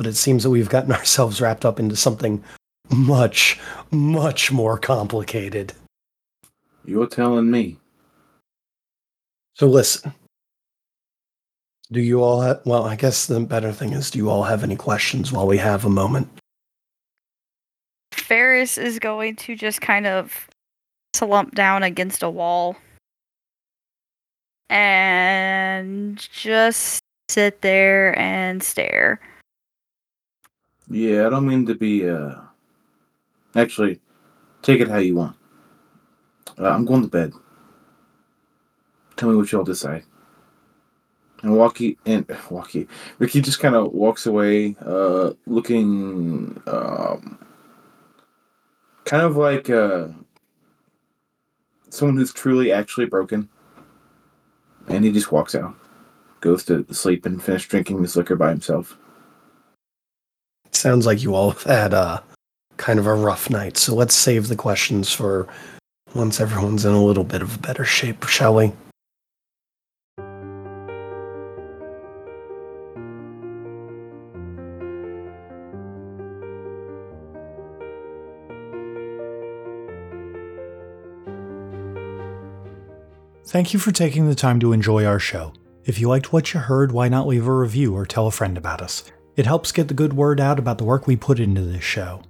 but 0.01 0.07
it 0.07 0.17
seems 0.17 0.45
that 0.45 0.49
we've 0.49 0.71
gotten 0.71 0.93
ourselves 1.01 1.43
wrapped 1.43 1.67
up 1.67 1.79
into 1.79 1.95
something 1.95 2.43
much, 2.89 3.61
much 3.91 4.51
more 4.51 4.79
complicated. 4.79 5.75
You're 6.87 7.07
telling 7.07 7.51
me. 7.51 7.77
So 9.57 9.67
listen. 9.67 10.15
Do 11.93 12.01
you 12.01 12.23
all 12.23 12.41
have, 12.41 12.63
well, 12.65 12.85
I 12.85 12.97
guess 12.97 13.27
the 13.27 13.41
better 13.41 13.73
thing 13.73 13.93
is, 13.93 14.11
do 14.11 14.19
you 14.19 14.31
all 14.31 14.45
have 14.45 14.65
any 14.65 14.75
questions 14.75 15.33
while 15.33 15.47
we 15.47 15.59
have 15.59 15.85
a 15.85 15.91
moment? 15.91 16.31
Ferris 18.13 18.79
is 18.79 18.99
going 18.99 19.37
to 19.37 19.55
just 19.55 19.83
kind 19.83 20.07
of 20.07 20.49
slump 21.15 21.55
down 21.55 21.83
against 21.83 22.23
a 22.23 22.31
wall 22.31 22.75
and 24.71 26.17
just 26.33 27.03
sit 27.29 27.61
there 27.61 28.19
and 28.19 28.63
stare. 28.63 29.21
Yeah, 30.91 31.27
I 31.27 31.31
don't 31.31 31.47
mean 31.47 31.67
to 31.67 31.75
be. 31.75 32.09
uh 32.09 32.35
Actually, 33.55 34.01
take 34.63 34.81
it 34.81 34.89
how 34.89 34.99
you 34.99 35.17
want. 35.17 35.37
Uh, 36.59 36.69
I'm 36.69 36.85
going 36.85 37.03
to 37.03 37.09
bed. 37.09 37.33
Tell 39.17 39.29
me 39.31 39.37
what 39.37 39.51
y'all 39.51 39.65
decide. 39.65 40.05
And 41.43 41.57
Walkie 41.57 41.99
and 42.07 42.27
Walkie, 42.51 42.87
Riki 43.19 43.41
just 43.41 43.61
kind 43.61 43.75
of 43.75 43.93
walks 43.93 44.27
away, 44.27 44.77
uh, 44.85 45.33
looking, 45.47 46.61
um, 46.67 47.39
kind 49.05 49.23
of 49.25 49.37
like 49.37 49.71
uh, 49.71 50.09
someone 51.89 52.17
who's 52.17 52.33
truly 52.33 52.73
actually 52.73 53.07
broken. 53.07 53.49
And 54.89 55.05
he 55.05 55.13
just 55.13 55.33
walks 55.33 55.55
out, 55.55 55.75
goes 56.41 56.65
to 56.67 56.85
sleep, 56.93 57.27
and 57.27 57.43
finish 57.43 57.69
drinking 57.69 58.03
his 58.03 58.17
liquor 58.17 58.37
by 58.37 58.51
himself. 58.51 58.99
Sounds 60.73 61.05
like 61.05 61.23
you 61.23 61.35
all 61.35 61.51
have 61.51 61.63
had 61.65 61.95
uh, 61.95 62.21
kind 62.77 62.99
of 62.99 63.07
a 63.07 63.15
rough 63.15 63.51
night, 63.51 63.77
so 63.77 63.95
let's 63.95 64.15
save 64.15 64.49
the 64.49 64.57
questions 64.57 65.13
for 65.13 65.47
once 66.15 66.41
everyone's 66.41 66.85
in 66.85 66.93
a 66.93 67.05
little 67.05 67.25
bit 67.25 67.43
of 67.43 67.57
a 67.57 67.59
better 67.59 67.85
shape, 67.85 68.25
shall 68.25 68.55
we? 68.55 68.73
Thank 83.51 83.73
you 83.73 83.81
for 83.81 83.91
taking 83.91 84.29
the 84.29 84.37
time 84.37 84.61
to 84.61 84.73
enjoy 84.73 85.05
our 85.05 85.19
show. 85.19 85.53
If 85.85 85.99
you 85.99 86.09
liked 86.09 86.33
what 86.33 86.55
you 86.55 86.61
heard, 86.61 86.93
why 86.93 87.09
not 87.09 87.27
leave 87.27 87.49
a 87.49 87.53
review 87.53 87.97
or 87.97 88.07
tell 88.07 88.29
a 88.29 88.31
friend 88.31 88.57
about 88.57 88.81
us? 88.81 89.03
It 89.41 89.47
helps 89.47 89.73
get 89.73 89.89
the 89.89 89.95
good 89.95 90.13
word 90.13 90.39
out 90.39 90.59
about 90.59 90.77
the 90.77 90.85
work 90.85 91.07
we 91.07 91.17
put 91.17 91.41
into 91.41 91.63
this 91.63 91.83
show. 91.83 92.21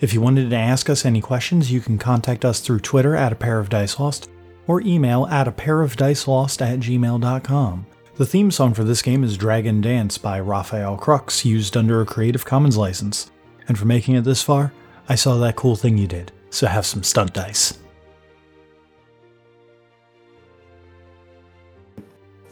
If 0.00 0.12
you 0.12 0.20
wanted 0.20 0.50
to 0.50 0.56
ask 0.56 0.90
us 0.90 1.06
any 1.06 1.20
questions, 1.20 1.70
you 1.70 1.80
can 1.80 1.96
contact 1.96 2.44
us 2.44 2.58
through 2.58 2.80
Twitter 2.80 3.14
at 3.14 3.30
a 3.30 3.36
pair 3.36 3.60
of 3.60 3.68
dice 3.68 4.00
lost 4.00 4.28
or 4.66 4.80
email 4.80 5.26
at 5.26 5.46
a 5.46 5.52
pair 5.52 5.80
of 5.80 5.94
dice 5.94 6.26
lost 6.26 6.60
at 6.60 6.80
gmail.com. 6.80 7.86
The 8.16 8.26
theme 8.26 8.50
song 8.50 8.74
for 8.74 8.82
this 8.82 9.00
game 9.00 9.22
is 9.22 9.36
Dragon 9.36 9.80
Dance 9.80 10.18
by 10.18 10.40
Rafael 10.40 10.98
Krux, 10.98 11.44
used 11.44 11.76
under 11.76 12.00
a 12.00 12.04
Creative 12.04 12.44
Commons 12.44 12.76
license. 12.76 13.30
And 13.68 13.78
for 13.78 13.84
making 13.84 14.16
it 14.16 14.24
this 14.24 14.42
far, 14.42 14.72
I 15.08 15.14
saw 15.14 15.36
that 15.36 15.54
cool 15.54 15.76
thing 15.76 15.96
you 15.96 16.08
did, 16.08 16.32
so 16.50 16.66
have 16.66 16.84
some 16.84 17.04
stunt 17.04 17.32
dice. 17.32 17.78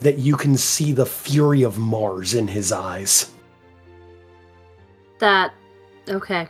That 0.03 0.19
you 0.19 0.37
can 0.37 0.57
see 0.57 0.93
the 0.93 1.05
fury 1.05 1.65
of 1.65 1.79
Mars 1.79 2.35
in 2.35 2.47
his 2.47 2.71
eyes. 2.71 3.34
That 5.19 5.53
okay. 6.09 6.49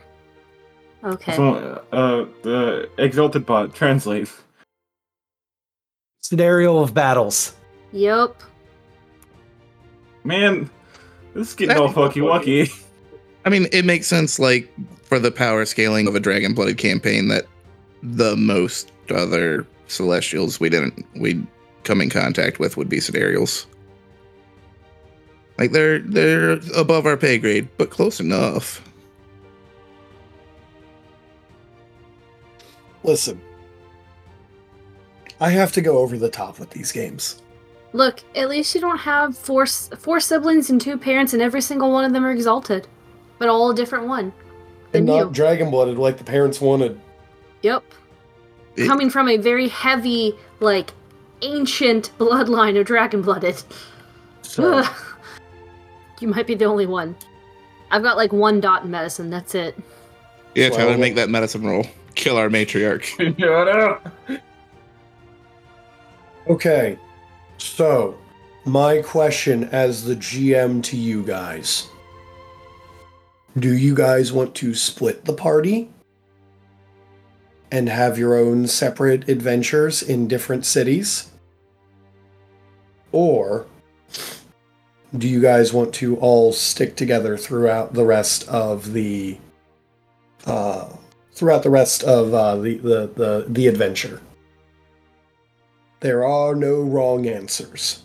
Okay. 1.03 1.35
So, 1.35 1.83
uh, 1.91 2.25
the 2.41 2.89
exalted 2.97 3.45
bot 3.45 3.75
translate. 3.75 4.31
Sidereal 6.21 6.81
of 6.81 6.93
battles. 6.93 7.53
Yep. 7.91 8.41
Man, 10.23 10.69
this 11.35 11.49
is 11.49 11.53
getting 11.53 11.77
all 11.77 11.93
fucky 11.93 12.21
wucky. 12.21 12.81
I 13.45 13.49
mean, 13.49 13.67
it 13.71 13.85
makes 13.85 14.07
sense, 14.07 14.39
like 14.39 14.67
for 15.03 15.19
the 15.19 15.31
power 15.31 15.65
scaling 15.65 16.07
of 16.07 16.15
a 16.15 16.19
dragon 16.19 16.55
blooded 16.55 16.79
campaign, 16.79 17.27
that 17.27 17.45
the 18.01 18.35
most 18.35 18.91
other 19.11 19.67
celestials 19.87 20.59
we 20.59 20.69
didn't 20.69 21.05
we 21.15 21.45
come 21.83 22.01
in 22.01 22.09
contact 22.09 22.57
with 22.57 22.75
would 22.77 22.89
be 22.89 22.99
Sidereals. 22.99 23.67
Like 25.57 25.71
they're 25.71 25.99
they're 25.99 26.59
above 26.75 27.05
our 27.05 27.17
pay 27.17 27.37
grade, 27.37 27.67
but 27.77 27.89
close 27.89 28.19
enough. 28.19 28.81
Listen, 33.03 33.39
I 35.39 35.49
have 35.51 35.71
to 35.73 35.81
go 35.81 35.99
over 35.99 36.17
the 36.17 36.29
top 36.29 36.59
with 36.59 36.71
these 36.71 36.91
games. 36.91 37.41
Look, 37.93 38.21
at 38.35 38.49
least 38.49 38.75
you 38.75 38.81
don't 38.81 38.97
have 38.97 39.37
four 39.37 39.65
four 39.65 40.19
siblings 40.19 40.69
and 40.69 40.81
two 40.81 40.97
parents, 40.97 41.33
and 41.33 41.41
every 41.41 41.61
single 41.61 41.91
one 41.91 42.03
of 42.03 42.13
them 42.13 42.25
are 42.25 42.31
exalted, 42.31 42.87
but 43.37 43.47
all 43.47 43.69
a 43.69 43.75
different 43.75 44.07
one. 44.07 44.33
And 44.93 45.05
not 45.05 45.17
you. 45.17 45.29
dragon 45.31 45.69
blooded 45.71 45.97
like 45.97 46.17
the 46.17 46.23
parents 46.23 46.59
wanted. 46.59 46.99
Yep. 47.61 47.83
It- 48.75 48.87
Coming 48.87 49.09
from 49.09 49.29
a 49.29 49.37
very 49.37 49.67
heavy, 49.69 50.33
like 50.59 50.91
ancient 51.41 52.11
bloodline 52.19 52.79
of 52.79 52.85
dragon 52.85 53.21
blooded. 53.21 53.61
So 54.41 54.83
you 56.19 56.27
might 56.27 56.47
be 56.47 56.55
the 56.55 56.65
only 56.65 56.85
one. 56.85 57.15
I've 57.91 58.03
got 58.03 58.17
like 58.17 58.33
one 58.33 58.59
dot 58.59 58.83
in 58.83 58.91
medicine. 58.91 59.29
That's 59.29 59.55
it. 59.55 59.77
Yeah, 60.55 60.69
Well, 60.69 60.91
to 60.91 60.97
make 60.97 61.15
that 61.15 61.29
medicine 61.29 61.65
roll. 61.65 61.85
Kill 62.15 62.37
our 62.37 62.49
matriarch. 62.49 64.39
Okay. 66.47 66.99
So, 67.57 68.17
my 68.65 69.01
question 69.01 69.63
as 69.65 70.05
the 70.05 70.15
GM 70.15 70.83
to 70.83 70.97
you 70.97 71.23
guys. 71.23 71.87
Do 73.57 73.75
you 73.75 73.95
guys 73.95 74.31
want 74.31 74.53
to 74.55 74.75
split 74.75 75.25
the 75.25 75.33
party 75.33 75.89
and 77.71 77.89
have 77.89 78.19
your 78.19 78.35
own 78.35 78.67
separate 78.67 79.27
adventures 79.27 80.03
in 80.03 80.27
different 80.27 80.65
cities? 80.65 81.31
Or 83.11 83.65
do 85.17 85.27
you 85.27 85.41
guys 85.41 85.73
want 85.73 85.93
to 85.95 86.17
all 86.17 86.51
stick 86.53 86.95
together 86.95 87.37
throughout 87.37 87.93
the 87.93 88.05
rest 88.05 88.47
of 88.49 88.93
the 88.93 89.37
uh 90.45 90.89
throughout 91.33 91.63
the 91.63 91.69
rest 91.69 92.03
of 92.03 92.33
uh 92.33 92.55
the 92.55 92.77
the 92.77 93.07
the, 93.15 93.45
the 93.47 93.67
adventure? 93.67 94.21
There 96.01 96.25
are 96.25 96.55
no 96.55 96.81
wrong 96.81 97.27
answers. 97.27 98.03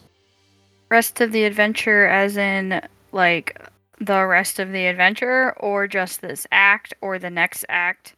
Rest 0.91 1.21
of 1.21 1.33
the 1.33 1.45
adventure, 1.45 2.07
as 2.07 2.37
in 2.37 2.81
like 3.13 3.61
the 4.01 4.25
rest 4.25 4.59
of 4.59 4.73
the 4.73 4.87
adventure, 4.87 5.53
or 5.59 5.87
just 5.87 6.21
this 6.23 6.47
act 6.51 6.95
or 7.01 7.19
the 7.19 7.31
next 7.31 7.65
act. 7.69 8.15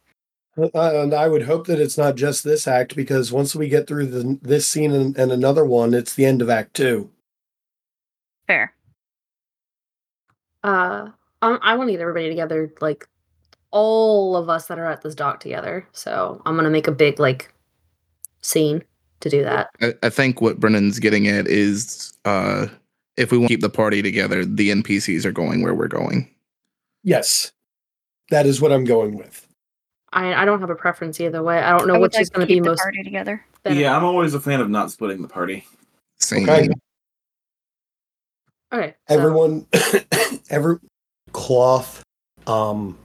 Uh, 0.57 0.69
And 0.73 1.13
I 1.13 1.27
would 1.27 1.43
hope 1.43 1.67
that 1.67 1.81
it's 1.81 1.97
not 1.97 2.15
just 2.15 2.43
this 2.43 2.67
act 2.67 2.95
because 2.95 3.31
once 3.31 3.55
we 3.55 3.67
get 3.67 3.87
through 3.87 4.05
the, 4.07 4.39
this 4.41 4.67
scene 4.67 4.93
and, 4.93 5.17
and 5.17 5.31
another 5.31 5.65
one, 5.65 5.93
it's 5.93 6.13
the 6.13 6.25
end 6.25 6.41
of 6.41 6.49
Act 6.49 6.75
Two. 6.75 7.09
Fair. 8.47 8.73
Uh, 10.63 11.09
I, 11.41 11.57
I 11.61 11.75
want 11.75 11.89
to 11.89 11.91
get 11.91 12.01
everybody 12.01 12.29
together, 12.29 12.73
like 12.81 13.07
all 13.71 14.37
of 14.37 14.49
us 14.49 14.67
that 14.67 14.79
are 14.79 14.85
at 14.85 15.01
this 15.01 15.15
dock 15.15 15.39
together. 15.39 15.87
So 15.91 16.41
I'm 16.45 16.55
gonna 16.55 16.69
make 16.69 16.87
a 16.87 16.91
big 16.91 17.19
like 17.19 17.53
scene 18.41 18.83
to 19.19 19.29
do 19.29 19.43
that. 19.43 19.69
I, 19.81 19.93
I 20.03 20.09
think 20.09 20.41
what 20.41 20.59
Brennan's 20.59 20.99
getting 20.99 21.27
at 21.27 21.47
is 21.47 22.13
uh, 22.23 22.67
if 23.17 23.31
we 23.31 23.37
want 23.37 23.49
to 23.49 23.55
keep 23.55 23.61
the 23.61 23.69
party 23.69 24.01
together, 24.01 24.45
the 24.45 24.69
NPCs 24.69 25.25
are 25.25 25.31
going 25.31 25.63
where 25.63 25.73
we're 25.73 25.87
going. 25.87 26.29
Yes, 27.03 27.51
that 28.29 28.45
is 28.45 28.61
what 28.61 28.71
I'm 28.71 28.85
going 28.85 29.17
with. 29.17 29.47
I 30.13 30.33
I 30.33 30.45
don't 30.45 30.61
have 30.61 30.69
a 30.69 30.75
preference 30.75 31.19
either 31.19 31.43
way. 31.43 31.57
I 31.57 31.77
don't 31.77 31.87
know 31.87 31.95
I 31.95 31.97
which 31.97 32.13
is 32.13 32.19
like 32.19 32.25
to 32.27 32.33
gonna 32.33 32.45
be 32.45 32.59
the 32.59 32.69
most. 32.69 32.79
party 32.81 33.03
together. 33.03 33.43
better. 33.63 33.75
Yeah, 33.75 33.97
I'm 33.97 34.03
always 34.03 34.33
a 34.33 34.39
fan 34.39 34.61
of 34.61 34.69
not 34.69 34.91
splitting 34.91 35.21
the 35.21 35.27
party. 35.27 35.65
Same. 36.19 36.43
Okay. 36.43 36.69
Okay. 38.73 38.95
so- 39.07 39.15
Everyone, 39.15 39.65
every 40.49 40.77
cloth 41.31 42.03
um 42.47 42.97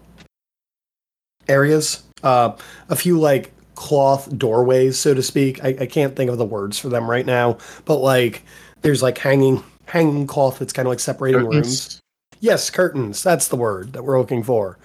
areas, 1.48 2.02
uh, 2.22 2.56
a 2.88 2.96
few 2.96 3.18
like 3.20 3.52
cloth 3.74 4.36
doorways, 4.36 4.98
so 4.98 5.14
to 5.14 5.22
speak. 5.22 5.62
I, 5.64 5.68
I 5.80 5.86
can't 5.86 6.16
think 6.16 6.30
of 6.30 6.38
the 6.38 6.44
words 6.44 6.78
for 6.78 6.88
them 6.88 7.08
right 7.08 7.24
now, 7.26 7.58
but 7.84 7.98
like 7.98 8.42
there's 8.82 9.02
like 9.02 9.18
hanging 9.18 9.62
hanging 9.86 10.26
cloth 10.26 10.58
that's 10.58 10.72
kind 10.72 10.86
of 10.86 10.90
like 10.90 11.00
separating 11.00 11.46
rooms. 11.46 12.00
Yes, 12.40 12.70
curtains. 12.70 13.22
That's 13.22 13.48
the 13.48 13.56
word 13.56 13.92
that 13.94 14.04
we're 14.04 14.18
looking 14.18 14.42
for. 14.42 14.78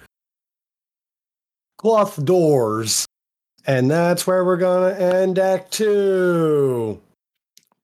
Cloth 1.78 2.24
doors. 2.24 3.06
And 3.66 3.90
that's 3.90 4.26
where 4.26 4.44
we're 4.44 4.58
going 4.58 4.94
to 4.94 5.02
end 5.02 5.38
Act 5.38 5.72
Two. 5.72 7.00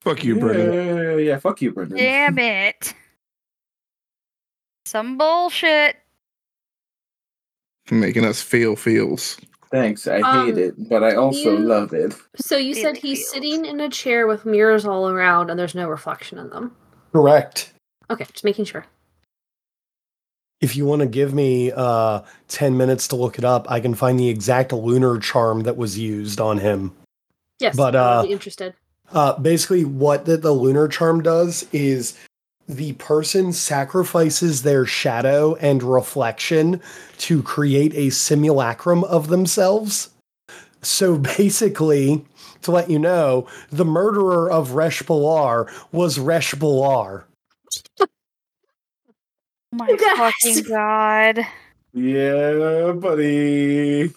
Fuck 0.03 0.25
you, 0.25 0.39
Brennan. 0.39 0.73
Yeah, 0.73 1.17
yeah, 1.17 1.39
fuck 1.39 1.61
you, 1.61 1.73
Brendan. 1.73 1.99
Damn 1.99 2.39
it. 2.39 2.95
Some 4.87 5.19
bullshit. 5.19 5.97
Making 7.91 8.25
us 8.25 8.41
feel 8.41 8.77
feels. 8.77 9.37
Thanks, 9.71 10.07
I 10.09 10.21
Um, 10.21 10.47
hate 10.47 10.59
it, 10.59 10.89
but 10.89 11.05
I 11.05 11.15
also 11.15 11.53
you- 11.57 11.59
love 11.59 11.93
it. 11.93 12.15
So 12.37 12.57
you 12.57 12.75
said 12.75 12.97
he's 12.97 13.19
feels. 13.19 13.31
sitting 13.31 13.65
in 13.65 13.81
a 13.81 13.89
chair 13.89 14.27
with 14.27 14.45
mirrors 14.45 14.85
all 14.85 15.09
around, 15.09 15.51
and 15.51 15.59
there's 15.59 15.75
no 15.75 15.89
reflection 15.89 16.39
in 16.39 16.51
them. 16.51 16.75
Correct. 17.13 17.73
Okay, 18.09 18.25
just 18.33 18.45
making 18.45 18.65
sure. 18.65 18.87
If 20.61 20.77
you 20.77 20.85
want 20.87 21.01
to 21.01 21.07
give 21.07 21.33
me 21.33 21.73
uh, 21.73 22.21
10 22.49 22.77
minutes 22.77 23.09
to 23.09 23.17
look 23.17 23.39
it 23.39 23.45
up, 23.45 23.71
I 23.71 23.81
can 23.81 23.95
find 23.95 24.19
the 24.19 24.29
exact 24.29 24.73
lunar 24.73 25.19
charm 25.19 25.63
that 25.63 25.77
was 25.77 25.99
used 25.99 26.41
on 26.41 26.59
him. 26.59 26.93
Yes, 27.61 27.77
But, 27.77 27.95
I 27.97 28.17
would 28.17 28.19
uh, 28.19 28.23
be 28.29 28.33
interested. 28.33 28.75
Uh, 29.13 29.39
basically, 29.39 29.85
what 29.85 30.25
the, 30.25 30.37
the 30.37 30.53
lunar 30.53 30.87
charm 30.89 31.23
does 31.23 31.67
is 31.73 32.17
the 32.69 32.93
person 32.95 33.53
sacrifices 33.53 34.63
their 34.63 34.87
shadow 34.87 35.57
and 35.57 35.83
reflection 35.83 36.81
to 37.19 37.43
create 37.43 37.93
a 37.95 38.11
simulacrum 38.11 39.03
of 39.05 39.29
themselves. 39.29 40.11
So 40.83 41.19
basically, 41.39 42.25
to 42.63 42.71
let 42.71 42.89
you 42.89 42.99
know, 42.99 43.49
the 43.71 43.85
murderer 43.85 44.51
of 44.51 44.73
Resh 44.73 45.03
Balar 45.03 45.69
was 45.93 46.19
Resh 46.19 46.55
Balar. 46.55 47.25
Oh 48.01 48.07
my 49.73 49.89
You 49.89 49.97
guys. 49.97 50.17
fucking 50.17 50.65
god. 50.69 51.47
Yeah, 51.93 52.93
buddy. 52.93 54.13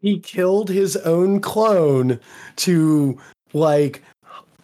He 0.00 0.18
killed 0.20 0.70
his 0.70 0.96
own 0.96 1.40
clone 1.40 2.20
to 2.56 3.18
like 3.52 4.02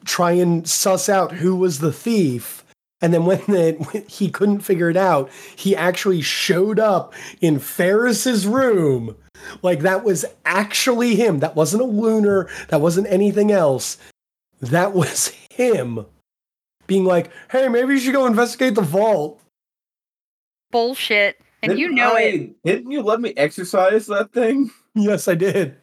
try 0.05 0.33
and 0.33 0.69
suss 0.69 1.09
out 1.09 1.33
who 1.33 1.57
was 1.57 1.79
the 1.79 1.93
thief. 1.93 2.65
And 3.01 3.13
then 3.13 3.25
when, 3.27 3.39
the, 3.47 3.73
when 3.93 4.05
he 4.07 4.31
couldn't 4.31 4.61
figure 4.61 4.89
it 4.89 4.97
out, 4.97 5.31
he 5.57 5.77
actually 5.77 6.23
showed 6.23 6.79
up 6.79 7.13
in 7.41 7.59
Ferris's 7.59 8.47
room. 8.47 9.17
Like 9.63 9.81
that 9.81 10.05
was 10.05 10.25
actually 10.47 11.17
him. 11.17 11.41
That 11.41 11.57
wasn't 11.57 11.83
a 11.83 11.87
lunar. 11.87 12.49
That 12.69 12.81
wasn't 12.81 13.09
anything 13.09 13.53
else. 13.53 13.99
That 14.61 14.93
was 14.95 15.29
him 15.51 16.07
being 16.87 17.05
like, 17.05 17.31
"Hey, 17.51 17.69
maybe 17.69 17.95
you 17.95 17.99
should 18.01 18.13
go 18.15 18.27
investigate 18.27 18.75
the 18.75 18.83
vault." 18.83 19.41
Bullshit. 20.71 21.41
And 21.63 21.79
you 21.79 21.87
Didn't 21.89 21.97
know 21.97 22.17
I- 22.17 22.21
it. 22.23 22.63
Didn't 22.65 22.91
you 22.91 23.03
let 23.03 23.21
me 23.21 23.33
exercise 23.37 24.07
that 24.07 24.33
thing? 24.33 24.71
Yes, 24.95 25.29
I 25.29 25.35
did. 25.35 25.77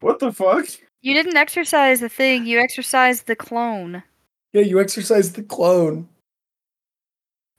What 0.00 0.18
the 0.18 0.32
fuck? 0.32 0.66
You 1.00 1.14
didn't 1.14 1.36
exercise 1.36 2.00
the 2.00 2.08
thing, 2.08 2.46
you 2.46 2.58
exercised 2.58 3.26
the 3.26 3.36
clone. 3.36 4.02
Yeah, 4.52 4.62
you 4.62 4.80
exercised 4.80 5.36
the 5.36 5.42
clone. 5.42 6.08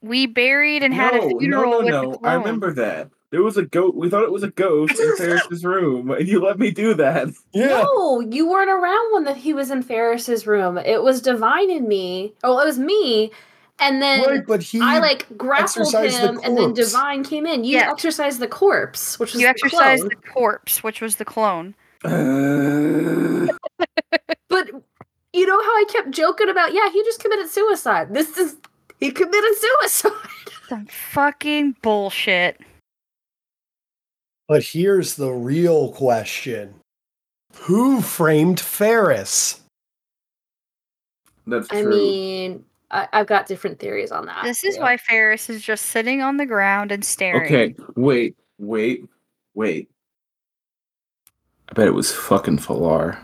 We 0.02 0.26
buried 0.28 0.84
and 0.84 0.94
had 0.94 1.14
a 1.16 1.18
no, 1.30 1.40
funeral 1.40 1.72
no, 1.72 1.78
with 1.80 1.88
no, 1.88 2.02
the 2.02 2.08
no. 2.08 2.18
clone. 2.18 2.32
I 2.32 2.34
remember 2.36 2.74
that. 2.74 3.10
There 3.32 3.44
was 3.44 3.58
a 3.58 3.64
goat. 3.64 3.96
We 3.96 4.10
thought 4.10 4.24
it 4.24 4.32
was 4.32 4.44
a 4.44 4.50
ghost 4.50 5.00
in 5.00 5.16
Ferris's 5.18 5.64
room, 5.64 6.10
and 6.10 6.28
you 6.28 6.42
let 6.44 6.58
me 6.58 6.72
do 6.72 6.94
that. 6.96 7.28
Yeah. 7.54 7.84
No, 7.84 8.22
you 8.22 8.50
weren't 8.50 8.72
around 8.72 9.14
when 9.14 9.24
that 9.26 9.38
he 9.38 9.54
was 9.54 9.70
in 9.70 9.84
Ferris's 9.84 10.48
room. 10.48 10.78
It 10.80 11.04
was 11.04 11.22
Divine 11.22 11.70
and 11.70 11.88
me. 11.88 12.34
Oh, 12.44 12.60
it 12.60 12.66
was 12.66 12.80
me. 12.80 13.32
And 13.82 14.02
then 14.02 14.26
Right, 14.26 14.46
but 14.46 14.62
he 14.64 14.82
I 14.82 14.98
like 15.00 15.26
grappled 15.38 15.64
exercised 15.88 16.18
the 16.22 16.28
him, 16.30 16.40
and 16.44 16.58
then. 16.58 16.74
Divine 16.74 17.24
came 17.24 17.46
in. 17.46 17.64
You 17.64 17.78
Yeah. 17.78 17.92
exercised 17.92 18.40
the 18.40 18.48
corpse, 18.48 19.18
which 19.20 19.32
was 19.32 19.34
the 19.36 19.40
You 19.42 19.46
the 19.46 19.50
exercised 19.52 20.02
clone. 20.02 20.10
the 20.10 20.30
corpse, 20.32 20.84
which 20.84 21.00
was 21.00 21.16
the 21.18 21.26
clone. 21.26 21.76
Uh, 22.04 23.48
But 24.50 24.72
you 25.32 25.46
know 25.46 25.62
how 25.62 25.70
I 25.70 25.86
kept 25.90 26.12
joking 26.12 26.50
about? 26.50 26.74
Yeah, 26.74 26.90
he 26.92 27.04
just 27.04 27.22
committed 27.22 27.50
suicide. 27.50 28.14
This 28.14 28.38
is 28.38 28.58
he 29.00 29.12
committed 29.12 29.58
suicide. 29.58 30.12
Some 30.70 30.88
fucking 30.88 31.78
bullshit. 31.82 32.60
But 34.48 34.64
here's 34.64 35.16
the 35.16 35.32
real 35.32 35.92
question 35.92 36.76
Who 37.62 38.02
framed 38.02 38.60
Ferris? 38.60 39.62
that's 41.46 41.68
true. 41.68 41.80
I 41.80 41.84
mean, 41.84 42.66
I, 42.92 43.08
I've 43.14 43.28
got 43.28 43.48
different 43.48 43.80
theories 43.80 44.12
on 44.12 44.26
that. 44.26 44.44
This 44.44 44.64
is 44.64 44.76
too. 44.76 44.82
why 44.82 44.98
Ferris 44.98 45.50
is 45.50 45.62
just 45.62 45.88
sitting 45.88 46.22
on 46.22 46.38
the 46.38 46.46
ground 46.46 46.92
and 46.92 47.06
staring. 47.06 47.46
okay, 47.46 47.76
wait, 47.96 48.36
wait, 48.58 49.06
wait. 49.54 49.90
I 51.70 51.74
bet 51.74 51.88
it 51.88 51.94
was 51.94 52.12
fucking 52.12 52.58
Falar. 52.58 53.20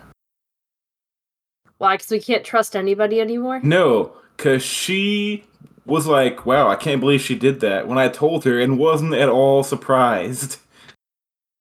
Why? 1.78 1.96
Because 1.96 2.12
we 2.12 2.20
can't 2.20 2.44
trust 2.44 2.76
anybody 2.76 3.20
anymore. 3.20 3.60
No, 3.64 4.14
because 4.38 4.64
she 4.64 5.44
was 5.86 6.08
like, 6.08 6.46
wow, 6.46 6.68
I 6.68 6.76
can't 6.76 7.02
believe 7.02 7.22
she 7.22 7.36
did 7.36 7.60
that 7.62 7.88
when 7.88 7.98
I 7.98 8.08
told 8.08 8.44
her 8.46 8.60
and 8.60 8.78
wasn't 8.78 9.14
at 9.14 9.30
all 9.30 9.64
surprised. 9.64 10.58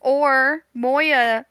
Or 0.01 0.65
Moiya 0.77 1.45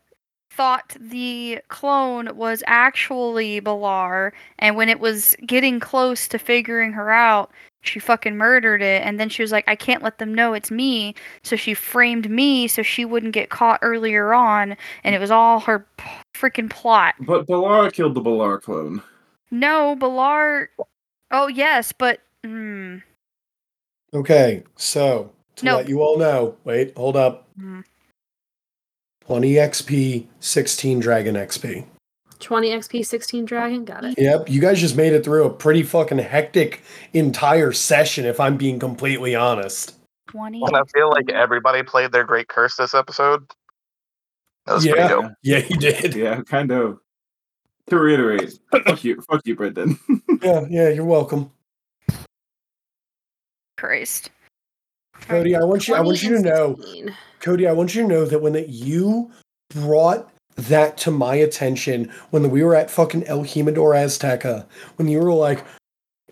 thought 0.51 0.95
the 0.99 1.59
clone 1.69 2.36
was 2.36 2.63
actually 2.67 3.59
Balar, 3.59 4.31
and 4.59 4.75
when 4.75 4.89
it 4.89 4.99
was 4.99 5.36
getting 5.45 5.79
close 5.79 6.27
to 6.27 6.38
figuring 6.38 6.93
her 6.93 7.09
out, 7.09 7.51
she 7.84 7.99
fucking 7.99 8.36
murdered 8.36 8.81
it. 8.81 9.03
And 9.03 9.19
then 9.19 9.29
she 9.29 9.43
was 9.43 9.51
like, 9.51 9.65
I 9.67 9.75
can't 9.75 10.01
let 10.01 10.17
them 10.17 10.34
know 10.34 10.53
it's 10.53 10.71
me. 10.71 11.13
So 11.43 11.55
she 11.55 11.73
framed 11.73 12.29
me 12.29 12.67
so 12.67 12.81
she 12.81 13.05
wouldn't 13.05 13.34
get 13.34 13.49
caught 13.49 13.79
earlier 13.84 14.34
on, 14.34 14.75
and 15.03 15.13
it 15.13 15.19
was 15.19 15.29
all 15.31 15.59
her 15.61 15.86
p- 15.97 16.09
freaking 16.34 16.69
plot. 16.69 17.13
But 17.19 17.45
Balar 17.45 17.93
killed 17.93 18.15
the 18.15 18.21
Balar 18.21 18.61
clone. 18.61 19.03
No, 19.51 19.95
Balar. 19.95 20.67
Oh, 21.29 21.47
yes, 21.47 21.91
but. 21.91 22.19
Mm, 22.45 23.03
Okay, 24.13 24.63
so 24.75 25.31
to 25.55 25.65
No. 25.65 25.77
let 25.77 25.89
you 25.89 26.01
all 26.01 26.17
know, 26.17 26.55
wait, 26.65 26.95
hold 26.95 27.15
up. 27.15 27.47
Mm. 27.59 27.84
20 29.25 29.53
XP, 29.53 30.27
16 30.39 30.99
Dragon 30.99 31.36
XP. 31.36 31.86
20 32.43 32.69
XP, 32.69 33.05
16 33.05 33.45
dragon. 33.45 33.85
Got 33.85 34.03
it. 34.05 34.15
Yep, 34.17 34.49
you 34.49 34.61
guys 34.61 34.79
just 34.79 34.95
made 34.95 35.13
it 35.13 35.23
through 35.23 35.45
a 35.45 35.49
pretty 35.49 35.81
fucking 35.83 36.19
hectic 36.19 36.81
entire 37.13 37.71
session, 37.71 38.25
if 38.25 38.39
I'm 38.39 38.57
being 38.57 38.77
completely 38.79 39.33
honest. 39.33 39.95
20. 40.29 40.61
And 40.65 40.75
I 40.75 40.83
feel 40.93 41.09
like 41.09 41.29
everybody 41.31 41.83
played 41.83 42.11
their 42.11 42.23
great 42.23 42.47
curse 42.47 42.75
this 42.75 42.93
episode. 42.93 43.45
That 44.65 44.73
was 44.75 44.85
Yeah. 44.85 44.93
pretty 44.93 45.07
dope. 45.09 45.31
Yeah, 45.41 45.57
you 45.57 45.77
did. 45.77 46.15
Yeah, 46.15 46.41
kind 46.41 46.71
of. 46.71 46.99
To 47.87 47.99
reiterate, 47.99 48.57
fuck 48.85 49.03
you, 49.03 49.21
fuck 49.29 49.41
you, 49.45 49.55
Brendan. 49.55 49.99
Yeah, 50.41 50.65
yeah, 50.69 50.89
you're 50.89 51.05
welcome. 51.05 51.51
Christ. 53.77 54.29
Cody, 55.21 55.55
I 55.55 55.63
want 55.63 55.87
you 55.87 55.95
I 55.95 56.01
want 56.01 56.21
you 56.21 56.29
to 56.35 56.41
know 56.41 56.77
Cody, 57.39 57.67
I 57.67 57.71
want 57.71 57.95
you 57.95 58.01
to 58.01 58.07
know 58.07 58.25
that 58.25 58.39
when 58.41 58.53
that 58.53 58.69
you 58.69 59.31
brought 59.69 60.29
that 60.55 60.97
to 60.99 61.11
my 61.11 61.35
attention 61.35 62.11
when 62.29 62.49
we 62.49 62.63
were 62.63 62.75
at 62.75 62.91
fucking 62.91 63.25
El 63.25 63.43
Jimador 63.43 63.95
Azteca, 63.95 64.65
when 64.97 65.07
you 65.07 65.19
were 65.19 65.33
like, 65.33 65.63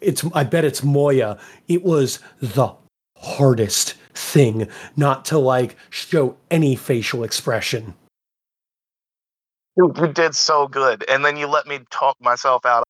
it's 0.01 0.23
I 0.33 0.43
bet 0.43 0.65
it's 0.65 0.81
Moiya, 0.81 1.39
it 1.67 1.83
was 1.83 2.19
the 2.39 2.73
hardest 3.17 3.95
thing 4.13 4.67
not 4.97 5.25
to 5.25 5.37
like 5.37 5.75
show 5.89 6.35
any 6.49 6.75
facial 6.75 7.23
expression. 7.23 7.93
You 9.77 9.93
you 9.97 10.07
did 10.07 10.35
so 10.35 10.67
good, 10.67 11.05
and 11.09 11.23
then 11.23 11.37
you 11.37 11.47
let 11.47 11.65
me 11.65 11.79
talk 11.91 12.17
myself 12.19 12.65
out 12.65 12.83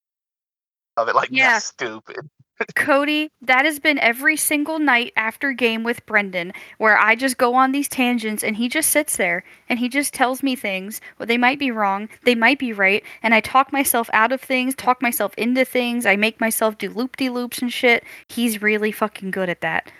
of 0.97 1.07
it. 1.07 1.15
Like, 1.15 1.29
Yeah. 1.32 1.53
that's 1.53 1.65
stupid. 1.65 2.29
Cody, 2.76 3.30
that 3.41 3.66
has 3.66 3.80
been 3.80 3.99
every 3.99 4.38
single 4.38 4.80
night 4.80 5.14
after 5.16 5.51
game 5.51 5.84
with 5.84 6.05
Brendan, 6.05 6.53
where 6.78 6.97
I 6.97 7.16
just 7.16 7.38
go 7.38 7.53
on 7.55 7.72
these 7.72 7.88
tangents 7.88 8.43
and 8.43 8.55
he 8.55 8.70
just 8.70 8.89
sits 8.89 9.18
there 9.18 9.43
and 9.70 9.80
he 9.80 9.89
just 9.89 10.14
tells 10.14 10.43
me 10.43 10.55
things. 10.55 11.01
Well, 11.18 11.28
they 11.28 11.38
might 11.38 11.59
be 11.59 11.72
wrong, 11.72 12.09
they 12.26 12.36
might 12.36 12.59
be 12.59 12.74
right, 12.74 13.03
and 13.24 13.34
I 13.34 13.41
talk 13.41 13.72
myself 13.72 14.09
out 14.14 14.32
of 14.32 14.41
things, 14.41 14.76
talk 14.76 15.01
myself 15.01 15.34
into 15.38 15.66
things, 15.66 16.05
I 16.05 16.16
make 16.16 16.39
myself 16.39 16.78
do 16.78 16.89
loop 16.89 17.18
de 17.18 17.30
loops 17.30 17.62
and 17.62 17.72
shit. 17.72 18.03
He's 18.28 18.62
really 18.62 18.91
fucking 18.91 19.32
good 19.32 19.49
at 19.49 19.62
that. 19.62 19.91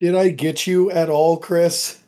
Did 0.00 0.14
I 0.14 0.28
get 0.30 0.66
you 0.66 0.90
at 0.90 1.08
all, 1.08 1.36
Chris? 1.36 2.00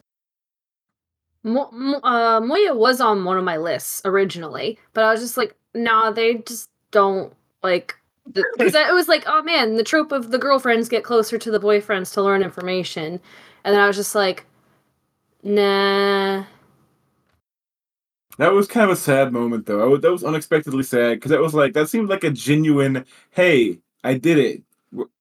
Mo- 1.44 1.70
Mo- 1.72 2.00
uh, 2.02 2.40
Moiya 2.40 2.76
was 2.76 3.00
on 3.00 3.24
one 3.24 3.38
of 3.38 3.44
my 3.44 3.56
lists 3.56 4.02
originally, 4.04 4.78
but 4.92 5.04
I 5.04 5.12
was 5.12 5.20
just 5.20 5.36
like, 5.36 5.54
nah, 5.74 6.10
they 6.10 6.34
just 6.34 6.68
don't 6.90 7.32
like. 7.62 7.96
Because 8.32 8.74
it 8.74 8.92
was 8.94 9.08
like, 9.08 9.24
oh 9.26 9.42
man, 9.42 9.76
the 9.76 9.84
trope 9.84 10.12
of 10.12 10.30
the 10.30 10.38
girlfriends 10.38 10.88
get 10.88 11.04
closer 11.04 11.38
to 11.38 11.50
the 11.50 11.60
boyfriends 11.60 12.12
to 12.14 12.22
learn 12.22 12.42
information, 12.42 13.20
and 13.64 13.74
then 13.74 13.80
I 13.80 13.86
was 13.86 13.96
just 13.96 14.14
like, 14.14 14.46
nah. 15.42 16.44
That 18.38 18.52
was 18.52 18.66
kind 18.68 18.84
of 18.84 18.90
a 18.90 19.00
sad 19.00 19.32
moment, 19.32 19.64
though. 19.66 19.78
I 19.78 19.82
w- 19.84 20.00
that 20.00 20.12
was 20.12 20.22
unexpectedly 20.24 20.82
sad 20.82 21.14
because 21.14 21.30
that 21.30 21.40
was 21.40 21.54
like 21.54 21.72
that 21.72 21.88
seemed 21.88 22.08
like 22.10 22.24
a 22.24 22.30
genuine. 22.30 23.04
Hey, 23.30 23.78
I 24.04 24.14
did 24.14 24.38
it. 24.38 24.62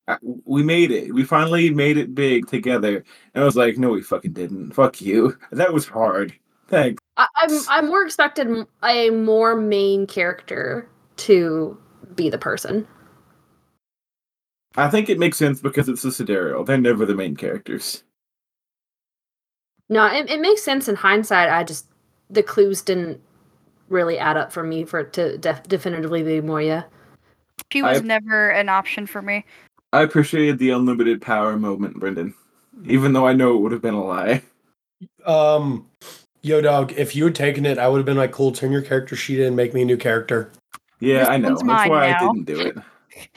I- 0.08 0.18
We 0.46 0.64
made 0.64 0.92
it. 0.92 1.14
We 1.14 1.24
finally 1.24 1.70
made 1.70 1.98
it 1.98 2.14
big 2.14 2.48
together. 2.48 3.04
And 3.34 3.42
I 3.44 3.46
was 3.46 3.56
like, 3.56 3.78
no, 3.78 3.90
we 3.92 4.02
fucking 4.02 4.34
didn't. 4.34 4.74
Fuck 4.74 5.02
you. 5.02 5.38
That 5.52 5.74
was 5.74 5.88
hard. 5.88 6.34
Thanks. 6.68 7.02
I- 7.18 7.28
I'm 7.38 7.52
I 7.70 7.82
more 7.82 8.04
expected 8.04 8.68
a 8.84 9.10
more 9.12 9.56
main 9.56 10.08
character 10.08 10.90
to 11.18 11.78
be 12.16 12.30
the 12.30 12.38
person. 12.38 12.86
I 14.78 14.90
think 14.90 15.10
it 15.10 15.20
makes 15.20 15.38
sense 15.38 15.62
because 15.62 15.90
it's 15.90 16.04
a 16.04 16.12
Sidereal. 16.12 16.66
They're 16.66 16.78
never 16.78 17.06
the 17.06 17.16
main 17.16 17.36
characters. 17.36 18.04
No, 19.90 20.06
it, 20.08 20.30
it 20.30 20.42
makes 20.42 20.64
sense 20.64 20.88
in 20.88 20.96
hindsight. 20.96 21.50
I 21.50 21.64
just 21.64 21.88
the 22.30 22.44
clues 22.44 22.82
didn't 22.82 23.22
really 23.90 24.18
add 24.18 24.36
up 24.36 24.52
for 24.52 24.64
me 24.64 24.84
for 24.84 25.00
it 25.02 25.14
to 25.14 25.38
def- 25.38 25.64
definitively 25.64 26.24
be 26.24 26.42
Moiya. 26.42 26.86
She 27.72 27.82
was 27.82 28.00
I- 28.02 28.04
never 28.04 28.50
an 28.50 28.70
option 28.70 29.06
for 29.06 29.22
me. 29.22 29.46
I 29.94 30.02
appreciated 30.02 30.60
the 30.60 30.72
unlimited 30.72 31.22
power 31.22 31.58
moment, 31.58 32.00
Brendan. 32.00 32.34
Even 32.86 33.14
though 33.14 33.26
I 33.26 33.34
know 33.34 33.56
it 33.56 33.62
would 33.62 33.72
have 33.72 33.82
been 33.82 33.94
a 33.94 34.04
lie. 34.04 34.42
Um 35.26 35.88
Yo 36.42 36.62
dog, 36.62 36.94
if 36.94 37.16
you 37.16 37.24
had 37.24 37.34
taken 37.34 37.66
it, 37.66 37.80
I 37.80 37.88
would 37.88 37.98
have 37.98 38.06
been 38.06 38.18
like, 38.18 38.32
cool, 38.32 38.52
turn 38.52 38.72
your 38.72 38.84
character 38.84 39.16
sheet 39.16 39.40
in, 39.40 39.56
make 39.56 39.74
me 39.74 39.82
a 39.82 39.86
new 39.86 39.98
character. 39.98 40.52
Yeah, 41.00 41.20
This 41.22 41.30
I 41.30 41.38
know. 41.38 41.50
That's 41.50 41.64
mine 41.64 41.90
why 41.90 42.12
I 42.14 42.20
didn't 42.20 42.44
do 42.44 42.60
it. 42.60 42.78